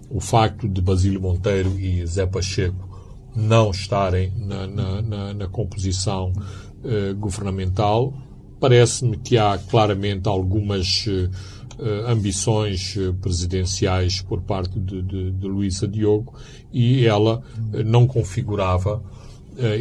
O 0.09 0.19
facto 0.19 0.67
de 0.67 0.81
Basílio 0.81 1.21
Monteiro 1.21 1.79
e 1.79 2.03
Zé 2.07 2.25
Pacheco 2.25 2.88
não 3.35 3.71
estarem 3.71 4.31
na, 4.37 4.67
na, 4.67 5.01
na, 5.01 5.33
na 5.33 5.47
composição 5.47 6.31
uh, 6.31 7.15
governamental. 7.15 8.13
Parece-me 8.59 9.17
que 9.17 9.37
há 9.37 9.57
claramente 9.57 10.27
algumas 10.27 11.05
uh, 11.07 11.29
ambições 12.07 12.97
presidenciais 13.21 14.21
por 14.21 14.41
parte 14.41 14.79
de, 14.79 15.01
de, 15.01 15.31
de 15.31 15.47
Luísa 15.47 15.87
Diogo 15.87 16.35
e 16.73 17.05
ela 17.05 17.39
uh, 17.39 17.83
não 17.83 18.05
configurava 18.05 19.01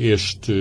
este, 0.00 0.52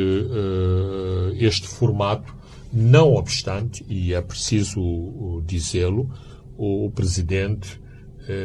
este 1.40 1.68
formato, 1.68 2.36
não 2.72 3.16
obstante, 3.16 3.84
e 3.90 4.14
é 4.14 4.22
preciso 4.22 5.42
dizê-lo, 5.44 6.08
o, 6.56 6.86
o 6.86 6.92
Presidente 6.92 7.80
eh, 7.80 7.87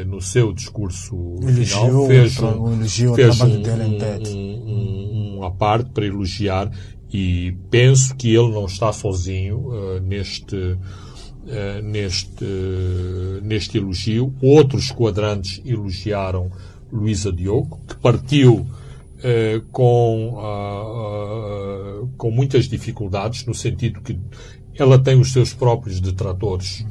no 0.06 0.20
seu 0.20 0.52
discurso 0.52 1.14
elogiou, 1.42 1.88
final, 1.88 2.06
fez 2.06 2.38
um, 2.40 2.72
elogiou 2.72 3.14
fez 3.14 3.40
um, 3.40 3.46
um, 3.46 4.64
um, 4.66 5.38
uma 5.38 5.50
parte 5.50 5.90
para 5.90 6.06
elogiar 6.06 6.70
e 7.12 7.54
penso 7.70 8.16
que 8.16 8.34
ele 8.34 8.50
não 8.52 8.64
está 8.64 8.92
sozinho 8.92 9.58
uh, 9.68 10.00
neste, 10.00 10.56
uh, 10.56 11.82
neste, 11.82 12.42
uh, 12.42 13.40
neste 13.42 13.76
elogio. 13.76 14.34
Outros 14.40 14.90
quadrantes 14.90 15.60
elogiaram 15.64 16.50
Luísa 16.90 17.30
Diogo, 17.32 17.80
que 17.86 17.96
partiu 17.96 18.66
com, 19.70 20.36
com 22.16 22.30
muitas 22.32 22.68
dificuldades, 22.68 23.46
no 23.46 23.54
sentido 23.54 24.00
que 24.00 24.18
ela 24.74 24.98
tem 24.98 25.18
os 25.18 25.32
seus 25.32 25.54
próprios 25.54 26.00
detratores 26.00 26.84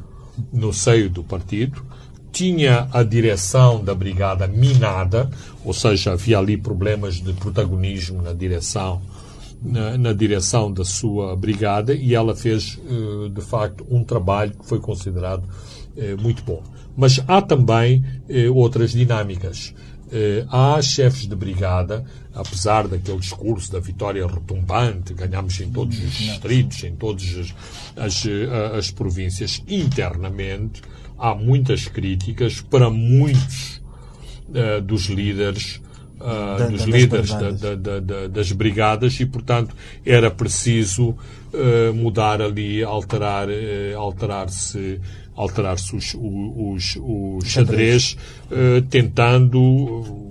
no 0.52 0.72
seio 0.72 1.10
do 1.10 1.26
partido, 1.26 1.86
tinha 2.32 2.88
a 2.92 3.04
direção 3.04 3.84
da 3.84 3.94
brigada 3.94 4.48
minada, 4.48 5.30
ou 5.64 5.74
seja, 5.74 6.14
havia 6.14 6.40
ali 6.40 6.58
problemas 6.58 7.16
de 7.16 7.34
protagonismo 7.34 8.22
na 8.22 8.34
direção 8.34 9.02
na, 9.62 9.98
na 9.98 10.14
direção 10.14 10.72
da 10.72 10.84
sua 10.84 11.36
brigada 11.36 11.94
e 11.94 12.16
ela 12.16 12.36
fez 12.36 12.80
eh, 12.84 13.30
de 13.30 13.42
facto 13.42 13.86
um 13.90 14.04
trabalho 14.04 14.54
que 14.54 14.66
foi 14.66 14.80
considerado 14.80 15.44
eh, 15.96 16.16
muito 16.16 16.44
bom. 16.44 16.64
Mas 16.98 17.22
há 17.28 17.42
também 17.42 18.04
eh, 18.28 18.50
outras 18.50 18.92
dinâmicas. 18.92 19.74
Há 20.50 20.82
chefes 20.82 21.26
de 21.26 21.34
brigada, 21.34 22.04
apesar 22.36 22.86
daquele 22.86 23.20
discurso 23.20 23.72
da 23.72 23.80
vitória 23.80 24.28
retumbante, 24.28 25.14
ganhamos 25.14 25.58
em 25.62 25.72
todos 25.72 25.98
os 25.98 26.12
distritos, 26.12 26.84
em 26.84 26.94
todas 26.98 27.24
as, 27.38 27.56
as, 27.96 28.28
as 28.78 28.92
províncias, 28.92 29.64
internamente 29.66 30.82
há 31.22 31.36
muitas 31.36 31.88
críticas 31.88 32.60
para 32.60 32.90
muitos 32.90 33.80
uh, 34.50 34.82
dos 34.82 35.06
líderes 35.06 35.80
uh, 36.20 36.58
da, 36.58 36.68
dos 36.68 36.82
líderes 36.82 37.30
da, 37.30 37.76
da, 37.76 38.28
das 38.28 38.52
brigadas 38.52 39.20
e, 39.20 39.26
portanto, 39.28 39.76
era 40.04 40.32
preciso 40.32 41.10
uh, 41.10 41.94
mudar 41.94 42.42
ali, 42.42 42.84
alterar, 42.84 43.48
alterar-se 43.96 45.00
alterar-se 45.36 45.96
os, 45.96 46.14
os, 46.14 46.98
os 47.02 47.48
xadrez, 47.48 48.18
tentando 48.90 50.30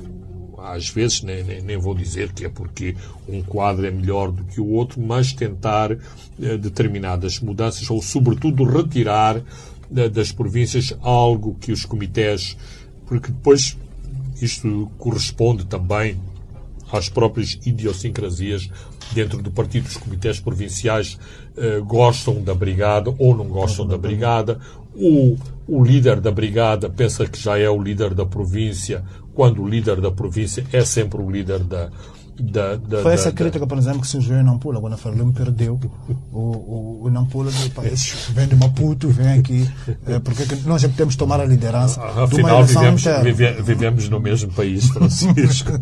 às 0.59 0.91
vezes, 0.91 1.23
nem, 1.23 1.43
nem, 1.43 1.63
nem, 1.63 1.77
vou 1.79 1.95
dizer 1.95 2.33
que 2.33 2.45
é 2.45 2.49
porque 2.49 2.95
um 3.27 3.43
quadro 3.43 3.87
é 3.87 3.91
melhor 3.91 4.31
do 4.31 4.45
que 4.45 4.61
o 4.61 4.69
outro, 4.69 5.01
mas 5.01 5.33
tentar 5.33 5.97
determinadas 6.39 7.41
mudanças 7.41 7.91
ou, 7.91 8.01
sobretudo, 8.01 8.63
retirar 8.63 9.43
das 9.91 10.31
províncias, 10.33 10.97
algo 11.03 11.57
que 11.61 11.73
os 11.73 11.85
comitês, 11.85 12.57
porque 13.07 13.33
depois 13.33 13.77
isto 14.41 14.91
corresponde 14.97 15.67
também 15.67 16.19
às 16.93 17.09
próprias 17.09 17.59
idiosincrasias 17.65 18.71
dentro 19.13 19.43
do 19.43 19.51
partido. 19.51 19.87
Os 19.87 19.97
comitês 19.97 20.41
provinciais 20.41 21.19
eh, 21.57 21.81
gostam 21.81 22.43
da 22.43 22.55
brigada 22.55 23.15
ou 23.19 23.37
não 23.37 23.47
gostam 23.47 23.87
da 23.87 23.99
brigada. 23.99 24.61
O, 24.95 25.37
o 25.69 25.85
líder 25.85 26.21
da 26.21 26.31
brigada 26.31 26.89
pensa 26.89 27.27
que 27.27 27.39
já 27.39 27.59
é 27.59 27.69
o 27.69 27.81
líder 27.81 28.15
da 28.15 28.27
província, 28.27 29.05
quando 29.35 29.63
o 29.63 29.69
líder 29.69 30.01
da 30.01 30.11
província 30.11 30.65
é 30.73 30.85
sempre 30.85 31.21
o 31.21 31.31
líder 31.31 31.61
da, 31.61 31.91
da, 32.41 32.77
da, 32.77 33.03
Foi 33.03 33.13
essa 33.13 33.31
da, 33.31 33.37
crítica, 33.37 33.67
por 33.67 33.79
exemplo, 33.79 34.01
que 34.01 34.07
surgiu 34.07 34.37
em 34.37 34.43
Nampula, 34.43 34.81
quando 34.81 34.95
a 34.95 34.97
Farlum 34.97 35.33
perdeu. 35.33 35.79
O, 36.33 36.39
o, 36.39 37.01
o 37.05 37.11
Nampula 37.11 37.51
do 37.51 37.71
país 37.71 38.29
vem 38.31 38.49
de 38.49 38.57
Maputo, 38.57 39.09
vem 39.09 39.39
aqui, 39.39 39.69
é, 40.07 40.19
porque 40.19 40.43
nós 40.67 40.83
já 40.83 40.89
podemos 40.89 41.17
tomar 41.17 41.41
a 41.41 41.45
liderança. 41.45 42.01
Ah, 42.01 42.25
afinal, 42.25 42.65
vivemos, 42.65 43.05
vive, 43.23 43.53
vivemos 43.63 44.09
no 44.09 44.21
mesmo 44.21 44.53
país, 44.53 44.87
Francisco. 44.91 45.73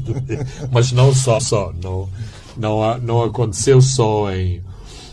Mas 0.71 0.93
não 0.93 1.15
só, 1.15 1.41
só 1.41 1.73
não, 1.83 2.09
não, 2.57 2.99
não 2.99 3.23
aconteceu 3.23 3.81
só 3.81 4.33
em 4.33 4.63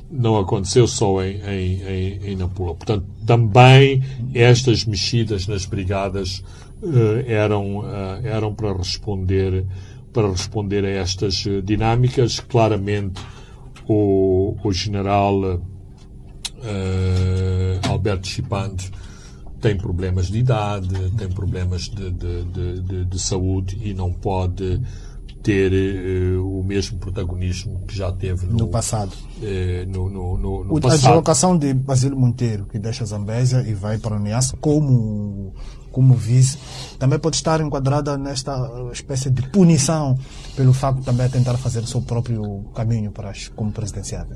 não 0.09 0.37
aconteceu 0.37 0.87
só 0.87 1.23
em, 1.23 1.41
em, 1.41 1.81
em, 1.83 2.19
em 2.31 2.35
Nampula. 2.35 2.75
Portanto, 2.75 3.05
também 3.25 4.03
estas 4.33 4.85
mexidas 4.85 5.47
nas 5.47 5.65
brigadas 5.65 6.43
uh, 6.81 7.23
eram, 7.27 7.79
uh, 7.79 8.21
eram 8.23 8.53
para 8.53 8.71
responder 8.73 9.65
para 10.15 10.29
responder 10.29 10.85
a 10.85 10.89
estas 10.89 11.45
eh, 11.45 11.59
dinâmicas. 11.61 12.39
Claramente, 12.39 13.21
o, 13.85 14.55
o 14.63 14.71
general 14.71 15.35
uh, 15.37 15.59
Alberto 17.89 18.25
Chipante 18.25 18.89
tem 19.59 19.75
problemas 19.77 20.27
de 20.27 20.39
idade, 20.39 21.11
tem 21.17 21.27
problemas 21.27 21.89
de, 21.89 22.11
de, 22.11 22.43
de, 22.45 23.05
de 23.05 23.19
saúde 23.19 23.77
e 23.83 23.93
não 23.93 24.13
pode 24.13 24.81
ter 25.43 25.71
uh, 25.73 26.59
o 26.59 26.63
mesmo 26.63 26.97
protagonismo 26.97 27.83
que 27.85 27.95
já 27.95 28.09
teve 28.11 28.47
no, 28.47 28.57
no 28.57 28.67
passado. 28.69 29.11
Uh, 29.37 29.85
no, 29.87 30.09
no, 30.09 30.37
no, 30.37 30.63
no 30.63 30.77
o, 30.77 30.81
passado. 30.81 30.93
A 30.93 31.07
deslocação 31.09 31.57
de 31.57 31.73
Basílio 31.73 32.17
Monteiro, 32.17 32.65
que 32.65 32.79
deixa 32.79 33.05
Zambésia 33.05 33.61
e 33.67 33.73
vai 33.73 33.97
para 33.97 34.15
o 34.15 34.19
Nias 34.19 34.55
como 34.61 35.53
como 35.95 36.13
vice, 36.13 36.57
também 36.99 37.17
pode 37.17 37.37
estar 37.37 37.61
enquadrada 37.61 38.17
nesta 38.17 38.69
espécie 38.91 39.29
de 39.29 39.41
punição 39.43 40.19
pelo 40.53 40.73
facto 40.73 40.99
de 40.99 41.05
também 41.05 41.29
tentar 41.29 41.55
fazer 41.55 41.79
o 41.79 41.87
seu 41.87 42.01
próprio 42.01 42.65
caminho 42.75 43.11
para 43.11 43.31
como 43.55 43.71
presidenciável. 43.71 44.35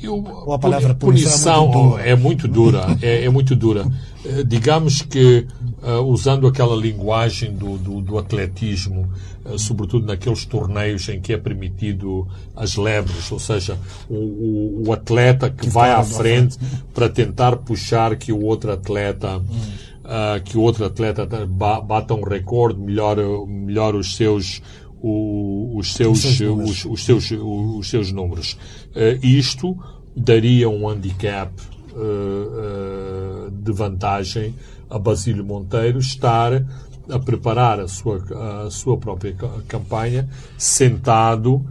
Eu, 0.00 0.14
Ou 0.14 0.52
a 0.52 0.58
palavra 0.58 0.94
punição, 0.94 1.68
punição 1.72 1.98
é 1.98 2.14
muito 2.14 2.46
dura. 2.46 2.82
É 2.82 2.86
muito 2.86 2.94
dura, 2.94 3.06
é, 3.06 3.24
é 3.24 3.28
muito 3.28 3.56
dura. 3.56 3.92
Eh, 4.24 4.44
digamos 4.44 5.02
que, 5.02 5.48
uh, 5.82 6.00
usando 6.02 6.46
aquela 6.46 6.76
linguagem 6.76 7.52
do, 7.52 7.76
do, 7.76 8.00
do 8.00 8.16
atletismo, 8.16 9.08
uh, 9.44 9.58
sobretudo 9.58 10.06
naqueles 10.06 10.44
torneios 10.44 11.08
em 11.08 11.20
que 11.20 11.32
é 11.32 11.36
permitido 11.36 12.24
as 12.54 12.76
lebres, 12.76 13.32
ou 13.32 13.40
seja, 13.40 13.76
o, 14.08 14.14
o, 14.14 14.84
o 14.86 14.92
atleta 14.92 15.50
que, 15.50 15.66
que 15.66 15.68
vai 15.68 15.90
à 15.90 16.04
frente 16.04 16.56
para 16.94 17.08
tentar 17.08 17.56
puxar 17.56 18.14
que 18.14 18.32
o 18.32 18.44
outro 18.44 18.70
atleta. 18.70 19.38
Hum 19.38 19.85
uh, 20.06 20.42
que 20.42 20.56
o 20.56 20.60
outro 20.60 20.84
atleta 20.84 21.26
bata 21.46 22.14
um 22.14 22.22
recorde, 22.22 22.80
melhora, 22.80 23.22
melhora 23.46 23.96
os 23.96 24.16
seus 24.16 24.62
o, 25.02 25.76
os 25.76 25.92
seus 25.92 26.24
os, 26.24 26.40
os, 26.40 26.84
os, 26.84 27.04
seus 27.04 27.30
os 27.30 27.90
seus 27.90 28.12
números. 28.12 28.56
Uh, 28.94 29.24
isto 29.24 29.76
daria 30.16 30.68
um 30.68 30.88
handicap 30.88 31.52
uh, 31.92 33.50
de 33.50 33.72
vantagem 33.72 34.54
a 34.88 34.98
Basílio 34.98 35.44
Monteiro 35.44 35.98
estar 35.98 36.64
a 37.10 37.18
preparar 37.18 37.80
a 37.80 37.88
sua, 37.88 38.22
a 38.66 38.70
sua 38.70 38.96
própria 38.96 39.34
campanha 39.68 40.28
sentado, 40.58 41.64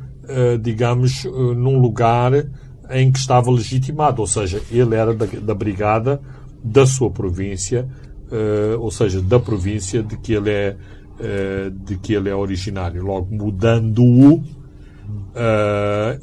digamos, 0.62 1.26
num 1.26 1.78
lugar 1.78 2.32
em 2.90 3.12
que 3.12 3.20
estava 3.20 3.52
legitimado, 3.52 4.22
ou 4.22 4.28
seja, 4.28 4.62
ele 4.72 4.96
era 4.96 5.14
da, 5.14 5.26
da 5.26 5.54
brigada 5.54 6.22
da 6.64 6.86
sua 6.86 7.12
província, 7.12 7.88
uh, 8.36 8.82
ou 8.82 8.92
seja, 8.92 9.22
da 9.22 9.40
província 9.40 10.04
de 10.04 10.18
que 10.18 10.34
ele 10.34 10.52
é, 10.52 10.76
uh, 11.20 11.72
de 11.72 11.96
que 11.98 12.14
ele 12.14 12.30
é 12.30 12.36
originário. 12.36 13.04
Logo, 13.04 13.34
mudando-o, 13.34 14.36
uh, 14.36 14.44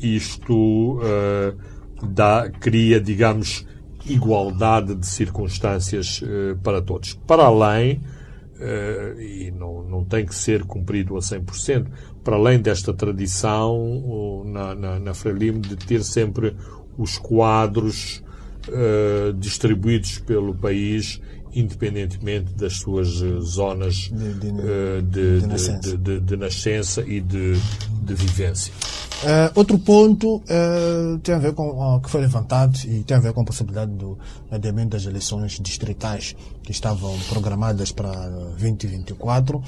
isto 0.01 1.01
dá, 2.03 2.51
cria, 2.51 3.01
digamos, 3.01 3.67
igualdade 4.07 4.95
de 4.95 5.07
circunstâncias 5.07 6.21
uh, 6.23 6.57
para 6.63 6.83
todos. 6.83 7.15
Para 7.27 7.45
além, 7.45 8.01
uh, 8.57 9.21
e 9.21 9.51
não, 9.53 9.83
não 9.85 10.05
tem 10.05 10.27
que 10.27 10.35
ser 10.35 10.65
cumprido 10.65 11.17
a 11.17 11.21
100%, 11.21 11.87
para 12.25 12.37
além 12.37 12.61
desta 12.61 12.93
tradição 12.93 13.77
uh, 13.77 14.45
na, 14.45 14.75
na, 14.75 14.99
na 14.99 15.15
Frelimo 15.15 15.61
de 15.61 15.77
ter 15.77 16.03
sempre 16.03 16.57
os 16.97 17.19
quadros 17.19 18.23
distribuídos 19.41 20.21
pelo 20.21 20.55
país 20.55 21.21
independentemente 21.55 22.53
das 22.55 22.75
suas 22.75 23.09
zonas 23.09 24.11
de, 24.11 24.35
de, 24.35 25.03
de, 25.03 25.97
de, 25.99 26.21
de 26.21 26.37
nascença 26.37 27.03
e 27.03 27.21
de, 27.21 27.55
vivência. 28.15 28.73
Uh, 29.23 29.53
outro 29.55 29.79
ponto 29.79 30.39
uh, 30.39 31.19
tem 31.23 31.33
a 31.33 31.39
ver 31.39 31.53
com 31.53 31.69
o 31.69 31.97
uh, 31.97 32.01
que 32.01 32.11
foi 32.11 32.21
levantado 32.21 32.77
e 32.85 33.05
tem 33.05 33.17
a 33.17 33.21
ver 33.21 33.33
com 33.33 33.43
a 33.43 33.45
possibilidade 33.45 33.93
do 33.93 34.19
adiamento 34.51 34.91
das 34.91 35.07
eleições 35.07 35.61
distritais 35.61 36.35
que 36.65 36.73
estavam 36.73 37.17
programadas 37.29 37.93
para 37.93 38.11
2024. 38.11 39.59
Uh, 39.59 39.63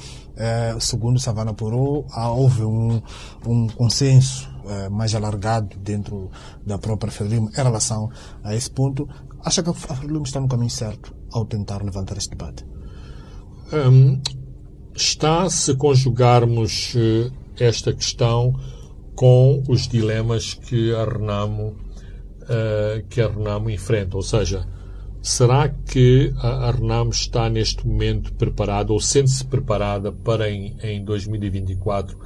segundo 0.81 1.21
Savana 1.21 1.53
Porô, 1.53 2.05
houve 2.35 2.63
um, 2.63 3.01
um 3.45 3.67
consenso 3.67 4.53
mais 4.91 5.13
alargado 5.13 5.77
dentro 5.77 6.31
da 6.65 6.79
própria 6.79 7.11
Frelimo 7.11 7.51
em 7.51 7.55
relação 7.55 8.09
a 8.43 8.55
esse 8.55 8.69
ponto. 8.69 9.07
Acha 9.43 9.61
que 9.61 9.69
a 9.69 9.73
Frelimo 9.73 10.23
está 10.23 10.39
no 10.39 10.47
caminho 10.47 10.71
certo 10.71 11.13
ao 11.35 11.45
tentar 11.45 11.83
levantar 11.83 12.17
este 12.17 12.31
debate? 12.31 12.65
Um, 13.73 14.21
está 14.95 15.49
se 15.49 15.75
conjugarmos 15.75 16.95
esta 17.59 17.93
questão 17.93 18.53
com 19.15 19.61
os 19.67 19.87
dilemas 19.87 20.53
que 20.53 20.93
a 20.93 21.03
Renamo, 21.03 21.75
uh, 22.43 23.05
que 23.09 23.21
a 23.21 23.27
Renamo 23.27 23.69
enfrenta. 23.69 24.15
Ou 24.15 24.23
seja, 24.23 24.65
será 25.21 25.69
que 25.69 26.33
a, 26.37 26.67
a 26.67 26.71
Renamo 26.71 27.11
está 27.11 27.49
neste 27.49 27.85
momento 27.85 28.33
preparada 28.33 28.93
ou 28.93 28.99
sente-se 28.99 29.43
preparada 29.45 30.11
para 30.11 30.49
em, 30.49 30.77
em 30.81 31.03
2024 31.03 32.17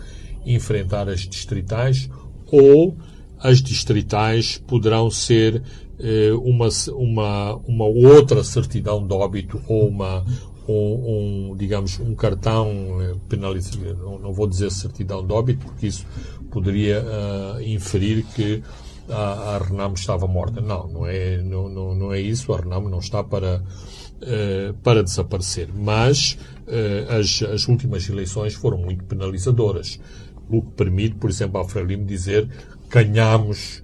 enfrentar 0.45 1.09
as 1.09 1.21
distritais 1.21 2.09
ou 2.51 2.95
as 3.39 3.61
distritais 3.61 4.57
poderão 4.67 5.09
ser 5.09 5.55
eh, 5.61 5.88
uma, 6.43 6.69
uma, 6.93 7.55
uma 7.55 7.85
outra 7.85 8.43
certidão 8.43 9.05
de 9.05 9.13
óbito 9.13 9.61
ou 9.67 9.87
uma, 9.87 10.23
um, 10.69 11.51
um, 11.51 11.57
digamos, 11.57 11.99
um 11.99 12.13
cartão 12.13 13.01
eh, 13.01 13.15
penalizador, 13.27 13.97
não, 13.97 14.19
não, 14.19 14.33
vou 14.33 14.47
dizer 14.47 14.71
certidão 14.71 15.25
de 15.25 15.33
óbito, 15.33 15.65
porque 15.65 15.87
isso 15.87 16.05
poderia 16.51 17.03
uh, 17.03 17.61
inferir 17.61 18.23
que 18.35 18.61
a, 19.09 19.55
a 19.55 19.57
Renamo 19.57 19.95
estava 19.95 20.27
morta. 20.27 20.61
Não, 20.61 20.87
não 20.87 21.07
é, 21.07 21.41
não, 21.41 21.67
não, 21.69 21.95
não 21.95 22.13
é 22.13 22.19
isso. 22.19 22.53
A 22.53 22.57
Renamo 22.57 22.87
não 22.89 22.99
está 22.99 23.23
para, 23.23 23.61
uh, 23.61 24.73
para 24.83 25.03
desaparecer. 25.03 25.69
Mas 25.73 26.37
uh, 26.67 27.19
as, 27.19 27.41
as 27.43 27.67
últimas 27.67 28.07
eleições 28.07 28.53
foram 28.53 28.77
muito 28.77 29.03
penalizadoras, 29.05 29.99
o 30.49 30.61
que 30.61 30.71
permite, 30.71 31.15
por 31.15 31.29
exemplo, 31.29 31.59
a 31.59 31.67
Frelimo 31.67 32.05
dizer 32.05 32.49
ganhamos 32.89 33.83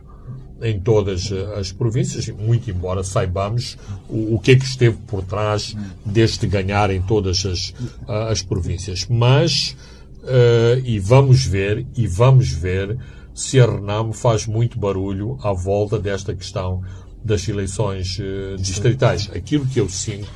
em 0.61 0.79
todas 0.79 1.31
eh, 1.31 1.59
as 1.59 1.71
províncias, 1.71 2.27
muito 2.29 2.69
embora 2.69 3.03
saibamos 3.03 3.77
o, 4.09 4.35
o 4.35 4.39
que 4.39 4.51
é 4.51 4.55
que 4.55 4.65
esteve 4.65 4.97
por 5.07 5.23
trás 5.23 5.75
deste 6.05 6.47
ganhar 6.47 6.89
em 6.91 7.01
todas 7.01 7.45
as, 7.45 7.73
eh, 8.07 8.31
as 8.31 8.41
províncias. 8.41 9.05
Mas, 9.09 9.75
uh, 10.23 10.79
e 10.83 10.99
vamos 10.99 11.45
ver, 11.45 11.85
e 11.95 12.07
vamos 12.07 12.51
ver 12.51 12.97
se 13.33 13.59
a 13.59 13.65
Renamo 13.65 14.13
faz 14.13 14.47
muito 14.47 14.79
barulho 14.79 15.37
à 15.43 15.51
volta 15.51 15.99
desta 15.99 16.33
questão 16.33 16.81
das 17.23 17.47
eleições 17.47 18.17
uh, 18.19 18.55
distritais. 18.57 19.29
Aquilo 19.33 19.65
que 19.65 19.79
eu 19.79 19.89
sinto 19.89 20.31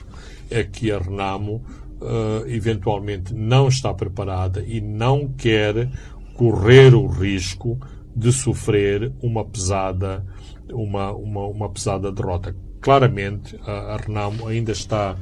é 0.50 0.64
que 0.64 0.92
a 0.92 1.00
Renamo 1.00 1.64
uh, 2.02 2.48
eventualmente 2.48 3.34
não 3.34 3.68
está 3.68 3.94
preparada 3.94 4.64
e 4.66 4.82
não 4.82 5.28
quer 5.30 5.90
correr 6.34 6.94
o 6.94 7.08
risco 7.08 7.80
de 8.20 8.32
sofrer 8.32 9.12
uma 9.22 9.46
pesada, 9.46 10.26
uma, 10.72 11.12
uma, 11.14 11.46
uma 11.48 11.70
pesada 11.70 12.12
derrota. 12.12 12.56
Claramente, 12.82 13.58
a, 13.66 13.98
Renamo 13.98 14.48
ainda 14.48 14.72
está 14.72 15.16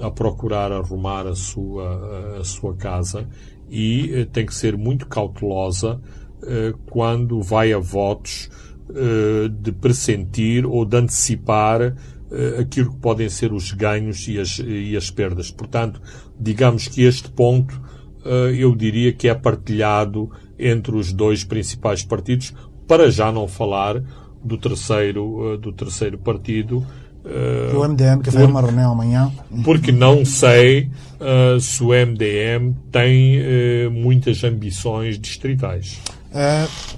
a 0.00 0.10
procurar 0.10 0.72
arrumar 0.72 1.26
a 1.26 1.34
sua, 1.34 2.38
a 2.40 2.44
sua 2.44 2.74
casa 2.74 3.28
e 3.68 4.10
eh, 4.12 4.24
tem 4.24 4.46
que 4.46 4.54
ser 4.54 4.76
muito 4.76 5.06
cautelosa 5.06 6.00
eh, 6.42 6.72
quando 6.86 7.42
vai 7.42 7.72
a 7.72 7.78
votos 7.78 8.48
eh, 8.94 9.48
de 9.48 9.72
pressentir 9.72 10.66
ou 10.66 10.84
de 10.84 10.96
antecipar 10.96 11.94
eh, 12.32 12.56
aquilo 12.60 12.92
que 12.92 12.98
podem 12.98 13.28
ser 13.28 13.52
os 13.52 13.72
ganhos 13.72 14.26
e 14.26 14.38
as, 14.38 14.58
e 14.58 14.96
as 14.96 15.10
perdas. 15.10 15.50
Portanto, 15.50 16.00
digamos 16.38 16.88
que 16.88 17.02
este 17.02 17.30
ponto 17.30 17.80
eh, 18.24 18.54
eu 18.56 18.74
diria 18.74 19.12
que 19.12 19.28
é 19.28 19.34
partilhado 19.34 20.30
entre 20.60 20.96
os 20.96 21.12
dois 21.12 21.44
principais 21.44 22.02
partidos, 22.04 22.54
para 22.86 23.10
já 23.10 23.30
não 23.30 23.46
falar 23.46 24.02
do 24.42 24.56
terceiro, 24.56 25.54
eh, 25.54 25.56
do 25.58 25.72
terceiro 25.72 26.18
partido. 26.18 26.84
Uh, 27.22 27.78
o 27.78 27.86
MDM, 27.86 28.22
que 28.22 28.30
vai 28.30 28.44
uma 28.44 28.62
reunião 28.62 28.92
amanhã. 28.92 29.30
Porque 29.62 29.92
não 29.92 30.24
sei 30.24 30.90
uh, 31.20 31.60
se 31.60 31.82
o 31.82 31.88
MDM 31.88 32.74
tem 32.90 33.38
uh, 33.38 33.90
muitas 33.90 34.42
ambições 34.42 35.18
distritais. 35.18 36.00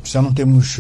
Já 0.05 0.21
não 0.21 0.33
temos 0.33 0.79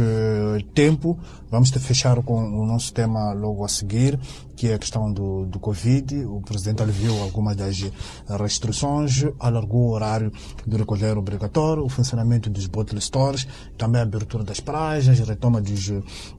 tempo. 0.74 1.18
Vamos 1.52 1.68
fechar 1.68 2.22
com 2.22 2.42
o 2.42 2.64
nosso 2.64 2.94
tema 2.94 3.34
logo 3.34 3.62
a 3.62 3.68
seguir, 3.68 4.18
que 4.56 4.68
é 4.68 4.74
a 4.74 4.78
questão 4.78 5.12
do, 5.12 5.44
do 5.44 5.58
Covid. 5.58 6.24
O 6.24 6.40
Presidente 6.40 6.82
aliviou 6.82 7.22
algumas 7.22 7.54
das 7.54 7.92
restrições, 8.40 9.22
alargou 9.38 9.88
o 9.88 9.90
horário 9.90 10.32
do 10.66 10.78
recolher 10.78 11.18
obrigatório, 11.18 11.84
o 11.84 11.90
funcionamento 11.90 12.48
dos 12.48 12.66
bottle 12.66 12.98
stores, 13.02 13.46
também 13.76 14.00
a 14.00 14.04
abertura 14.04 14.44
das 14.44 14.60
praias, 14.60 15.06
a 15.08 15.12
retoma 15.24 15.60
dos, 15.60 15.90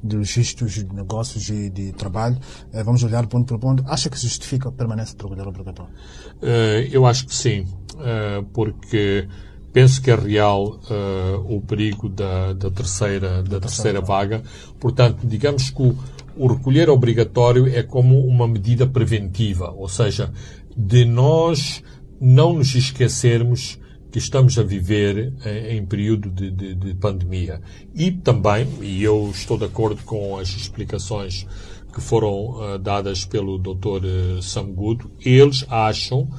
dos 0.01 0.34
registros 0.34 0.72
de 0.74 0.86
negócios 0.86 1.47
e 1.49 1.70
de 1.70 1.91
trabalho. 1.91 2.39
Eh, 2.72 2.82
vamos 2.82 3.03
olhar 3.03 3.28
ponto 3.28 3.45
por 3.45 3.59
ponto. 3.59 3.84
Acha 3.86 4.09
que 4.09 4.18
justifica 4.18 4.70
a 4.70 4.72
permanência 4.72 5.16
do 5.16 5.28
recolher 5.28 5.47
obrigatório? 5.47 5.93
Uh, 6.41 6.89
eu 6.91 7.05
acho 7.05 7.28
que 7.28 7.36
sim, 7.36 7.68
uh, 7.93 8.43
porque 8.51 9.28
penso 9.74 10.01
que 10.01 10.11
é 10.11 10.15
real 10.15 10.80
uh, 10.89 11.55
o 11.55 11.59
perigo 11.59 12.07
da, 12.07 12.53
da 12.53 12.69
terceira, 12.69 13.41
da 13.41 13.59
terceira 13.59 13.99
vaga. 13.99 14.43
Portanto, 14.80 15.26
digamos 15.26 15.71
que 15.71 15.82
o, 15.82 15.97
o 16.38 16.47
recolher 16.47 16.89
obrigatório 16.89 17.67
é 17.67 17.82
como 17.82 18.26
uma 18.26 18.47
medida 18.47 18.86
preventiva, 18.86 19.71
ou 19.71 19.89
seja, 19.89 20.32
de 20.78 21.03
nós 21.03 21.84
não 22.21 22.53
nos 22.53 22.76
esquecermos 22.76 23.80
que 24.11 24.19
estamos 24.19 24.59
a 24.59 24.63
viver 24.63 25.34
em, 25.43 25.78
em 25.78 25.86
período 25.86 26.30
de, 26.30 26.51
de, 26.51 26.76
de, 26.76 26.93
pandemia. 26.93 27.59
E 27.95 28.11
também, 28.11 28.67
e 28.80 29.01
eu 29.01 29.32
estou 29.34 29.57
de 29.57 29.65
acordo 29.65 30.03
com 30.03 30.38
as 30.38 30.49
explicações 30.49 31.47
que 31.91 31.99
foram 31.99 32.51
uh, 32.51 32.78
dadas 32.78 33.26
pelo 33.26 33.57
Dr. 33.57 34.39
Sam 34.41 34.71
Good, 34.71 35.05
eles 35.26 35.65
acham 35.67 36.30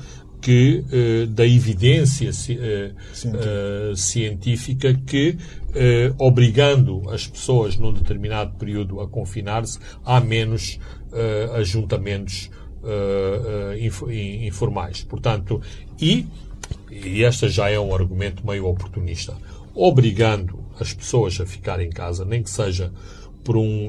que 0.44 0.84
uh, 0.92 1.26
da 1.28 1.46
evidência 1.46 2.28
uh, 2.28 3.96
científica 3.96 4.92
que 4.92 5.38
obrigando 6.18 7.10
as 7.10 7.26
pessoas 7.26 7.76
num 7.76 7.92
determinado 7.92 8.56
período 8.56 9.00
a 9.00 9.08
confinar-se 9.08 9.80
há 10.04 10.20
menos 10.20 10.78
ajuntamentos 11.56 12.48
inf 13.80 14.02
informais. 14.46 15.02
Portanto, 15.02 15.60
e, 16.00 16.26
e 16.92 17.24
este 17.24 17.48
já 17.48 17.68
é 17.68 17.80
um 17.80 17.92
argumento 17.92 18.46
meio 18.46 18.66
oportunista, 18.66 19.36
obrigando 19.74 20.60
as 20.78 20.94
pessoas 20.94 21.40
a 21.40 21.46
ficar 21.46 21.80
em 21.80 21.90
casa, 21.90 22.24
nem 22.24 22.40
que 22.40 22.50
seja 22.50 22.92
por 23.42 23.56
um 23.56 23.88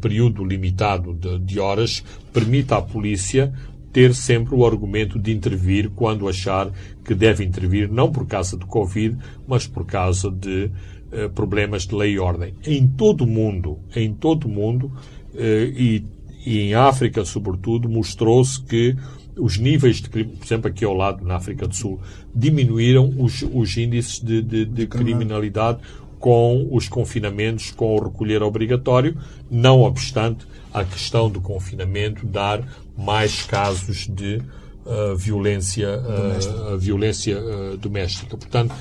período 0.00 0.42
limitado 0.42 1.12
de, 1.12 1.38
de 1.40 1.60
horas, 1.60 2.02
permite 2.32 2.72
à 2.72 2.80
polícia 2.80 3.52
ter 3.96 4.14
sempre 4.14 4.54
o 4.54 4.66
argumento 4.66 5.18
de 5.18 5.32
intervir 5.32 5.88
quando 5.88 6.28
achar 6.28 6.70
que 7.02 7.14
deve 7.14 7.42
intervir, 7.42 7.90
não 7.90 8.12
por 8.12 8.26
causa 8.26 8.54
do 8.54 8.66
Covid, 8.66 9.16
mas 9.48 9.66
por 9.66 9.86
causa 9.86 10.30
de 10.30 10.70
uh, 11.10 11.30
problemas 11.30 11.86
de 11.86 11.94
lei 11.94 12.12
e 12.12 12.18
ordem. 12.18 12.52
Em 12.62 12.86
todo 12.86 13.24
o 13.24 13.26
mundo, 13.26 13.78
em 13.94 14.12
todo 14.12 14.44
o 14.44 14.48
mundo, 14.50 14.92
uh, 15.32 15.40
e, 15.40 16.04
e, 16.44 16.58
em 16.58 16.74
África 16.74 17.24
sobretudo, 17.24 17.88
mostrou-se 17.88 18.62
que 18.62 18.94
os 19.34 19.56
níveis 19.56 19.96
de 19.96 20.10
crime, 20.10 20.32
por 20.36 20.44
exemplo, 20.44 20.68
aqui 20.68 20.84
ao 20.84 20.92
lado, 20.92 21.24
na 21.24 21.36
África 21.36 21.66
do 21.66 21.74
Sul, 21.74 21.98
diminuíram 22.34 23.14
os, 23.16 23.42
os 23.50 23.78
índices 23.78 24.20
de, 24.20 24.42
de, 24.42 24.66
de 24.66 24.86
criminalidade 24.86 25.78
com 26.26 26.66
os 26.72 26.88
confinamentos, 26.88 27.70
com 27.70 27.94
o 27.94 28.02
recolher 28.02 28.42
obrigatório, 28.42 29.16
não 29.48 29.82
obstante 29.82 30.44
a 30.74 30.82
questão 30.82 31.30
do 31.30 31.40
confinamento 31.40 32.26
dar 32.26 32.64
mais 32.98 33.42
casos 33.42 34.08
de 34.08 34.42
uh, 34.84 35.14
violência, 35.14 35.88
uh, 35.88 36.76
violência 36.76 37.38
uh, 37.38 37.76
doméstica. 37.76 38.36
Portanto, 38.36 38.74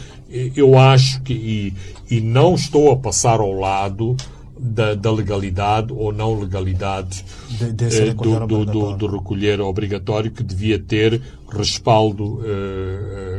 eu 0.55 0.75
acho 0.75 1.21
que, 1.21 1.33
e, 1.33 1.73
e, 2.09 2.19
não 2.19 2.55
estou 2.55 2.91
a 2.91 2.97
passar 2.97 3.39
ao 3.39 3.51
lado 3.51 4.17
da, 4.59 4.95
da 4.95 5.11
legalidade 5.11 5.93
ou 5.93 6.11
não 6.11 6.39
legalidade 6.39 7.23
De- 7.47 7.89
recolher 8.05 8.39
do, 8.39 8.65
do, 8.65 8.65
do, 8.65 8.97
do 8.97 9.17
recolher 9.17 9.61
obrigatório 9.61 10.31
que 10.31 10.41
devia 10.41 10.79
ter 10.79 11.21
respaldo 11.47 12.41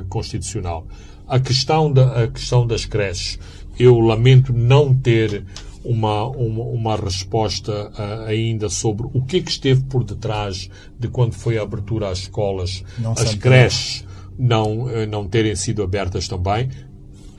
constitucional. 0.09 0.87
A 1.27 1.41
questão, 1.41 1.93
da, 1.93 2.23
a 2.23 2.29
questão 2.29 2.65
das 2.65 2.85
creches, 2.85 3.37
eu 3.79 3.99
lamento 4.01 4.53
não 4.53 4.95
ter 4.95 5.45
uma, 5.85 6.27
uma, 6.29 6.65
uma 6.65 6.97
resposta 6.97 7.93
ah, 7.97 8.25
ainda 8.27 8.69
sobre 8.69 9.07
o 9.13 9.25
que 9.25 9.39
é 9.39 9.41
que 9.41 9.51
esteve 9.51 9.83
por 9.85 10.03
detrás 10.03 10.69
de 10.99 11.09
quando 11.09 11.35
foi 11.35 11.59
a 11.59 11.63
abertura 11.63 12.09
às 12.09 12.21
escolas, 12.21 12.83
Não 12.99 13.13
as 13.13 13.35
creches 13.35 14.05
não, 14.39 14.91
eh, 14.91 15.07
não 15.07 15.27
terem 15.27 15.55
sido 15.55 15.83
abertas 15.83 16.27
também 16.29 16.69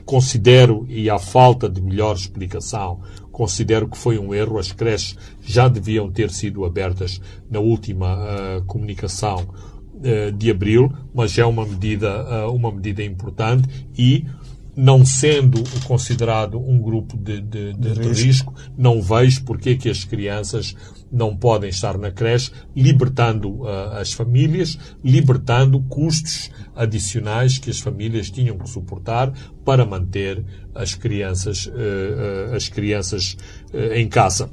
considero, 0.07 0.85
e 0.87 1.09
à 1.09 1.19
falta 1.19 1.69
de 1.69 1.81
melhor 1.81 2.15
explicação, 2.15 3.01
considero 3.29 3.89
que 3.89 3.97
foi 3.97 4.17
um 4.17 4.33
erro. 4.33 4.57
As 4.57 4.71
creches 4.71 5.17
já 5.43 5.67
deviam 5.67 6.09
ter 6.09 6.31
sido 6.31 6.63
abertas 6.63 7.21
na 7.51 7.59
última 7.59 8.07
ah, 8.07 8.61
comunicação 8.65 9.45
ah, 9.49 10.31
de 10.31 10.49
abril, 10.49 10.89
mas 11.13 11.37
é 11.37 11.45
uma 11.45 11.65
medida, 11.65 12.09
ah, 12.09 12.49
uma 12.49 12.71
medida 12.71 13.03
importante 13.03 13.67
e 13.97 14.25
não 14.77 15.03
sendo 15.03 15.63
considerado 15.85 16.59
um 16.59 16.79
grupo 16.79 17.17
de, 17.17 17.41
de, 17.41 17.73
de- 17.73 17.93
de 17.93 17.99
risco, 18.25 18.53
não 18.77 19.01
vejo 19.01 19.43
porque 19.43 19.71
é 19.71 19.75
que 19.75 19.89
as 19.89 20.03
crianças 20.03 20.75
não 21.11 21.35
podem 21.35 21.69
estar 21.71 21.97
na 21.97 22.11
creche, 22.11 22.51
libertando 22.75 23.67
ah, 23.67 23.97
as 23.99 24.13
famílias, 24.13 24.77
libertando 25.03 25.79
custos 25.89 26.51
adicionais 26.75 27.57
que 27.57 27.71
as 27.71 27.79
famílias 27.79 28.29
tinham 28.29 28.55
que 28.57 28.69
suportar 28.69 29.33
para 29.65 29.83
manter 29.83 30.45
as 30.75 30.93
crianças, 30.93 31.67
eh, 31.75 32.49
eh, 32.51 32.55
as 32.55 32.69
crianças 32.69 33.35
em 33.95 34.07
casa. 34.07 34.47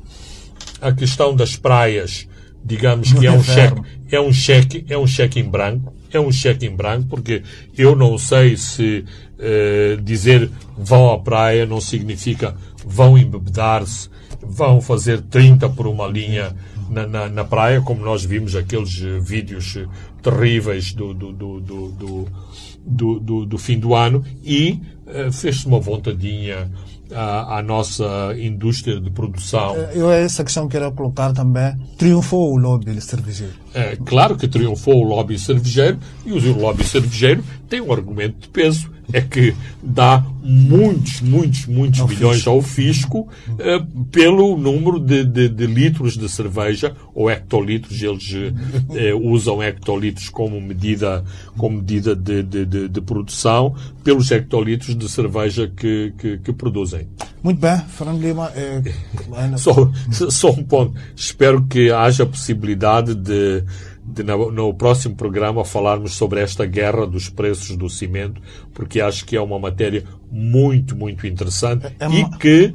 A 0.81 0.91
questão 0.93 1.37
das 1.37 1.55
praias, 1.55 2.27
digamos 2.65 3.13
que 3.13 3.27
é 3.27 3.31
um 3.31 3.43
cheque, 3.45 3.83
é 4.11 4.21
um 4.21 4.33
cheque, 4.33 4.87
é 4.89 4.97
um 4.99 5.07
cheque 5.07 5.39
em 5.39 5.45
branco, 5.49 5.93
é 6.17 6.21
um 6.21 6.33
cheque 6.33 6.67
em 6.67 6.75
branco, 6.75 7.09
porque 7.09 7.43
eu 7.77 7.95
não 7.97 8.17
sei 8.19 8.57
se 8.57 9.05
eh, 9.39 9.97
dizer 10.03 10.51
vão 10.77 11.13
à 11.13 11.19
praia 11.19 11.67
não 11.67 11.81
significa 11.81 12.55
vão 12.87 13.17
embebedar-se, 13.19 14.09
vão 14.43 14.81
fazer 14.81 15.21
30 15.23 15.69
por 15.71 15.87
uma 15.87 16.07
linha 16.07 16.55
na, 16.91 17.07
na, 17.07 17.29
na 17.29 17.45
praia, 17.45 17.81
como 17.81 18.05
nós 18.05 18.25
vimos 18.25 18.55
aqueles 18.55 19.01
eh, 19.03 19.19
vídeos 19.21 19.79
terríveis 20.23 20.93
do, 20.93 21.13
do, 21.15 21.33
do, 21.33 21.61
do, 21.61 21.89
do, 21.93 22.29
do, 22.87 23.21
do- 23.21 23.47
do 23.47 23.59
fim 23.59 23.79
do 23.79 23.95
ano. 23.95 24.25
E 24.45 24.81
eh, 25.07 25.31
fez-se 25.33 25.67
uma 25.67 25.81
vontadinha 25.81 26.71
à, 27.15 27.59
à 27.59 27.63
nossa 27.63 28.35
indústria 28.39 29.01
de 29.01 29.11
produção. 29.11 29.77
Eu 29.93 30.11
essa 30.11 30.45
questão 30.45 30.69
quero 30.69 30.91
colocar 30.93 31.33
também. 31.33 31.77
Triunfou 31.97 32.53
o 32.53 32.57
lobby 32.57 33.01
cervejeiro. 33.01 33.55
É, 33.73 33.97
claro 33.97 34.37
que 34.37 34.47
triunfou 34.47 34.97
o 34.97 35.05
lobby 35.05 35.39
cervejeiro 35.39 35.99
e 36.25 36.33
o 36.33 36.59
lobby 36.59 36.85
cervejeiro 36.85 37.43
tem 37.69 37.81
um 37.81 37.93
argumento 37.93 38.37
de 38.41 38.49
peso. 38.49 38.93
É 39.13 39.21
que 39.21 39.55
dá 39.83 40.25
muitos, 40.43 41.21
muitos, 41.21 41.67
muitos 41.67 42.01
milhões 42.07 42.47
ao 42.47 42.63
fisco 42.63 43.29
eh, 43.59 43.79
pelo 44.11 44.57
número 44.57 44.99
de, 44.99 45.23
de- 45.27 45.49
de 45.51 45.67
litros 45.67 46.17
de 46.17 46.27
cerveja 46.27 46.97
ou 47.15 47.31
hectolitros. 47.31 48.01
Eles 48.03 48.33
eh, 48.35 48.53
eh, 49.11 49.15
usam 49.15 49.63
hectolitros 49.63 50.31
como 50.31 50.59
medida, 50.59 51.23
como 51.59 51.77
medida 51.77 52.17
de, 52.17 52.43
de- 52.43 52.89
de- 52.89 53.01
produção 53.03 53.75
pelos 54.03 54.31
hectolitros 54.31 54.97
de 54.97 55.07
cerveja 55.07 55.71
que, 55.77 56.15
que- 56.17 56.39
que 56.39 56.53
produzem. 56.55 57.07
Muito 57.43 57.61
bem, 57.61 57.79
Fernando 57.89 58.23
Lima. 58.23 58.51
É, 58.57 59.57
Só, 59.59 59.91
só 60.31 60.51
um 60.51 60.65
ponto. 60.65 60.95
Espero 61.15 61.63
que 61.67 61.91
haja 61.91 62.25
possibilidade 62.25 63.15
de, 63.15 63.63
de 64.15 64.23
no, 64.23 64.51
no 64.51 64.73
próximo 64.73 65.17
programa 65.17 65.65
falarmos 65.65 66.15
sobre 66.15 66.41
esta 66.41 66.65
guerra 66.65 67.07
dos 67.07 67.29
preços 67.29 67.77
do 67.77 67.91
cimento, 67.91 68.41
porque 68.73 69.01
acho 69.01 69.25
que 69.25 69.37
é 69.37 69.41
uma 69.41 69.59
matéria 69.59 70.05
muito, 70.31 70.97
muito 70.97 71.27
interessante 71.27 71.87
É 71.99 72.07
e 72.09 72.39
que, 72.39 72.75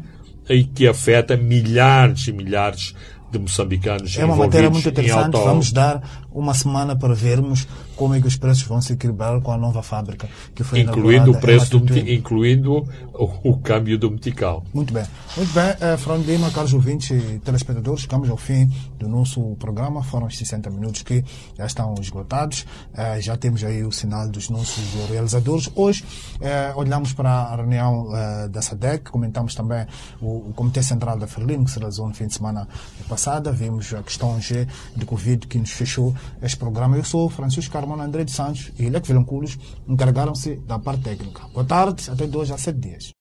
e 0.50 0.64
que 0.66 0.88
afeta 0.88 1.38
milhares 1.38 2.28
e 2.28 2.34
milhares 2.34 2.94
de 3.32 3.40
moçambicanos 3.40 4.18
É 4.18 4.26
uma 4.26 4.34
envolvidos 4.34 4.46
matéria 4.46 4.70
muito 4.70 4.90
interessante. 4.90 5.34
Vamos 5.34 5.72
dar 5.72 6.28
uma 6.40 6.54
semana 6.54 6.96
para 6.96 7.14
vermos 7.14 7.68
como 7.96 8.16
é 8.16 8.22
que 8.22 8.28
os 8.28 8.38
preços 8.38 8.64
vão 8.64 8.82
se 8.82 8.94
equilibrar 8.94 9.40
com 9.42 9.52
a 9.52 9.58
nova 9.58 9.84
fábrica 9.84 10.28
que 10.56 10.64
foi 10.64 10.80
incluindo 10.80 11.32
o 11.32 11.40
preço 11.40 11.78
do, 11.80 11.98
incluindo 11.98 12.88
o, 13.14 13.52
o 13.52 13.58
câmbio 13.58 13.98
do 13.98 14.10
metical. 14.10 14.64
Muito 14.74 14.94
bem. 14.94 15.04
Muito 15.36 15.54
bem, 15.54 15.76
eh, 15.80 15.98
Fernando 15.98 16.26
Lima, 16.26 16.50
caros 16.52 16.74
ouvintes 16.74 17.12
e 17.12 17.40
telespectadores, 17.40 18.02
chegamos 18.02 18.30
ao 18.30 18.38
fim 18.38 18.72
do 18.98 19.08
nosso 19.08 19.56
programa. 19.58 20.04
Foram 20.04 20.28
os 20.28 20.38
60 20.38 20.70
minutos 20.70 21.04
que 21.04 21.24
já 21.58 21.66
estão 21.66 21.94
esgotados. 22.00 22.66
Eh, 22.94 23.22
já 23.22 23.36
temos 23.38 23.64
aí 23.64 23.84
o 23.84 23.92
sinal 23.92 24.28
dos 24.30 24.50
nossos 24.50 24.84
realizadores. 25.10 25.70
Hoje 25.76 26.04
eh, 26.42 26.74
olhamos 26.76 27.14
para 27.14 27.30
a 27.30 27.56
reunião 27.56 28.10
eh, 28.16 28.48
da 28.48 28.62
SADEC, 28.62 29.12
comentamos 29.12 29.56
também 29.56 29.86
o, 30.22 30.50
o 30.50 30.54
Comitê 30.54 30.82
Central 30.82 31.18
da 31.18 31.28
Ferlim, 31.28 31.64
que 31.64 31.72
se 31.72 31.80
realizou 31.80 32.08
no 32.08 32.14
fim 32.14 32.28
de 32.28 32.34
semana 32.34 32.68
passada. 33.08 33.52
Vimos 33.52 33.94
a 33.94 34.02
questão 34.04 34.40
G 34.40 34.68
de 34.96 35.06
Covid 35.06 35.48
que 35.48 35.58
nos 35.58 35.72
fechou 35.72 36.16
este 36.42 36.58
programa. 36.58 36.98
Eu 36.98 37.04
sou 37.04 37.30
Francisco 37.30 37.72
Carmona 37.72 38.04
André 38.04 38.24
de 38.24 38.32
Santos 38.32 38.72
e 38.78 38.90
Leque 38.90 39.08
Vilanculos 39.08 39.58
encarregaram-se 39.88 40.56
da 40.68 40.80
parte 40.80 41.04
técnica. 41.04 41.44
Boa 41.54 41.66
tarde, 41.66 42.10
até 42.10 42.28
dois 42.28 42.52
a 42.52 42.58
sete 42.58 42.80
dias. 42.80 43.12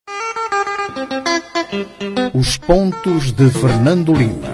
Os 2.34 2.56
pontos 2.56 3.32
de 3.32 3.50
Fernando 3.50 4.14
Lima. 4.14 4.48